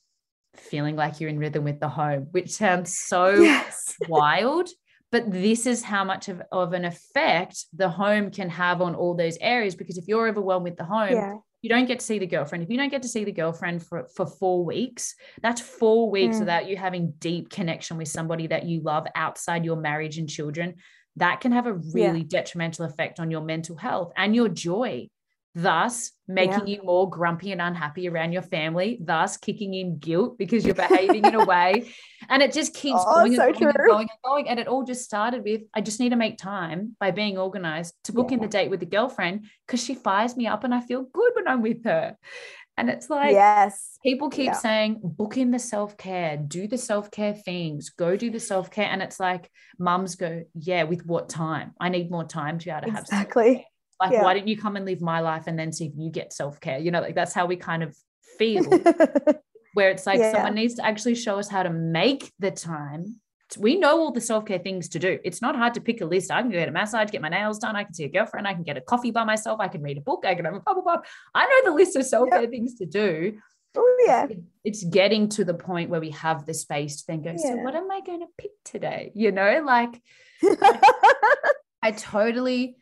feeling 0.56 0.96
like 0.96 1.20
you're 1.20 1.30
in 1.30 1.40
rhythm 1.40 1.64
with 1.64 1.80
the 1.80 1.90
home, 1.90 2.28
which 2.32 2.52
sounds 2.52 2.98
so 2.98 3.30
yes. 3.30 3.96
wild. 4.08 4.70
But 5.12 5.32
this 5.32 5.66
is 5.66 5.84
how 5.84 6.04
much 6.04 6.30
of, 6.30 6.42
of 6.52 6.74
an 6.74 6.86
effect 6.86 7.66
the 7.74 7.90
home 7.90 8.30
can 8.30 8.50
have 8.50 8.82
on 8.82 8.94
all 8.96 9.16
those 9.16 9.38
areas. 9.42 9.76
Because 9.76 9.98
if 9.98 10.08
you're 10.08 10.28
overwhelmed 10.28 10.66
with 10.66 10.78
the 10.78 10.84
home, 10.84 11.14
yeah. 11.14 11.34
you 11.62 11.70
don't 11.70 11.88
get 11.88 12.00
to 12.00 12.06
see 12.06 12.20
the 12.20 12.28
girlfriend. 12.28 12.64
If 12.64 12.70
you 12.70 12.78
don't 12.78 12.92
get 12.92 13.02
to 13.02 13.08
see 13.08 13.24
the 13.24 13.32
girlfriend 13.32 13.84
for, 13.84 14.08
for 14.16 14.28
four 14.28 14.64
weeks, 14.64 15.16
that's 15.42 15.62
four 15.62 16.12
weeks 16.12 16.38
mm. 16.38 16.42
without 16.42 16.68
you 16.68 16.78
having 16.78 17.14
deep 17.18 17.50
connection 17.50 17.98
with 17.98 18.08
somebody 18.08 18.48
that 18.48 18.66
you 18.66 18.82
love 18.82 19.08
outside 19.16 19.66
your 19.66 19.78
marriage 19.78 20.20
and 20.20 20.30
children 20.30 20.76
that 21.16 21.42
can 21.42 21.52
have 21.52 21.68
a 21.68 21.74
really 21.74 22.20
yeah. 22.20 22.28
detrimental 22.28 22.86
effect 22.86 23.20
on 23.20 23.32
your 23.32 23.42
mental 23.42 23.76
health 23.76 24.12
and 24.16 24.36
your 24.36 24.50
joy 24.50 25.10
thus 25.56 26.12
making 26.28 26.68
yeah. 26.68 26.78
you 26.78 26.84
more 26.84 27.10
grumpy 27.10 27.52
and 27.52 27.62
unhappy 27.62 28.08
around 28.08 28.32
your 28.32 28.42
family, 28.42 29.00
thus 29.02 29.36
kicking 29.36 29.74
in 29.74 29.98
guilt 29.98 30.38
because 30.38 30.64
you're 30.64 30.76
behaving 30.76 31.26
in 31.26 31.36
a 31.36 31.46
way. 31.54 31.92
And 32.30 32.44
it 32.44 32.54
just 32.54 32.74
keeps 32.76 33.00
oh, 33.00 33.16
going, 33.16 33.36
so 33.36 33.48
and 33.48 33.54
going, 33.56 33.66
and 33.66 33.88
going 33.88 34.02
and 34.02 34.20
going. 34.24 34.50
And 34.50 34.60
it 34.60 34.68
all 34.68 34.84
just 34.84 35.04
started 35.04 35.44
with 35.44 35.62
I 35.74 35.82
just 35.82 36.00
need 36.00 36.10
to 36.10 36.16
make 36.16 36.38
time 36.38 36.96
by 37.00 37.12
being 37.12 37.38
organized 37.38 37.96
to 38.06 38.14
book 38.14 38.30
yeah. 38.30 38.36
in 38.36 38.42
the 38.42 38.48
date 38.48 38.70
with 38.70 38.80
the 38.80 38.86
girlfriend 38.86 39.48
because 39.66 39.84
she 39.84 39.96
fires 39.96 40.38
me 40.38 40.46
up 40.46 40.64
and 40.64 40.74
I 40.74 40.82
feel 40.82 41.04
good 41.04 41.32
when 41.36 41.48
I'm 41.48 41.62
with 41.62 41.84
her. 41.86 42.16
And 42.80 42.90
it's 42.90 43.10
like, 43.10 43.34
yes, 43.34 44.00
people 44.02 44.30
keep 44.30 44.46
yeah. 44.46 44.54
saying, 44.54 45.02
book 45.04 45.36
in 45.36 45.52
the 45.52 45.60
self 45.60 45.98
care, 45.98 46.38
do 46.38 46.66
the 46.66 46.78
self 46.78 47.12
care 47.12 47.34
things, 47.34 47.90
go 47.90 48.16
do 48.16 48.32
the 48.32 48.40
self 48.40 48.72
care. 48.72 48.88
And 48.90 49.02
it's 49.02 49.20
like, 49.20 49.52
mums 49.78 50.16
go, 50.16 50.44
yeah, 50.56 50.84
with 50.84 51.06
what 51.06 51.28
time? 51.28 51.74
I 51.78 51.90
need 51.90 52.10
more 52.10 52.24
time 52.24 52.58
to 52.58 52.66
be 52.66 52.72
able 52.72 52.88
to 52.88 52.92
have 52.92 53.02
exactly. 53.02 53.68
Like, 54.02 54.14
yeah. 54.14 54.24
why 54.24 54.34
didn't 54.34 54.48
you 54.48 54.58
come 54.58 54.78
and 54.78 54.86
live 54.86 55.02
my 55.02 55.20
life 55.20 55.44
and 55.48 55.60
then 55.60 55.74
see 55.74 55.88
if 55.88 55.92
you 55.98 56.10
get 56.10 56.32
self 56.32 56.62
care? 56.62 56.80
You 56.80 56.92
know, 56.92 57.02
like 57.02 57.16
that's 57.16 57.34
how 57.34 57.48
we 57.48 57.58
kind 57.58 57.84
of 57.84 57.98
feel. 58.38 58.64
Where 59.74 59.92
it's 59.92 60.08
like 60.08 60.20
yeah. 60.20 60.32
someone 60.32 60.56
needs 60.56 60.76
to 60.76 60.86
actually 60.86 61.16
show 61.16 61.38
us 61.38 61.50
how 61.50 61.64
to 61.64 61.70
make 61.70 62.32
the 62.40 62.50
time 62.50 63.20
we 63.58 63.78
know 63.78 64.00
all 64.00 64.12
the 64.12 64.22
self-care 64.22 64.60
things 64.60 64.90
to 64.90 65.00
do. 65.00 65.20
It's 65.24 65.42
not 65.42 65.56
hard 65.56 65.74
to 65.76 65.82
pick 65.82 66.02
a 66.02 66.06
list. 66.06 66.30
I 66.30 66.42
can 66.42 66.52
go 66.52 66.58
get 66.58 66.70
a 66.70 66.72
massage, 66.72 67.10
get 67.10 67.22
my 67.22 67.30
nails 67.30 67.60
done. 67.60 67.76
I 67.76 67.84
can 67.84 67.94
see 67.94 68.04
a 68.04 68.10
girlfriend. 68.10 68.48
I 68.48 68.54
can 68.54 68.64
get 68.64 68.78
a 68.78 68.82
coffee 68.82 69.12
by 69.12 69.24
myself. 69.24 69.60
I 69.60 69.68
can 69.68 69.82
read 69.82 69.98
a 69.98 70.02
book. 70.02 70.24
I 70.26 70.36
can 70.36 70.46
have 70.46 70.56
a 70.56 70.60
blah, 70.60 70.74
blah, 70.74 70.84
blah. 70.84 70.98
I 71.34 71.46
know 71.46 71.72
the 71.72 71.76
list 71.76 71.96
of 71.96 72.06
self-care 72.06 72.42
yep. 72.42 72.52
things 72.52 72.76
to 72.76 72.86
do. 72.86 73.40
Oh, 73.76 74.04
yeah. 74.06 74.28
It's 74.64 74.84
getting 74.84 75.30
to 75.30 75.46
the 75.46 75.54
point 75.54 75.90
where 75.90 76.02
we 76.02 76.12
have 76.12 76.46
the 76.46 76.54
space 76.54 76.98
to 76.98 77.08
then 77.08 77.22
go, 77.22 77.32
yeah. 77.32 77.38
so 77.38 77.56
what 77.58 77.76
am 77.76 77.90
I 77.90 78.02
going 78.02 78.22
to 78.22 78.28
pick 78.38 78.52
today? 78.66 79.12
You 79.16 79.32
know, 79.32 79.64
like 79.66 80.02
I 81.82 81.92
totally 81.92 82.76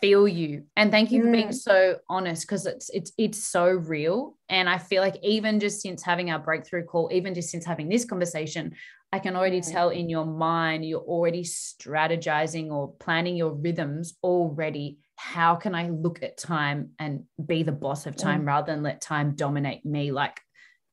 feel 0.00 0.26
you 0.26 0.64
and 0.76 0.90
thank 0.90 1.12
you 1.12 1.22
for 1.22 1.30
being 1.30 1.52
so 1.52 1.98
honest 2.08 2.42
because 2.42 2.64
it's 2.64 2.88
it's 2.90 3.12
it's 3.18 3.44
so 3.44 3.66
real 3.66 4.34
and 4.48 4.68
i 4.68 4.78
feel 4.78 5.02
like 5.02 5.16
even 5.22 5.60
just 5.60 5.82
since 5.82 6.02
having 6.02 6.30
our 6.30 6.38
breakthrough 6.38 6.82
call 6.82 7.10
even 7.12 7.34
just 7.34 7.50
since 7.50 7.66
having 7.66 7.88
this 7.88 8.06
conversation 8.06 8.74
I 9.12 9.18
can 9.18 9.34
already 9.36 9.60
Mm. 9.60 9.72
tell 9.72 9.90
in 9.90 10.08
your 10.08 10.24
mind 10.24 10.84
you're 10.84 11.00
already 11.00 11.42
strategizing 11.42 12.70
or 12.70 12.92
planning 12.92 13.36
your 13.36 13.52
rhythms 13.52 14.16
already. 14.22 14.98
How 15.16 15.56
can 15.56 15.74
I 15.74 15.88
look 15.90 16.22
at 16.22 16.36
time 16.38 16.90
and 16.98 17.24
be 17.44 17.62
the 17.62 17.72
boss 17.72 18.06
of 18.06 18.14
Mm. 18.14 18.22
time 18.22 18.44
rather 18.44 18.72
than 18.72 18.82
let 18.82 19.00
time 19.00 19.34
dominate 19.34 19.84
me 19.84 20.12
like 20.12 20.40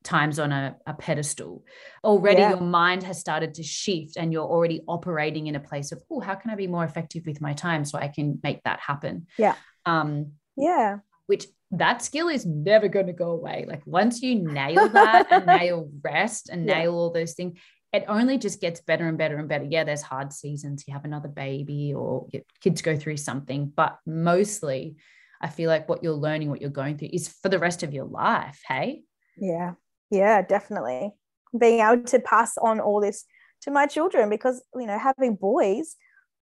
time's 0.03 0.39
on 0.39 0.51
a, 0.51 0.77
a 0.87 0.93
pedestal? 0.95 1.63
Already 2.03 2.41
Yeah. 2.41 2.49
your 2.49 2.61
mind 2.61 3.03
has 3.03 3.19
started 3.19 3.53
to 3.55 3.63
shift 3.63 4.17
and 4.17 4.33
you're 4.33 4.47
already 4.47 4.81
operating 4.87 5.47
in 5.47 5.55
a 5.55 5.59
place 5.59 5.91
of, 5.91 6.01
oh, 6.09 6.19
how 6.19 6.35
can 6.35 6.49
I 6.49 6.55
be 6.55 6.67
more 6.67 6.83
effective 6.85 7.25
with 7.27 7.39
my 7.39 7.53
time 7.53 7.85
so 7.85 7.99
I 7.99 8.07
can 8.07 8.39
make 8.43 8.63
that 8.63 8.79
happen? 8.79 9.27
Yeah. 9.37 9.55
Um, 9.85 10.33
Yeah. 10.55 10.99
which 11.27 11.45
that 11.71 12.01
skill 12.01 12.29
is 12.29 12.45
never 12.45 12.87
going 12.87 13.07
to 13.07 13.13
go 13.13 13.31
away. 13.31 13.65
Like 13.67 13.85
once 13.85 14.21
you 14.21 14.35
nail 14.35 14.87
that 14.89 15.27
and 15.29 15.45
nail 15.59 15.91
rest 16.01 16.49
and 16.49 16.65
Yeah. 16.65 16.79
nail 16.79 16.93
all 16.95 17.11
those 17.11 17.33
things, 17.33 17.59
it 17.93 18.03
only 18.07 18.37
just 18.37 18.59
gets 18.59 18.81
better 18.81 19.07
and 19.07 19.17
better 19.17 19.37
and 19.37 19.47
better. 19.47 19.65
Yeah, 19.69 19.83
there's 19.83 20.01
hard 20.01 20.33
seasons. 20.33 20.83
You 20.87 20.93
have 20.93 21.05
another 21.05 21.29
baby 21.29 21.93
or 21.93 22.27
kids 22.61 22.81
go 22.81 22.97
through 22.97 23.17
something, 23.17 23.71
but 23.73 23.97
mostly 24.05 24.97
I 25.41 25.47
feel 25.47 25.69
like 25.69 25.87
what 25.87 26.03
you're 26.03 26.13
learning, 26.13 26.49
what 26.49 26.61
you're 26.61 26.69
going 26.69 26.97
through 26.97 27.09
is 27.13 27.27
for 27.27 27.49
the 27.49 27.59
rest 27.59 27.83
of 27.83 27.93
your 27.93 28.05
life. 28.05 28.61
Hey. 28.67 29.03
Yeah. 29.37 29.73
Yeah, 30.09 30.41
definitely. 30.41 31.11
Being 31.57 31.79
able 31.79 32.03
to 32.03 32.19
pass 32.19 32.57
on 32.57 32.79
all 32.79 33.01
this 33.01 33.25
to 33.61 33.71
my 33.71 33.87
children 33.87 34.29
because, 34.29 34.63
you 34.75 34.85
know, 34.85 34.99
having 34.99 35.35
boys, 35.35 35.95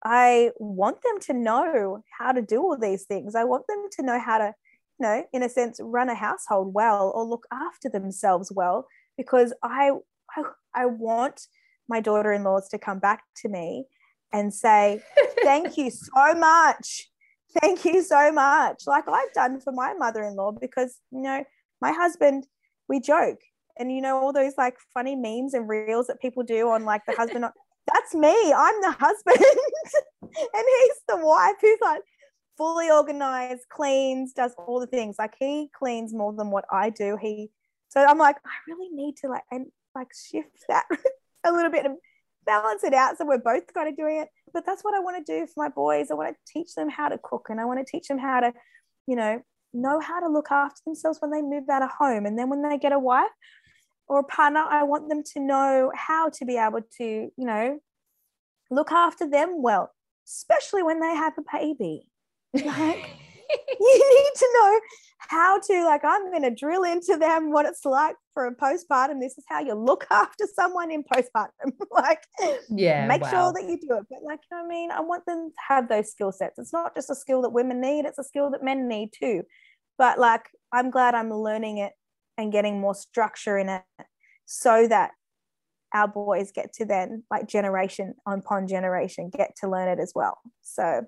I 0.05 0.53
want 0.59 1.03
them 1.03 1.19
to 1.23 1.33
know 1.35 2.03
how 2.19 2.33
to 2.33 2.41
do 2.41 2.63
all 2.63 2.79
these 2.79 3.05
things. 3.05 3.35
I 3.35 3.45
want 3.45 3.67
them 3.69 3.89
to 3.93 4.03
know 4.03 4.19
how 4.19 4.39
to, 4.39 4.55
you 4.99 5.07
know, 5.07 5.25
in 5.33 5.43
a 5.43 5.49
sense, 5.49 5.81
run 5.83 6.09
a 6.09 6.15
household 6.15 6.73
well 6.73 7.13
or 7.15 7.25
look 7.25 7.47
after 7.53 7.89
themselves 7.89 8.53
well 8.55 8.87
because 9.17 9.53
I 9.63 9.93
I, 10.75 10.87
want 10.87 11.47
my 11.89 12.01
daughter-in-laws 12.01 12.69
to 12.71 12.79
come 12.79 12.99
back 12.99 13.23
to 13.43 13.49
me 13.49 13.87
and 14.33 14.53
say, 14.53 15.03
"Thank 15.43 15.77
you 15.77 15.91
so 15.91 16.35
much. 16.35 17.09
Thank 17.61 17.85
you 17.85 18.03
so 18.03 18.33
much." 18.33 18.83
Like 18.87 19.09
I've 19.09 19.33
done 19.33 19.61
for 19.61 19.73
my 19.73 19.95
mother-in-law 19.95 20.53
because, 20.61 20.99
you 21.11 21.23
know, 21.23 21.45
my 21.81 21.93
husband 21.93 22.47
we 22.89 23.01
joke. 23.01 23.41
And 23.79 23.93
you 23.93 24.01
know 24.01 24.17
all 24.17 24.33
those 24.33 24.55
like 24.59 24.77
funny 24.93 25.15
memes 25.15 25.55
and 25.55 25.69
reels 25.69 26.09
that 26.09 26.21
people 26.21 26.43
do 26.43 26.69
on 26.71 26.85
like 26.85 27.03
the 27.07 27.15
husband 27.15 27.45
that's 27.93 28.15
me. 28.15 28.53
I'm 28.53 28.81
the 28.81 28.97
husband. 28.99 29.39
And 30.21 30.65
he's 30.83 31.01
the 31.09 31.17
wife 31.17 31.57
who's 31.61 31.79
like 31.81 32.03
fully 32.59 32.91
organized 32.91 33.63
cleans 33.71 34.33
does 34.33 34.53
all 34.59 34.79
the 34.79 34.87
things. 34.87 35.17
Like 35.19 35.35
he 35.39 35.71
cleans 35.77 36.13
more 36.13 36.33
than 36.33 36.51
what 36.51 36.65
i 36.71 36.91
do. 36.91 37.17
He 37.21 37.51
so 37.89 38.05
i'm 38.05 38.19
like 38.19 38.37
i 38.45 38.51
really 38.71 38.89
need 38.93 39.17
to 39.17 39.29
like 39.29 39.43
and 39.51 39.67
like 39.99 40.13
shift 40.15 40.65
that 40.69 40.85
a 41.45 41.53
little 41.53 41.71
bit 41.71 41.85
and 41.85 41.97
balance 42.47 42.83
it 42.83 42.95
out 42.95 43.19
so 43.19 43.27
we're 43.27 43.39
both 43.39 43.73
kind 43.75 43.89
of 43.89 43.97
doing 43.97 44.21
it 44.21 44.29
but 44.55 44.65
that's 44.65 44.83
what 44.83 44.95
i 44.95 45.01
want 45.01 45.25
to 45.25 45.33
do 45.33 45.47
for 45.47 45.65
my 45.65 45.69
boys 45.69 46.11
i 46.11 46.15
want 46.15 46.35
to 46.35 46.53
teach 46.53 46.75
them 46.75 46.89
how 46.89 47.09
to 47.09 47.19
cook 47.23 47.47
and 47.51 47.61
i 47.61 47.65
want 47.65 47.79
to 47.79 47.91
teach 47.91 48.09
them 48.09 48.19
how 48.19 48.41
to 48.41 48.53
you 49.07 49.15
know 49.15 49.43
know 49.73 50.01
how 50.01 50.21
to 50.21 50.29
look 50.29 50.51
after 50.51 50.81
themselves 50.85 51.19
when 51.21 51.31
they 51.31 51.43
move 51.43 51.69
out 51.69 51.83
of 51.83 51.91
home. 51.91 52.27
And 52.27 52.39
then 52.39 52.49
when 52.49 52.63
they 52.63 52.79
get 52.79 52.93
a 52.93 52.99
wife 52.99 53.31
or 54.07 54.21
a 54.21 54.25
partner, 54.25 54.61
I 54.61 54.83
want 54.85 55.09
them 55.09 55.23
to 55.35 55.41
know 55.41 55.93
how 55.95 56.31
to 56.31 56.45
be 56.45 56.57
able 56.57 56.81
to, 56.99 57.05
you 57.05 57.33
know, 57.37 57.79
look 58.71 58.93
after 58.93 59.29
them 59.29 59.63
well, 59.63 59.91
especially 60.27 60.83
when 60.83 61.01
they 61.01 61.15
have 61.15 61.35
a 61.39 61.59
baby. 61.59 62.09
Like, 62.65 63.11
you 63.81 64.23
need 64.25 64.39
to 64.39 64.49
know 64.55 64.81
how 65.19 65.59
to, 65.59 65.85
like, 65.85 66.05
I'm 66.05 66.31
going 66.31 66.43
to 66.43 66.51
drill 66.55 66.85
into 66.85 67.17
them 67.17 67.51
what 67.51 67.67
it's 67.67 67.85
like 67.85 68.17
for 68.33 68.47
a 68.47 68.55
postpartum. 68.55 69.21
This 69.21 69.37
is 69.37 69.45
how 69.49 69.61
you 69.61 69.75
look 69.75 70.07
after 70.11 70.47
someone 70.55 70.91
in 70.91 71.03
postpartum. 71.05 71.73
like, 71.91 72.23
Yeah. 72.69 73.07
make 73.07 73.23
wow. 73.23 73.31
sure 73.31 73.53
that 73.55 73.65
you 73.69 73.79
do 73.81 73.97
it. 73.97 74.05
But, 74.11 74.23
like, 74.25 74.41
you 74.51 74.57
know 74.57 74.63
what 74.65 74.67
I 74.67 74.75
mean? 74.75 74.91
I 74.91 75.01
want 75.01 75.27
them 75.27 75.51
to 75.51 75.55
have 75.69 75.89
those 75.89 76.11
skill 76.11 76.33
sets. 76.33 76.59
It's 76.59 76.73
not 76.73 76.95
just 76.95 77.11
a 77.11 77.15
skill 77.15 77.43
that 77.43 77.51
women 77.51 77.81
need, 77.81 78.05
it's 78.05 78.19
a 78.19 78.25
skill 78.25 78.51
that 78.51 78.63
men 78.63 78.89
need 78.89 79.11
too. 79.19 79.43
But, 79.97 80.19
like, 80.19 80.47
I'm 80.73 80.91
glad 80.91 81.15
I'm 81.15 81.33
learning 81.33 81.79
it 81.79 81.93
and 82.37 82.53
getting 82.53 82.81
more 82.81 82.95
structure 82.95 83.59
in 83.59 83.69
it 83.69 83.83
so 84.47 84.87
that 84.87 85.11
our 85.93 86.07
boys 86.07 86.53
get 86.53 86.73
to 86.75 86.85
then, 86.85 87.25
like, 87.31 87.49
generation 87.49 88.15
upon 88.27 88.69
generation, 88.69 89.31
get 89.31 89.57
to 89.61 89.69
learn 89.69 89.89
it 89.89 89.99
as 90.01 90.13
well. 90.15 90.39
So, 90.63 91.03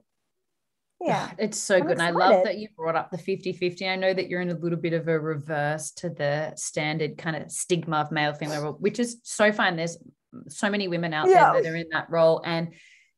yeah. 1.01 1.31
It's 1.39 1.59
so 1.59 1.77
I'm 1.77 1.83
good. 1.83 1.93
And 1.93 2.03
I 2.03 2.11
love 2.11 2.45
that 2.45 2.59
you 2.59 2.69
brought 2.77 2.97
up 2.97 3.11
the 3.11 3.19
50 3.19 3.53
50. 3.53 3.89
I 3.89 3.97
know 3.97 4.13
that 4.13 4.29
you're 4.29 4.41
in 4.41 4.51
a 4.51 4.55
little 4.59 4.79
bit 4.79 4.93
of 4.93 5.09
a 5.09 5.19
reverse 5.19 5.93
to 5.93 6.11
the 6.11 6.53
standard 6.57 7.17
kind 7.19 7.37
of 7.37 7.51
stigma 7.51 7.99
of 7.99 8.13
male 8.13 8.33
female 8.35 8.63
role, 8.63 8.73
which 8.75 8.99
is 8.99 9.19
so 9.23 9.51
fine. 9.53 9.77
There's 9.77 9.99
so 10.49 10.71
many 10.71 10.89
women 10.89 11.13
out 11.13 11.29
Yeah. 11.29 11.53
there 11.53 11.63
that 11.63 11.73
are 11.73 11.77
in 11.77 11.89
that 11.93 12.09
role 12.11 12.41
and 12.45 12.75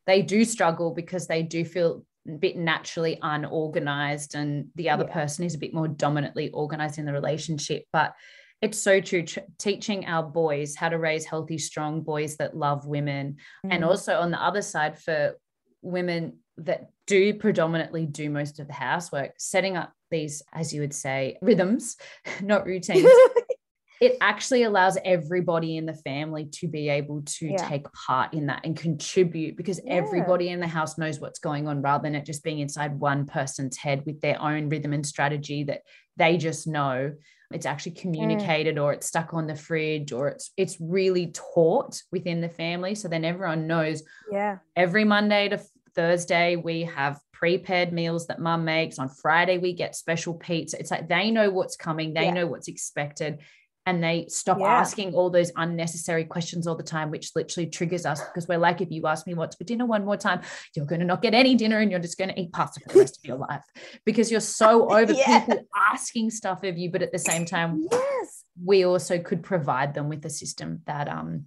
they 0.06 0.22
do 0.22 0.44
struggle 0.44 0.92
because 0.94 1.26
they 1.26 1.42
do 1.42 1.64
feel 1.64 2.04
a 2.28 2.32
bit 2.32 2.56
naturally 2.56 3.18
unorganized 3.22 4.34
and 4.34 4.68
the 4.76 4.90
other 4.90 5.04
Yeah. 5.06 5.12
person 5.12 5.44
is 5.44 5.54
a 5.54 5.58
bit 5.58 5.74
more 5.74 5.88
dominantly 5.88 6.50
organized 6.50 6.98
in 6.98 7.04
the 7.04 7.12
relationship. 7.12 7.84
But 7.92 8.14
it's 8.60 8.78
so 8.78 9.00
true. 9.00 9.24
Tr- 9.24 9.40
teaching 9.58 10.06
our 10.06 10.22
boys 10.22 10.76
how 10.76 10.88
to 10.88 10.98
raise 10.98 11.24
healthy, 11.24 11.58
strong 11.58 12.02
boys 12.02 12.36
that 12.36 12.56
love 12.56 12.86
women 12.86 13.36
and 13.68 13.82
Mm. 13.82 13.86
also 13.88 14.20
on 14.20 14.30
the 14.30 14.40
other 14.42 14.62
side 14.62 14.98
for 15.00 15.36
women 15.82 16.38
that 16.58 16.90
do 17.06 17.34
predominantly 17.34 18.06
do 18.06 18.30
most 18.30 18.60
of 18.60 18.66
the 18.66 18.72
housework 18.72 19.32
setting 19.38 19.76
up 19.76 19.92
these 20.10 20.42
as 20.52 20.72
you 20.72 20.80
would 20.80 20.94
say 20.94 21.38
rhythms 21.40 21.96
not 22.42 22.66
routines 22.66 23.08
it 24.02 24.16
actually 24.20 24.64
allows 24.64 24.98
everybody 25.04 25.76
in 25.76 25.86
the 25.86 25.94
family 25.94 26.46
to 26.46 26.66
be 26.66 26.88
able 26.88 27.22
to 27.22 27.46
Yeah. 27.52 27.68
take 27.68 27.86
part 27.92 28.34
in 28.34 28.46
that 28.46 28.62
and 28.64 28.76
contribute 28.76 29.56
because 29.56 29.80
Yeah. 29.84 29.94
everybody 29.94 30.48
in 30.48 30.60
the 30.60 30.66
house 30.66 30.98
knows 30.98 31.20
what's 31.20 31.38
going 31.38 31.68
on 31.68 31.82
rather 31.82 32.02
than 32.02 32.16
it 32.16 32.26
just 32.26 32.42
being 32.42 32.58
inside 32.58 32.98
one 32.98 33.26
person's 33.26 33.76
head 33.76 34.04
with 34.04 34.20
their 34.20 34.40
own 34.42 34.68
rhythm 34.68 34.92
and 34.92 35.06
strategy 35.06 35.64
that 35.64 35.82
they 36.16 36.36
just 36.36 36.66
know 36.66 37.12
it's 37.52 37.66
actually 37.66 37.92
mm. 37.92 38.00
communicated 38.00 38.78
or 38.78 38.92
it's 38.92 39.06
stuck 39.06 39.34
on 39.34 39.46
the 39.46 39.54
fridge 39.54 40.12
or 40.12 40.28
it's 40.28 40.50
it's 40.56 40.78
really 40.80 41.32
taught 41.54 42.02
within 42.10 42.40
the 42.40 42.48
family 42.48 42.94
so 42.94 43.08
then 43.08 43.24
everyone 43.24 43.66
knows 43.66 44.02
yeah. 44.30 44.58
every 44.74 45.04
Monday 45.04 45.48
to 45.48 45.60
Thursday, 45.94 46.56
we 46.56 46.82
have 46.84 47.18
prepared 47.32 47.92
meals 47.92 48.26
that 48.28 48.38
mum 48.40 48.64
makes. 48.64 48.98
On 48.98 49.08
Friday, 49.08 49.58
we 49.58 49.72
get 49.72 49.96
special 49.96 50.34
pizza. 50.34 50.78
It's 50.78 50.90
like 50.90 51.08
they 51.08 51.30
know 51.30 51.50
what's 51.50 51.76
coming, 51.76 52.14
they 52.14 52.26
Yeah. 52.26 52.32
know 52.32 52.46
what's 52.46 52.68
expected, 52.68 53.40
and 53.84 54.02
they 54.02 54.26
stop 54.28 54.60
Yeah. 54.60 54.66
asking 54.78 55.12
all 55.14 55.28
those 55.28 55.50
unnecessary 55.56 56.24
questions 56.24 56.68
all 56.68 56.76
the 56.76 56.84
time, 56.84 57.10
which 57.10 57.32
literally 57.34 57.68
triggers 57.68 58.06
us 58.06 58.22
because 58.22 58.46
we're 58.46 58.58
like, 58.58 58.80
if 58.80 58.92
you 58.92 59.08
ask 59.08 59.26
me 59.26 59.34
what's 59.34 59.56
for 59.56 59.64
dinner 59.64 59.84
one 59.86 60.04
more 60.04 60.16
time, 60.16 60.40
you're 60.76 60.86
going 60.86 61.00
to 61.00 61.04
not 61.06 61.20
get 61.20 61.34
any 61.34 61.56
dinner 61.56 61.78
and 61.80 61.90
you're 61.90 61.98
just 61.98 62.16
going 62.16 62.30
to 62.30 62.40
eat 62.40 62.52
pasta 62.52 62.78
for 62.78 62.90
the 62.92 63.00
rest 63.00 63.18
of 63.18 63.24
your 63.24 63.38
life 63.50 63.64
because 64.04 64.30
you're 64.30 64.40
so 64.40 64.88
over 64.96 65.12
Yeah. 65.12 65.40
people 65.40 65.64
asking 65.90 66.30
stuff 66.30 66.62
of 66.62 66.78
you. 66.78 66.90
But 66.92 67.02
at 67.02 67.10
the 67.10 67.18
same 67.18 67.44
time, 67.44 67.88
Yes. 67.90 68.44
we 68.64 68.84
also 68.84 69.18
could 69.18 69.42
provide 69.42 69.94
them 69.94 70.08
with 70.08 70.24
a 70.24 70.30
system 70.30 70.82
that 70.86 71.08
um 71.08 71.46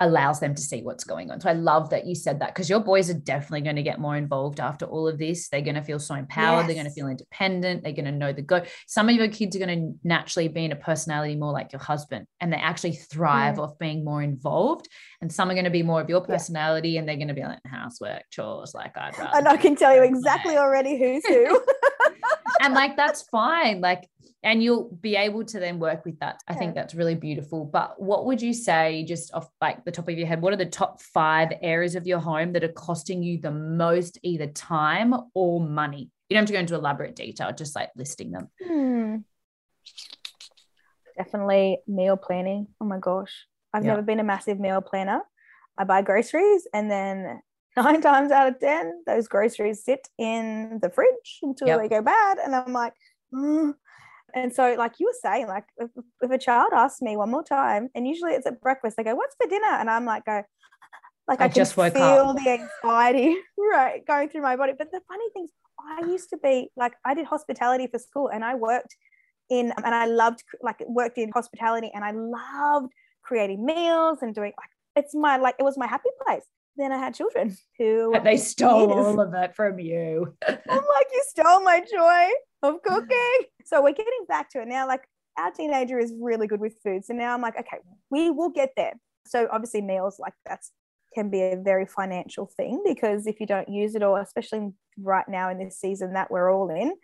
allows 0.00 0.40
them 0.40 0.54
to 0.54 0.60
see 0.60 0.82
what's 0.82 1.04
going 1.04 1.30
on. 1.30 1.40
So 1.40 1.48
I 1.48 1.54
love 1.54 1.90
that 1.90 2.06
you 2.06 2.14
said 2.14 2.40
that 2.40 2.54
because 2.54 2.68
your 2.68 2.80
boys 2.80 3.08
are 3.08 3.14
definitely 3.14 3.62
going 3.62 3.76
to 3.76 3.82
get 3.82 3.98
more 3.98 4.16
involved 4.16 4.60
after 4.60 4.84
all 4.84 5.08
of 5.08 5.18
this. 5.18 5.48
They're 5.48 5.62
going 5.62 5.74
to 5.76 5.82
feel 5.82 5.98
so 5.98 6.14
empowered. 6.14 6.66
They're 6.66 6.74
going 6.74 6.86
to 6.86 6.92
feel 6.92 7.08
independent. 7.08 7.82
They're 7.82 7.92
going 7.92 8.04
to 8.04 8.12
know 8.12 8.32
the 8.32 8.42
go. 8.42 8.62
Some 8.86 9.08
of 9.08 9.14
your 9.14 9.28
kids 9.28 9.56
are 9.56 9.58
going 9.58 9.78
to 9.94 9.98
naturally 10.06 10.48
be 10.48 10.64
in 10.66 10.72
a 10.72 10.76
personality 10.76 11.34
more 11.36 11.52
like 11.52 11.72
your 11.72 11.80
husband 11.80 12.26
and 12.40 12.52
they 12.52 12.56
actually 12.58 12.92
thrive 12.92 13.56
Mm. 13.56 13.58
off 13.62 13.78
being 13.78 14.04
more 14.04 14.22
involved. 14.22 14.88
And 15.20 15.32
some 15.32 15.50
are 15.50 15.54
going 15.54 15.64
to 15.64 15.70
be 15.70 15.82
more 15.82 16.00
of 16.00 16.08
your 16.10 16.20
Yeah. 16.28 16.34
personality 16.34 16.98
and 16.98 17.08
they're 17.08 17.16
going 17.16 17.28
to 17.28 17.34
be 17.34 17.42
like 17.42 17.60
housework, 17.66 18.24
chores. 18.30 18.74
Like 18.74 18.96
I'd 18.98 19.16
rather. 19.18 19.38
And 19.38 19.48
I 19.48 19.56
can 19.56 19.76
tell 19.76 19.94
you 19.94 20.02
exactly 20.02 20.56
already 20.58 20.98
who's 20.98 21.24
who. 21.26 21.60
and 22.60 22.74
like 22.74 22.96
that's 22.96 23.22
fine 23.22 23.80
like 23.80 24.08
and 24.46 24.62
you'll 24.62 24.88
be 25.02 25.16
able 25.16 25.44
to 25.44 25.58
then 25.58 25.78
work 25.78 26.04
with 26.06 26.18
that 26.20 26.36
i 26.48 26.54
think 26.54 26.74
that's 26.74 26.94
really 26.94 27.14
beautiful 27.14 27.64
but 27.64 28.00
what 28.00 28.24
would 28.26 28.40
you 28.40 28.54
say 28.54 29.04
just 29.04 29.34
off 29.34 29.48
like 29.60 29.84
the 29.84 29.90
top 29.90 30.08
of 30.08 30.16
your 30.16 30.26
head 30.26 30.40
what 30.40 30.52
are 30.52 30.56
the 30.64 30.64
top 30.82 31.00
five 31.02 31.50
areas 31.62 31.94
of 31.96 32.06
your 32.06 32.20
home 32.20 32.52
that 32.52 32.64
are 32.64 32.72
costing 32.88 33.22
you 33.22 33.38
the 33.40 33.50
most 33.50 34.18
either 34.22 34.46
time 34.46 35.12
or 35.34 35.60
money 35.60 36.10
you 36.28 36.34
don't 36.34 36.42
have 36.42 36.46
to 36.46 36.52
go 36.52 36.58
into 36.60 36.74
elaborate 36.74 37.16
detail 37.16 37.52
just 37.52 37.74
like 37.76 37.90
listing 37.96 38.30
them 38.30 38.48
Hmm. 38.66 39.16
Definitely 41.16 41.78
meal 41.86 42.16
planning. 42.16 42.66
Oh 42.80 42.84
my 42.84 42.98
gosh. 42.98 43.46
I've 43.72 43.84
Yeah. 43.84 43.92
never 43.92 44.02
been 44.02 44.20
a 44.20 44.24
massive 44.24 44.60
meal 44.60 44.82
planner. 44.82 45.22
I 45.78 45.84
buy 45.84 46.02
groceries 46.02 46.66
and 46.74 46.90
then 46.90 47.40
nine 47.76 48.02
times 48.02 48.30
out 48.30 48.48
of 48.48 48.60
10, 48.60 49.04
those 49.06 49.26
groceries 49.28 49.82
sit 49.84 50.08
in 50.18 50.78
the 50.82 50.90
fridge 50.90 51.38
until 51.42 51.68
Yep. 51.68 51.80
they 51.80 51.88
go 51.88 52.02
bad. 52.02 52.38
And 52.38 52.54
I'm 52.54 52.72
like, 52.72 52.92
"Mm." 53.32 53.74
And 54.36 54.54
so, 54.54 54.74
like 54.78 55.00
you 55.00 55.06
were 55.06 55.18
saying, 55.22 55.46
like 55.46 55.64
if, 55.78 55.90
if 56.20 56.30
a 56.30 56.36
child 56.36 56.72
asks 56.74 57.00
me 57.00 57.16
one 57.16 57.30
more 57.30 57.42
time, 57.42 57.88
and 57.94 58.06
usually 58.06 58.32
it's 58.32 58.46
at 58.46 58.60
breakfast, 58.60 58.98
they 58.98 59.02
go, 59.02 59.14
What's 59.14 59.34
for 59.40 59.48
dinner? 59.48 59.66
And 59.66 59.88
I'm 59.88 60.04
like, 60.04 60.26
go, 60.26 60.42
like 61.26 61.40
I 61.40 61.46
I, 61.46 61.48
just 61.48 61.74
feel 61.74 61.86
up. 61.86 62.36
the 62.36 62.60
anxiety 62.84 63.34
right 63.58 64.06
going 64.06 64.28
through 64.28 64.42
my 64.42 64.56
body. 64.56 64.74
But 64.78 64.92
the 64.92 65.00
funny 65.08 65.24
thing 65.32 65.44
is, 65.44 65.50
I 65.78 66.06
used 66.06 66.28
to 66.30 66.36
be 66.36 66.70
like 66.76 66.92
I 67.04 67.14
did 67.14 67.24
hospitality 67.26 67.86
for 67.86 67.98
school 67.98 68.28
and 68.28 68.44
I 68.44 68.56
worked 68.56 68.94
in 69.48 69.72
um, 69.72 69.84
and 69.84 69.94
I 69.94 70.04
loved 70.06 70.42
like 70.62 70.82
worked 70.86 71.16
in 71.16 71.30
hospitality 71.32 71.90
and 71.94 72.04
I 72.04 72.10
loved 72.12 72.92
creating 73.22 73.64
meals 73.64 74.18
and 74.20 74.34
doing 74.34 74.52
like 74.58 75.04
it's 75.04 75.14
my 75.14 75.38
like 75.38 75.56
it 75.58 75.62
was 75.62 75.78
my 75.78 75.86
happy 75.86 76.10
place. 76.26 76.44
Then 76.76 76.92
I 76.92 76.98
had 76.98 77.14
children 77.14 77.56
who 77.78 78.14
and 78.14 78.26
they 78.26 78.36
stole 78.36 78.92
all 78.92 79.18
of 79.18 79.32
it 79.32 79.56
from 79.56 79.78
you. 79.78 80.34
I'm 80.46 80.56
like, 80.66 81.06
you 81.10 81.24
stole 81.28 81.62
my 81.62 81.80
joy 81.90 82.28
of 82.62 82.82
cooking. 82.82 83.38
So 83.64 83.82
we're 83.82 83.92
getting 83.92 84.26
back 84.28 84.50
to 84.50 84.62
it 84.62 84.68
now. 84.68 84.86
Like 84.86 85.08
our 85.36 85.50
teenager 85.50 85.98
is 85.98 86.12
really 86.18 86.46
good 86.46 86.60
with 86.60 86.76
food. 86.82 87.04
So 87.04 87.14
now 87.14 87.34
I'm 87.34 87.42
like, 87.42 87.58
okay, 87.58 87.78
we 88.10 88.30
will 88.30 88.50
get 88.50 88.70
there. 88.76 88.94
So 89.26 89.48
obviously 89.50 89.82
meals 89.82 90.18
like 90.18 90.34
that's 90.46 90.70
can 91.14 91.30
be 91.30 91.40
a 91.40 91.56
very 91.56 91.86
financial 91.86 92.50
thing 92.56 92.82
because 92.84 93.26
if 93.26 93.40
you 93.40 93.46
don't 93.46 93.68
use 93.68 93.94
it 93.94 94.02
all, 94.02 94.16
especially 94.16 94.72
right 95.00 95.26
now 95.28 95.48
in 95.50 95.58
this 95.58 95.80
season 95.80 96.12
that 96.12 96.30
we're 96.30 96.52
all 96.52 96.68
in, 96.68 96.94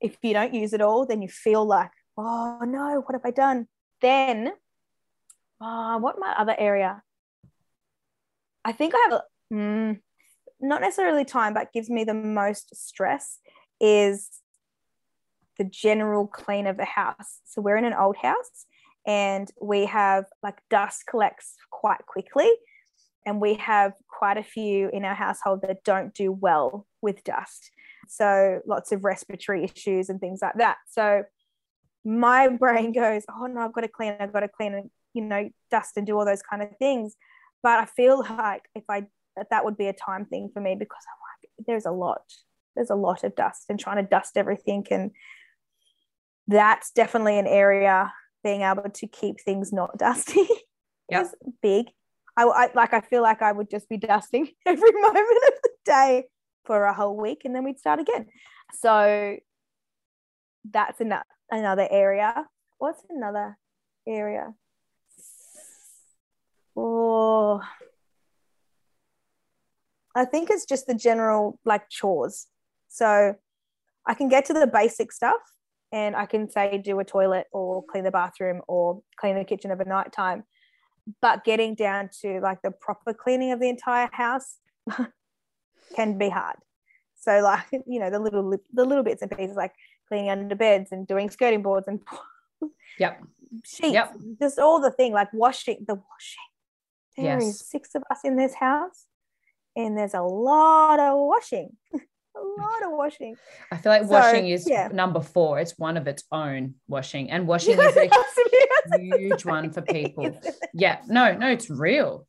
if 0.00 0.16
you 0.22 0.34
don't 0.34 0.52
use 0.52 0.72
it 0.72 0.82
all, 0.82 1.06
then 1.06 1.22
you 1.22 1.28
feel 1.28 1.64
like, 1.64 1.90
oh 2.18 2.58
no, 2.66 3.02
what 3.06 3.14
have 3.14 3.24
I 3.24 3.30
done? 3.30 3.66
Then, 4.02 4.52
uh, 5.60 5.98
what 5.98 6.18
my 6.18 6.34
other 6.36 6.54
area? 6.58 7.02
I 8.64 8.72
think 8.72 8.94
I 8.94 9.08
have 9.10 9.20
mm, 9.52 10.00
not 10.60 10.80
necessarily 10.82 11.24
time, 11.24 11.54
but 11.54 11.72
gives 11.72 11.88
me 11.88 12.04
the 12.04 12.14
most 12.14 12.74
stress 12.76 13.38
is 13.80 14.28
the 15.58 15.64
general 15.64 16.26
clean 16.26 16.66
of 16.66 16.76
the 16.76 16.84
house. 16.84 17.40
So 17.44 17.60
we're 17.60 17.76
in 17.76 17.84
an 17.84 17.94
old 17.94 18.16
house 18.16 18.66
and 19.06 19.50
we 19.60 19.86
have 19.86 20.26
like 20.42 20.58
dust 20.70 21.04
collects 21.08 21.56
quite 21.70 22.04
quickly. 22.06 22.50
And 23.24 23.40
we 23.40 23.54
have 23.54 23.92
quite 24.08 24.36
a 24.36 24.42
few 24.42 24.88
in 24.88 25.04
our 25.04 25.14
household 25.14 25.62
that 25.62 25.84
don't 25.84 26.12
do 26.12 26.32
well 26.32 26.86
with 27.00 27.22
dust. 27.22 27.70
So 28.08 28.60
lots 28.66 28.90
of 28.90 29.04
respiratory 29.04 29.64
issues 29.64 30.08
and 30.08 30.20
things 30.20 30.40
like 30.42 30.54
that. 30.56 30.78
So 30.90 31.24
my 32.04 32.48
brain 32.58 32.92
goes, 32.92 33.24
oh 33.30 33.46
no, 33.46 33.60
I've 33.60 33.72
got 33.72 33.82
to 33.82 33.88
clean, 33.88 34.16
I've 34.18 34.32
got 34.32 34.40
to 34.40 34.48
clean 34.48 34.74
and, 34.74 34.90
you 35.14 35.22
know, 35.22 35.50
dust 35.70 35.96
and 35.96 36.06
do 36.06 36.18
all 36.18 36.24
those 36.24 36.42
kind 36.42 36.62
of 36.62 36.76
things. 36.78 37.14
But 37.62 37.78
I 37.78 37.84
feel 37.84 38.18
like 38.18 38.62
if 38.74 38.84
I, 38.88 39.06
that, 39.36 39.50
that 39.50 39.64
would 39.64 39.76
be 39.76 39.86
a 39.86 39.92
time 39.92 40.24
thing 40.26 40.50
for 40.52 40.60
me 40.60 40.74
because 40.76 41.02
I'm 41.08 41.20
like, 41.20 41.66
there's 41.66 41.86
a 41.86 41.92
lot, 41.92 42.22
there's 42.74 42.90
a 42.90 42.96
lot 42.96 43.22
of 43.22 43.36
dust 43.36 43.66
and 43.68 43.78
trying 43.78 44.02
to 44.02 44.08
dust 44.08 44.36
everything. 44.36 44.84
And 44.90 45.12
that's 46.52 46.90
definitely 46.92 47.38
an 47.38 47.46
area 47.46 48.12
being 48.44 48.62
able 48.62 48.90
to 48.90 49.06
keep 49.06 49.40
things 49.40 49.72
not 49.72 49.96
dusty 49.98 50.46
yep. 51.08 51.26
is 51.26 51.34
big. 51.62 51.86
I, 52.36 52.44
I 52.44 52.68
like, 52.74 52.94
I 52.94 53.00
feel 53.00 53.22
like 53.22 53.42
I 53.42 53.52
would 53.52 53.70
just 53.70 53.88
be 53.88 53.98
dusting 53.98 54.48
every 54.66 54.92
moment 54.92 55.28
of 55.48 55.54
the 55.62 55.70
day 55.84 56.24
for 56.64 56.84
a 56.84 56.94
whole 56.94 57.16
week 57.16 57.42
and 57.44 57.54
then 57.54 57.64
we'd 57.64 57.78
start 57.78 58.00
again. 58.00 58.26
So 58.74 59.36
that's 60.70 61.00
another 61.00 61.24
another 61.50 61.86
area. 61.90 62.46
What's 62.78 63.02
another 63.10 63.58
area? 64.06 64.54
Oh, 66.74 67.60
I 70.16 70.24
think 70.24 70.50
it's 70.50 70.64
just 70.64 70.86
the 70.86 70.94
general 70.94 71.58
like 71.64 71.90
chores. 71.90 72.46
So 72.88 73.34
I 74.06 74.14
can 74.14 74.28
get 74.28 74.46
to 74.46 74.54
the 74.54 74.66
basic 74.66 75.12
stuff 75.12 75.40
and 75.92 76.16
I 76.16 76.26
can 76.26 76.50
say 76.50 76.78
do 76.78 76.98
a 77.00 77.04
toilet 77.04 77.46
or 77.52 77.84
clean 77.84 78.04
the 78.04 78.10
bathroom 78.10 78.62
or 78.66 79.02
clean 79.16 79.36
the 79.36 79.44
kitchen 79.44 79.70
over 79.70 79.84
night 79.84 80.12
time. 80.12 80.44
But 81.20 81.44
getting 81.44 81.74
down 81.74 82.10
to 82.22 82.40
like 82.40 82.62
the 82.62 82.70
proper 82.70 83.12
cleaning 83.12 83.52
of 83.52 83.60
the 83.60 83.68
entire 83.68 84.08
house 84.12 84.58
can 85.96 86.18
be 86.18 86.28
hard. 86.28 86.56
So 87.16 87.40
like 87.40 87.66
you 87.86 88.00
know 88.00 88.10
the 88.10 88.18
little 88.18 88.56
the 88.72 88.84
little 88.84 89.04
bits 89.04 89.22
and 89.22 89.30
pieces 89.30 89.56
like 89.56 89.72
cleaning 90.08 90.30
under 90.30 90.54
beds 90.54 90.92
and 90.92 91.06
doing 91.06 91.30
skirting 91.30 91.62
boards 91.62 91.88
and 91.88 92.00
yep 92.98 93.22
sheets, 93.64 93.92
yep. 93.92 94.14
just 94.40 94.58
all 94.58 94.80
the 94.80 94.90
thing 94.90 95.12
like 95.12 95.32
washing 95.32 95.84
the 95.86 95.94
washing. 95.94 96.50
There 97.16 97.40
yes. 97.40 97.42
is 97.42 97.60
six 97.60 97.94
of 97.94 98.02
us 98.10 98.20
in 98.24 98.36
this 98.36 98.54
house, 98.54 99.06
and 99.76 99.96
there's 99.98 100.14
a 100.14 100.22
lot 100.22 100.98
of 100.98 101.18
washing. 101.18 101.76
A 102.36 102.62
lot 102.62 102.82
of 102.84 102.92
washing. 102.92 103.36
I 103.70 103.76
feel 103.76 103.92
like 103.92 104.02
so, 104.02 104.08
washing 104.08 104.48
is 104.48 104.68
yeah. 104.68 104.88
number 104.92 105.20
four. 105.20 105.58
It's 105.58 105.78
one 105.78 105.96
of 105.96 106.06
its 106.06 106.24
own 106.32 106.74
washing, 106.88 107.30
and 107.30 107.46
washing 107.46 107.78
is 107.78 107.96
a 107.96 108.98
huge 108.98 109.44
one 109.44 109.70
for 109.70 109.82
people. 109.96 110.38
Yeah, 110.74 110.98
no, 111.08 111.34
no, 111.36 111.48
it's 111.48 111.70
real. 111.70 112.26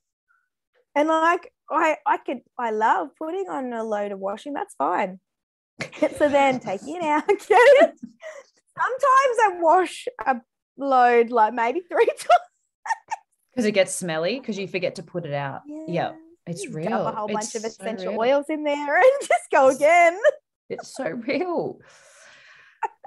And 0.96 1.10
like 1.10 1.52
I, 1.70 1.98
I 2.06 2.18
could, 2.18 2.42
I 2.58 2.72
love 2.72 3.10
putting 3.18 3.48
on 3.50 3.74
a 3.74 3.84
load 3.84 4.12
of 4.12 4.20
washing. 4.20 4.54
That's 4.54 4.76
fine. 4.76 5.20
so 6.18 6.30
then 6.30 6.60
taking 6.60 6.98
it 6.98 7.04
out, 7.04 7.28
get 7.28 7.38
it. 7.50 7.94
Sometimes 8.78 9.38
I 9.42 9.58
wash 9.60 10.08
a 10.26 10.36
load 10.78 11.30
like 11.30 11.54
maybe 11.54 11.82
three 11.82 12.06
times 12.06 12.50
because 13.52 13.66
it 13.66 13.72
gets 13.74 13.94
smelly 13.94 14.40
because 14.40 14.58
you 14.58 14.68
forget 14.68 14.96
to 14.96 15.04
put 15.04 15.26
it 15.26 15.34
out. 15.34 15.62
Yeah. 15.68 15.84
yeah. 15.88 16.12
It's 16.46 16.68
real. 16.68 16.90
Dump 16.90 17.14
a 17.16 17.18
whole 17.18 17.28
it's 17.28 17.54
bunch 17.54 17.56
of 17.56 17.64
essential 17.64 18.14
so 18.14 18.20
oils 18.20 18.46
in 18.50 18.64
there 18.64 18.98
and 18.98 19.12
just 19.22 19.50
go 19.52 19.70
again. 19.70 20.18
It's 20.70 20.94
so 20.94 21.10
real. 21.10 21.80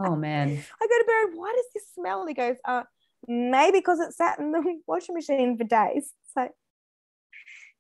Oh 0.01 0.17
man. 0.17 0.49
I 0.83 0.87
go 0.87 0.99
to 0.99 1.05
Barry, 1.07 1.37
why 1.37 1.53
does 1.55 1.67
this 1.75 1.85
smell? 1.95 2.27
He 2.27 2.35
goes, 2.35 2.57
uh, 2.65 2.85
maybe 3.29 3.79
because 3.79 4.01
it 4.01 4.15
sat 4.15 4.39
in 4.39 4.53
the 4.53 4.81
washing 4.87 5.15
machine 5.15 5.59
for 5.59 5.65
days. 5.65 6.13
So 6.35 6.49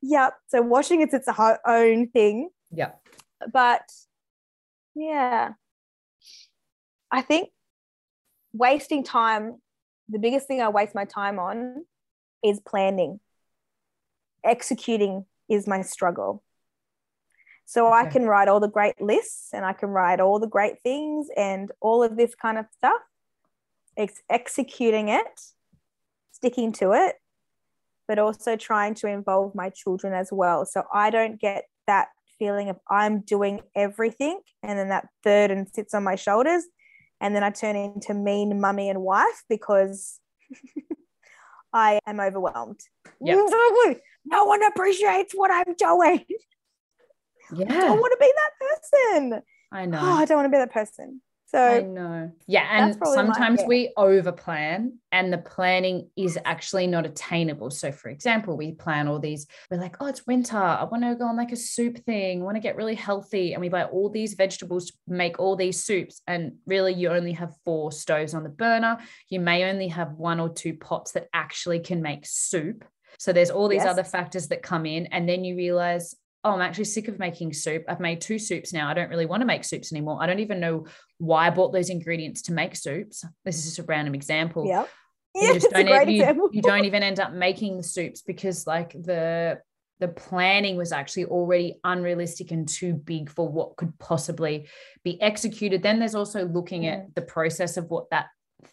yeah. 0.03 0.31
So 0.49 0.63
washing 0.63 1.01
it's 1.01 1.15
its 1.15 1.29
own 1.67 2.09
thing. 2.09 2.51
Yeah. 2.71 2.93
But 3.53 3.83
yeah. 4.95 5.53
I 7.11 7.23
think 7.23 7.51
wasting 8.53 9.05
time, 9.05 9.61
the 10.09 10.19
biggest 10.19 10.47
thing 10.49 10.61
I 10.61 10.69
waste 10.69 10.95
my 10.95 11.05
time 11.05 11.39
on 11.39 11.85
is 12.45 12.61
planning. 12.61 13.21
Executing 14.45 15.25
is 15.49 15.67
my 15.67 15.83
struggle. 15.83 16.43
So 17.65 17.89
okay. 17.89 17.97
I 17.97 18.07
can 18.07 18.27
write 18.27 18.49
all 18.49 18.61
the 18.61 18.69
great 18.69 19.01
lists 19.01 19.49
and 19.53 19.65
I 19.65 19.73
can 19.73 19.89
write 19.89 20.21
all 20.21 20.39
the 20.39 20.47
great 20.47 20.83
things 20.83 21.29
and 21.37 21.71
all 21.81 22.03
of 22.03 22.17
this 22.17 22.35
kind 22.35 22.59
of 22.59 22.67
stuff. 22.77 23.01
It's 23.97 24.23
executing 24.31 25.09
it, 25.09 25.41
sticking 26.31 26.73
to 26.75 26.93
it, 26.93 27.17
but 28.07 28.21
also 28.21 28.57
trying 28.57 28.95
to 28.97 29.09
involve 29.09 29.55
my 29.55 29.71
children 29.71 30.13
as 30.13 30.29
well. 30.31 30.65
So 30.65 30.85
I 30.93 31.11
don't 31.11 31.41
get 31.41 31.65
that 31.89 32.09
feeling 32.39 32.69
of 32.69 32.77
I'm 32.89 33.21
doing 33.21 33.63
everything 33.75 34.41
and 34.63 34.79
then 34.79 34.91
that 34.91 35.09
burden 35.25 35.67
sits 35.73 35.93
on 35.93 36.05
my 36.05 36.15
shoulders. 36.15 36.65
And 37.21 37.35
then 37.35 37.43
I 37.43 37.51
turn 37.51 37.77
into 37.77 38.15
mean 38.15 38.61
mummy 38.61 38.91
and 38.91 39.01
wife 39.01 39.43
because 39.49 40.21
I 41.73 41.99
am 42.07 42.21
overwhelmed. 42.21 42.81
Yep. 43.21 43.39
No 44.27 44.45
one 44.45 44.63
appreciates 44.65 45.33
what 45.35 45.51
I'm 45.51 45.75
doing. 45.79 46.25
Yeah. 47.55 47.67
I 47.69 47.81
don't 47.81 48.01
want 48.01 48.13
to 48.13 48.19
be 48.21 48.33
that 48.35 49.31
person. 49.31 49.43
I 49.73 49.83
oh, 49.83 49.85
know. 49.87 50.01
Oh, 50.03 50.15
I 50.15 50.25
don't 50.25 50.37
want 50.37 50.47
to 50.47 50.51
be 50.51 50.59
that 50.59 50.73
person. 50.73 51.21
So 51.49 51.63
I 51.63 51.81
know. 51.81 52.33
Yeah. 52.49 52.67
And 52.69 52.97
sometimes 53.05 53.61
we 53.69 53.93
over 53.97 54.33
plan 54.33 54.99
and 55.13 55.33
the 55.33 55.39
planning 55.39 56.11
is 56.17 56.37
actually 56.45 56.89
not 56.89 57.07
attainable. 57.07 57.71
So 57.71 57.93
for 57.93 58.09
example, 58.09 58.57
we 58.57 58.73
plan 58.73 59.07
all 59.07 59.21
these, 59.21 59.47
we're 59.71 59.81
like, 59.81 59.97
oh, 60.01 60.07
it's 60.07 60.27
winter. 60.27 60.59
I 60.59 60.83
want 60.83 61.05
to 61.05 61.15
go 61.15 61.27
on 61.27 61.37
like 61.37 61.53
a 61.53 61.57
soup 61.57 61.99
thing. 61.99 62.43
I 62.43 62.45
want 62.45 62.57
to 62.57 62.61
get 62.61 62.75
really 62.75 62.97
healthy. 62.97 63.53
And 63.53 63.61
we 63.61 63.69
buy 63.69 63.85
all 63.85 64.11
these 64.11 64.35
vegetables 64.35 64.87
to 64.87 64.95
make 65.07 65.39
all 65.39 65.55
these 65.55 65.85
soups. 65.85 66.21
And 66.27 66.55
really 66.67 66.95
you 66.95 67.11
only 67.11 67.33
have 67.35 67.55
four 67.65 67.93
stoves 67.93 68.35
on 68.35 68.43
the 68.43 68.49
burner. 68.49 68.99
You 69.29 69.39
may 69.39 69.71
only 69.71 69.89
have 69.89 70.15
one 70.15 70.41
or 70.41 70.49
two 70.49 70.75
pots 70.75 71.13
that 71.13 71.29
actually 71.33 71.79
can 71.79 72.03
make 72.03 72.27
soup. 72.27 72.85
So 73.19 73.33
there's 73.33 73.51
all 73.51 73.69
these 73.69 73.85
yes. 73.85 73.89
other 73.89 74.05
factors 74.05 74.49
that 74.49 74.63
come 74.63 74.87
in. 74.87 75.07
And 75.07 75.29
then 75.29 75.45
you 75.45 75.57
realize, 75.57 76.15
oh, 76.45 76.53
I'm 76.53 76.61
actually 76.61 76.85
sick 76.85 77.09
of 77.09 77.19
making 77.19 77.53
soup. 77.53 77.85
I've 77.89 78.01
made 78.01 78.21
two 78.21 78.39
soups 78.39 78.73
now. 78.73 78.89
I 78.89 78.95
don't 78.95 79.11
really 79.11 79.27
want 79.27 79.41
to 79.41 79.47
make 79.47 79.65
soups 79.65 79.93
anymore. 79.93 80.19
I 80.21 80.27
don't 80.27 80.41
even 80.41 80.61
know 80.61 80.87
why 81.19 81.47
I 81.47 81.51
bought 81.51 81.73
those 81.73 81.91
ingredients 81.91 82.43
to 82.43 82.53
make 82.53 82.77
soups. 82.77 83.25
This 83.45 83.59
is 83.59 83.65
just 83.65 83.79
a 83.79 83.83
random 83.83 84.15
example. 84.15 84.67
Yeah. 84.67 84.87
You, 85.35 85.55
just 85.55 85.71
don't, 85.71 86.09
you, 86.09 86.51
you 86.53 86.63
don't 86.63 86.87
even 86.87 87.03
end 87.03 87.21
up 87.21 87.33
making 87.33 87.77
the 87.77 87.83
soups 87.83 88.23
because 88.23 88.67
like 88.67 88.93
the 88.93 89.61
the 89.99 90.09
planning 90.09 90.77
was 90.77 90.93
actually 90.93 91.25
already 91.25 91.79
unrealistic 91.85 92.51
and 92.51 92.69
too 92.69 92.95
big 92.95 93.31
for 93.31 93.49
what 93.49 93.77
could 93.77 93.99
possibly 93.99 94.69
be 95.05 95.21
executed. 95.23 95.83
Then 95.83 95.99
there's 95.99 96.15
also 96.15 96.45
looking 96.45 96.87
at 96.87 97.15
the 97.15 97.23
process 97.23 97.77
of 97.77 97.89
what 97.89 98.11
that 98.11 98.27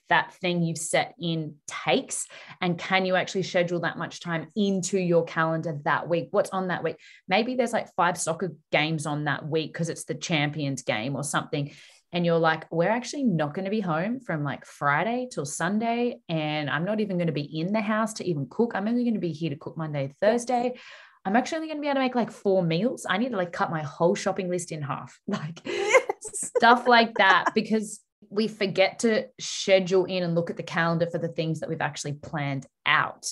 that 0.10 0.34
thing 0.36 0.64
you've 0.64 0.78
set 0.78 1.14
in 1.20 1.56
takes? 1.68 2.28
And 2.62 2.78
can 2.78 3.06
you 3.06 3.16
actually 3.16 3.44
schedule 3.44 3.82
that 3.82 3.98
much 3.98 4.20
time 4.20 4.48
into 4.56 4.98
your 4.98 5.26
calendar 5.26 5.80
that 5.86 6.08
week? 6.08 6.30
What's 6.32 6.50
on 6.52 6.68
that 6.68 6.84
week? 6.84 6.98
Maybe 7.28 7.56
there's 7.56 7.74
like 7.74 7.94
five 7.96 8.18
soccer 8.18 8.54
games 8.72 9.06
on 9.06 9.26
that 9.26 9.48
week 9.48 9.74
because 9.74 9.90
it's 9.90 10.06
the 10.06 10.16
champions 10.16 10.84
game 10.84 11.16
or 11.16 11.24
something. 11.24 11.74
And 12.12 12.26
you're 12.26 12.38
like 12.38 12.66
we're 12.72 12.92
actually 12.92 13.24
not 13.24 13.56
going 13.56 13.66
to 13.66 13.72
be 13.72 13.80
home 13.80 14.20
from 14.20 14.44
like 14.44 14.68
friday 14.68 15.28
till 15.32 15.48
sunday 15.48 16.20
and 16.30 16.70
i'm 16.70 16.86
not 16.86 17.00
even 17.00 17.18
going 17.18 17.26
to 17.26 17.34
be 17.34 17.60
in 17.60 17.74
the 17.74 17.82
house 17.82 18.14
to 18.14 18.28
even 18.28 18.46
cook. 18.52 18.74
I'm 18.76 18.88
only 18.88 19.04
going 19.04 19.16
to 19.16 19.20
be 19.20 19.32
here 19.32 19.50
to 19.50 19.56
cook 19.56 19.78
monday 19.78 20.14
thursday. 20.22 20.76
I'm 21.26 21.36
actually 21.36 21.58
only 21.58 21.68
going 21.70 21.78
to 21.78 21.82
be 21.82 21.88
able 21.88 21.96
to 21.96 22.02
make 22.02 22.16
like 22.16 22.32
four 22.32 22.64
meals. 22.64 23.06
I 23.10 23.18
need 23.18 23.32
to 23.32 23.38
like 23.38 23.54
cut 23.54 23.72
my 23.72 23.82
whole 23.82 24.16
shopping 24.16 24.50
list 24.50 24.72
in 24.72 24.82
half, 24.82 25.18
like 25.28 25.66
stuff 26.22 26.88
like 26.88 27.14
that, 27.16 27.52
because 27.56 28.02
we 28.30 28.48
forget 28.48 29.00
to 29.00 29.28
schedule 29.40 30.06
in 30.06 30.24
and 30.24 30.36
look 30.36 30.50
at 30.50 30.58
the 30.58 30.64
calendar 30.64 31.08
for 31.12 31.18
the 31.18 31.28
things 31.28 31.60
that 31.60 31.70
we've 31.70 31.82
actually 31.82 32.14
planned 32.14 32.66
out. 32.86 33.28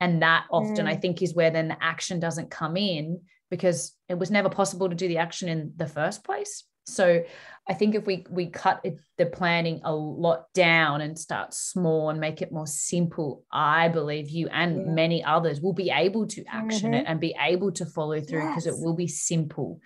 And 0.00 0.22
that 0.22 0.44
often, 0.50 0.86
mm. 0.86 0.88
I 0.88 0.96
think, 0.96 1.22
is 1.22 1.34
where 1.34 1.50
then 1.50 1.68
the 1.68 1.82
action 1.82 2.20
doesn't 2.20 2.50
come 2.50 2.76
in 2.76 3.20
because 3.50 3.94
it 4.08 4.18
was 4.18 4.30
never 4.30 4.48
possible 4.48 4.88
to 4.88 4.94
do 4.94 5.08
the 5.08 5.18
action 5.18 5.48
in 5.48 5.72
the 5.76 5.86
first 5.86 6.24
place. 6.24 6.64
So 6.86 7.24
I 7.68 7.74
think 7.74 7.94
if 7.94 8.06
we 8.06 8.24
we 8.30 8.46
cut 8.46 8.80
it, 8.84 9.00
the 9.18 9.26
planning 9.26 9.80
a 9.84 9.92
lot 9.94 10.44
down 10.54 11.00
and 11.00 11.18
start 11.18 11.52
small 11.52 12.10
and 12.10 12.20
make 12.20 12.42
it 12.42 12.52
more 12.52 12.66
simple, 12.66 13.44
I 13.50 13.88
believe 13.88 14.28
you 14.28 14.48
and 14.48 14.76
yeah. 14.76 14.92
many 14.92 15.24
others 15.24 15.60
will 15.60 15.72
be 15.72 15.90
able 15.90 16.28
to 16.28 16.44
action 16.48 16.92
mm-hmm. 16.92 17.00
it 17.00 17.06
and 17.08 17.18
be 17.18 17.34
able 17.40 17.72
to 17.72 17.86
follow 17.86 18.20
through 18.20 18.46
because 18.48 18.66
yes. 18.66 18.76
it 18.76 18.84
will 18.84 18.94
be 18.94 19.08
simple 19.08 19.80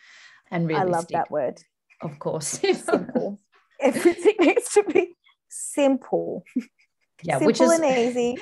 and 0.51 0.69
realistic. 0.69 0.95
I 0.95 0.97
love 0.97 1.09
that 1.09 1.31
word. 1.31 1.63
Of 2.03 2.19
course. 2.19 2.47
simple. 2.75 3.41
Everything 3.81 4.35
needs 4.41 4.73
to 4.75 4.85
be 4.85 5.17
simple. 5.49 6.45
Yeah, 7.23 7.35
Simple 7.35 7.47
which 7.49 7.61
is 7.61 7.71
and 7.73 7.85
easy. 7.85 8.39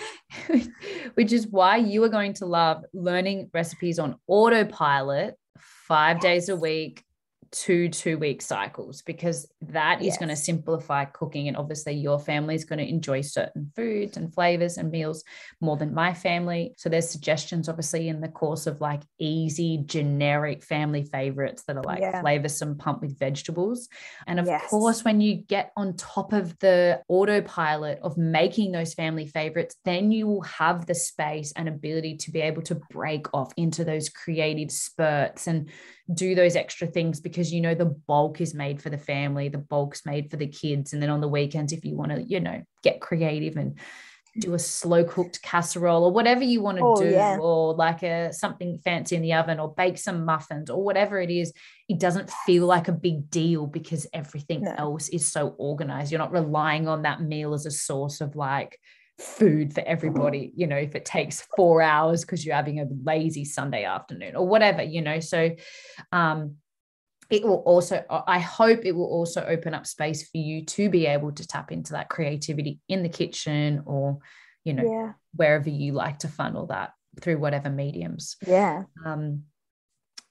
which 1.15 1.33
is 1.33 1.49
why 1.49 1.79
you 1.79 2.05
are 2.05 2.09
going 2.09 2.35
to 2.35 2.47
love 2.47 2.85
learning 2.95 3.51
recipes 3.53 3.99
on 3.99 4.15
autopilot 4.29 5.35
five 5.59 6.19
yes. 6.19 6.23
days 6.23 6.49
a 6.49 6.55
week 6.55 7.03
two 7.51 7.89
two 7.89 8.19
week 8.19 8.43
cycles 8.43 9.03
because 9.03 9.49
that 9.61 10.01
is 10.01 10.09
yes. 10.09 10.19
going 10.19 10.29
to 10.29 10.37
simplify 10.37 11.05
cooking 11.05 11.49
and 11.49 11.57
obviously 11.57 11.93
your 11.93 12.19
family 12.19 12.55
is 12.55 12.65
going 12.65 12.79
to 12.79 12.89
enjoy 12.89 13.21
certain 13.21 13.71
foods 13.75 14.17
and 14.17 14.33
flavors 14.35 14.77
and 14.77 14.91
meals 14.91 15.25
more 15.61 15.77
than 15.77 15.95
my 15.95 16.13
family 16.13 16.75
so 16.77 16.89
there's 16.89 17.09
suggestions 17.09 17.69
obviously 17.69 18.09
in 18.09 18.21
the 18.21 18.29
course 18.29 18.67
of 18.67 18.81
like 18.81 19.03
easy 19.19 19.83
generic 19.87 20.63
family 20.63 21.05
favorites 21.05 21.65
that 21.67 21.77
are 21.77 21.83
like 21.85 22.01
yeah. 22.01 22.23
flavorsome 22.23 22.79
pumped 22.79 23.01
with 23.01 23.19
vegetables 23.19 23.89
and 24.27 24.39
of 24.39 24.47
yes. 24.47 24.69
course 24.69 25.05
when 25.05 25.21
you 25.21 25.37
get 25.37 25.73
on 25.77 25.97
top 25.97 26.33
of 26.33 26.59
the 26.59 27.01
autopilot 27.09 27.99
of 28.03 28.19
making 28.19 28.73
those 28.73 28.95
family 28.95 29.27
favorites 29.27 29.77
then 29.85 30.13
you 30.13 30.27
will 30.27 30.43
have 30.43 30.87
the 30.87 30.95
space 30.95 31.53
and 31.57 31.69
ability 31.69 32.17
to 32.17 32.31
be 32.31 32.41
able 32.41 32.63
to 32.63 32.75
break 32.91 33.27
off 33.33 33.53
into 33.57 33.85
those 33.85 34.09
creative 34.09 34.71
spurts 34.71 35.47
and 35.47 35.71
do 36.13 36.35
those 36.35 36.57
extra 36.57 36.87
things 36.87 37.21
because 37.21 37.53
you 37.53 37.61
know 37.61 37.75
the 37.75 37.85
bulk 37.85 38.41
is 38.41 38.55
made 38.55 38.81
for 38.81 38.91
the 38.91 38.99
family, 38.99 39.49
the 39.49 39.59
bulk's 39.59 40.07
made 40.07 40.31
for 40.31 40.37
the 40.37 40.47
kids. 40.47 40.93
And 40.93 41.03
then 41.03 41.11
on 41.11 41.21
the 41.21 41.29
weekends, 41.29 41.73
if 41.73 41.85
you 41.85 41.97
want 41.97 42.13
to, 42.13 42.23
you 42.23 42.41
know, 42.41 42.63
get 42.83 43.01
creative 43.01 43.57
and 43.57 43.79
do 44.39 44.55
a 44.55 44.59
slow 44.59 45.05
cooked 45.05 45.43
casserole 45.43 46.05
or 46.05 46.13
whatever 46.13 46.45
you 46.45 46.63
want 46.63 46.79
to 46.79 46.85
oh, 46.85 46.97
do, 46.97 47.11
yeah. 47.11 47.39
or 47.39 47.75
like 47.75 48.03
a 48.03 48.33
something 48.33 48.79
fancy 48.79 49.17
in 49.17 49.23
the 49.23 49.35
oven, 49.35 49.61
or 49.61 49.75
bake 49.75 49.99
some 49.99 50.25
muffins 50.25 50.71
or 50.71 50.83
whatever 50.83 51.21
it 51.21 51.31
is, 51.31 51.53
it 51.89 51.99
doesn't 51.99 52.31
feel 52.47 52.67
like 52.67 52.89
a 52.89 52.93
big 52.93 53.31
deal 53.31 53.67
because 53.67 54.07
everything 54.13 54.63
no. 54.63 54.75
else 54.79 55.09
is 55.09 55.27
so 55.27 55.55
organized. 55.59 56.13
You're 56.13 56.21
not 56.21 56.33
relying 56.33 56.89
on 56.89 57.03
that 57.03 57.21
meal 57.21 57.53
as 57.53 57.67
a 57.67 57.71
source 57.71 58.21
of 58.21 58.37
like 58.37 58.79
food 59.19 59.75
for 59.75 59.81
everybody, 59.81 60.53
you 60.55 60.67
know, 60.67 60.77
if 60.77 60.95
it 60.95 61.05
takes 61.05 61.47
four 61.57 61.83
hours 61.83 62.23
because 62.23 62.45
you're 62.45 62.55
having 62.55 62.81
a 62.81 62.87
lazy 63.05 63.45
Sunday 63.45 63.85
afternoon 63.85 64.37
or 64.37 64.47
whatever, 64.47 64.83
you 64.83 65.03
know. 65.03 65.21
So 65.21 65.55
um 66.13 66.57
it 67.31 67.45
will 67.45 67.63
also 67.67 68.03
i 68.27 68.39
hope 68.39 68.81
it 68.85 68.93
will 68.93 69.07
also 69.07 69.45
open 69.45 69.75
up 69.75 69.87
space 69.87 70.29
for 70.29 70.39
you 70.39 70.65
to 70.65 70.89
be 70.89 71.07
able 71.07 71.31
to 71.33 71.47
tap 71.47 71.71
into 71.71 71.93
that 71.93 72.09
creativity 72.09 72.81
in 72.89 73.03
the 73.03 73.09
kitchen 73.09 73.83
or 73.85 74.19
you 74.65 74.73
know 74.73 74.83
yeah. 74.83 75.13
wherever 75.35 75.69
you 75.69 75.93
like 75.93 76.19
to 76.19 76.29
funnel 76.29 76.67
that 76.67 76.93
through 77.21 77.39
whatever 77.39 77.71
mediums 77.71 78.37
yeah 78.47 78.83
um 79.05 79.43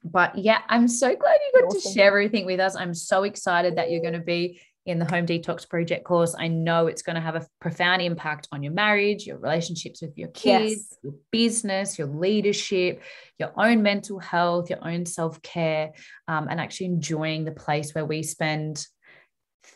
but 0.03 0.37
yeah 0.37 0.61
i'm 0.69 0.87
so 0.87 1.15
glad 1.15 1.37
you 1.45 1.61
got 1.61 1.67
awesome. 1.67 1.81
to 1.81 1.89
share 1.93 2.07
everything 2.07 2.45
with 2.45 2.59
us 2.59 2.75
i'm 2.75 2.93
so 2.93 3.23
excited 3.23 3.75
that 3.75 3.91
you're 3.91 4.01
going 4.01 4.13
to 4.13 4.19
be 4.19 4.59
in 4.87 4.99
the 4.99 5.05
Home 5.05 5.25
Detox 5.25 5.67
Project 5.67 6.05
course. 6.05 6.33
I 6.39 6.47
know 6.47 6.87
it's 6.87 7.01
going 7.01 7.15
to 7.15 7.21
have 7.21 7.35
a 7.35 7.45
profound 7.59 8.01
impact 8.01 8.47
on 8.53 8.63
your 8.63 8.71
marriage, 8.71 9.27
your 9.27 9.37
relationships 9.37 10.01
with 10.01 10.17
your 10.17 10.29
kids, 10.29 10.71
yes. 10.71 10.97
your 11.03 11.13
business, 11.29 11.99
your 11.99 12.07
leadership, 12.07 13.03
your 13.37 13.51
own 13.57 13.83
mental 13.83 14.17
health, 14.17 14.69
your 14.69 14.79
own 14.81 15.05
self 15.05 15.41
care, 15.41 15.91
um, 16.29 16.47
and 16.49 16.59
actually 16.59 16.87
enjoying 16.87 17.43
the 17.43 17.51
place 17.51 17.93
where 17.93 18.05
we 18.05 18.23
spend 18.23 18.85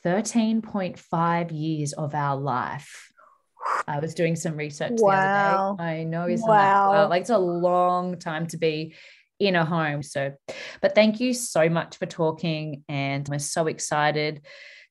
13.5 0.06 1.52
years 1.52 1.92
of 1.94 2.16
our 2.16 2.38
life. 2.38 3.12
I 3.88 4.00
was 4.00 4.14
doing 4.14 4.38
some 4.38 4.56
research 4.56 4.94
wow. 4.96 5.76
the 5.78 5.84
other 5.84 5.94
day. 5.94 6.02
I 6.02 6.04
know, 6.06 6.28
isn't 6.28 6.48
wow. 6.48 6.92
that 6.92 6.98
well? 6.98 7.10
Like 7.10 7.22
it's 7.22 7.30
a 7.30 7.38
long 7.38 8.18
time 8.18 8.48
to 8.48 8.58
be 8.58 8.96
in 9.40 9.56
a 9.56 9.66
home. 9.66 10.04
So, 10.04 10.34
but 10.82 10.96
thank 10.96 11.20
you 11.20 11.34
so 11.34 11.68
much 11.68 11.98
for 11.98 12.06
talking. 12.06 12.86
And 12.88 13.28
we're 13.28 13.40
so 13.40 13.68
excited 13.68 14.42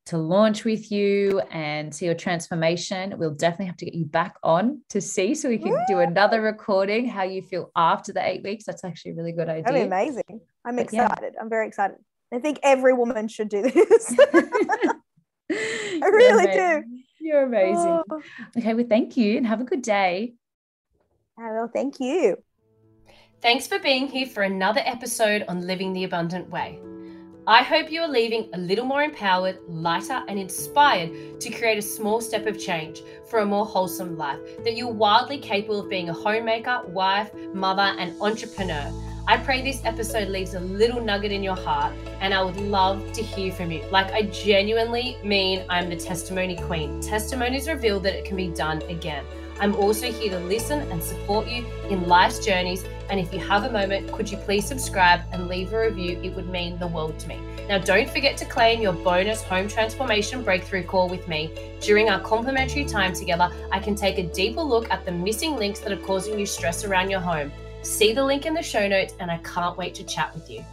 to 0.06 0.18
launch 0.18 0.64
with 0.64 0.90
you 0.90 1.40
and 1.50 1.94
see 1.94 2.06
your 2.06 2.14
transformation. 2.14 3.14
We'll 3.18 3.34
definitely 3.34 3.66
have 3.66 3.76
to 3.78 3.84
get 3.84 3.94
you 3.94 4.06
back 4.06 4.34
on 4.42 4.82
to 4.90 5.00
see 5.00 5.34
so 5.34 5.48
we 5.48 5.58
can 5.58 5.70
Woo! 5.70 5.84
do 5.88 5.98
another 5.98 6.40
recording 6.40 7.06
how 7.06 7.22
you 7.22 7.42
feel 7.42 7.70
after 7.76 8.12
the 8.12 8.26
eight 8.26 8.42
weeks. 8.42 8.64
That's 8.64 8.84
actually 8.84 9.12
a 9.12 9.14
really 9.14 9.32
good 9.32 9.48
idea. 9.48 9.64
That'd 9.64 9.80
be 9.80 9.86
amazing. 9.86 10.40
I'm 10.64 10.76
but 10.76 10.86
excited. 10.86 11.32
Yeah. 11.34 11.40
I'm 11.40 11.48
very 11.48 11.68
excited. 11.68 11.98
I 12.32 12.38
think 12.38 12.58
every 12.62 12.92
woman 12.92 13.28
should 13.28 13.48
do 13.48 13.62
this. 13.62 14.16
I 15.52 16.06
really 16.06 16.46
do. 16.46 16.84
You're 17.20 17.42
amazing. 17.42 18.02
Oh. 18.10 18.22
Okay, 18.56 18.74
well, 18.74 18.86
thank 18.88 19.16
you 19.16 19.36
and 19.36 19.46
have 19.46 19.60
a 19.60 19.64
good 19.64 19.82
day. 19.82 20.34
I 21.38 21.52
will. 21.52 21.68
Thank 21.68 22.00
you. 22.00 22.36
Thanks 23.42 23.66
for 23.66 23.78
being 23.78 24.06
here 24.06 24.26
for 24.26 24.42
another 24.42 24.82
episode 24.84 25.44
on 25.48 25.66
Living 25.66 25.92
the 25.92 26.04
Abundant 26.04 26.50
Way. 26.50 26.78
I 27.50 27.64
hope 27.64 27.90
you 27.90 28.02
are 28.02 28.08
leaving 28.08 28.48
a 28.52 28.58
little 28.58 28.84
more 28.84 29.02
empowered, 29.02 29.58
lighter, 29.66 30.22
and 30.28 30.38
inspired 30.38 31.40
to 31.40 31.50
create 31.50 31.78
a 31.78 31.82
small 31.82 32.20
step 32.20 32.46
of 32.46 32.56
change 32.56 33.02
for 33.28 33.40
a 33.40 33.44
more 33.44 33.66
wholesome 33.66 34.16
life, 34.16 34.38
that 34.62 34.76
you're 34.76 34.86
wildly 34.86 35.38
capable 35.38 35.80
of 35.80 35.90
being 35.90 36.10
a 36.10 36.12
homemaker, 36.12 36.82
wife, 36.86 37.34
mother, 37.52 37.96
and 37.98 38.14
entrepreneur. 38.22 38.92
I 39.26 39.36
pray 39.36 39.62
this 39.62 39.84
episode 39.84 40.28
leaves 40.28 40.54
a 40.54 40.60
little 40.60 41.04
nugget 41.04 41.32
in 41.32 41.42
your 41.42 41.56
heart, 41.56 41.92
and 42.20 42.32
I 42.32 42.40
would 42.40 42.56
love 42.56 43.10
to 43.14 43.20
hear 43.20 43.50
from 43.50 43.72
you. 43.72 43.82
Like, 43.90 44.12
I 44.12 44.22
genuinely 44.22 45.16
mean 45.24 45.64
I'm 45.68 45.90
the 45.90 45.96
testimony 45.96 46.54
queen. 46.54 47.00
Testimonies 47.00 47.66
reveal 47.66 47.98
that 47.98 48.14
it 48.14 48.24
can 48.24 48.36
be 48.36 48.50
done 48.50 48.80
again. 48.82 49.24
I'm 49.60 49.76
also 49.76 50.10
here 50.10 50.30
to 50.30 50.40
listen 50.40 50.90
and 50.90 51.02
support 51.02 51.46
you 51.46 51.64
in 51.88 52.08
life's 52.08 52.44
journeys 52.44 52.84
and 53.10 53.18
if 53.18 53.32
you 53.34 53.40
have 53.40 53.64
a 53.64 53.70
moment, 53.70 54.10
could 54.12 54.30
you 54.30 54.36
please 54.38 54.64
subscribe 54.64 55.22
and 55.32 55.48
leave 55.48 55.72
a 55.72 55.80
review? 55.80 56.20
It 56.22 56.34
would 56.36 56.48
mean 56.48 56.78
the 56.78 56.86
world 56.86 57.18
to 57.18 57.28
me. 57.28 57.40
Now, 57.68 57.78
don't 57.78 58.08
forget 58.08 58.36
to 58.36 58.44
claim 58.44 58.80
your 58.80 58.92
bonus 58.92 59.42
home 59.42 59.66
transformation 59.66 60.44
breakthrough 60.44 60.84
call 60.84 61.08
with 61.08 61.26
me. 61.26 61.76
During 61.80 62.08
our 62.08 62.20
complimentary 62.20 62.84
time 62.84 63.12
together, 63.12 63.50
I 63.72 63.80
can 63.80 63.96
take 63.96 64.18
a 64.18 64.22
deeper 64.22 64.62
look 64.62 64.88
at 64.92 65.04
the 65.04 65.10
missing 65.10 65.56
links 65.56 65.80
that 65.80 65.90
are 65.90 65.96
causing 65.96 66.38
you 66.38 66.46
stress 66.46 66.84
around 66.84 67.10
your 67.10 67.20
home. 67.20 67.50
See 67.82 68.12
the 68.12 68.24
link 68.24 68.46
in 68.46 68.54
the 68.54 68.62
show 68.62 68.86
notes, 68.86 69.14
and 69.18 69.28
I 69.28 69.38
can't 69.38 69.76
wait 69.76 69.96
to 69.96 70.04
chat 70.04 70.32
with 70.32 70.48
you. 70.48 70.64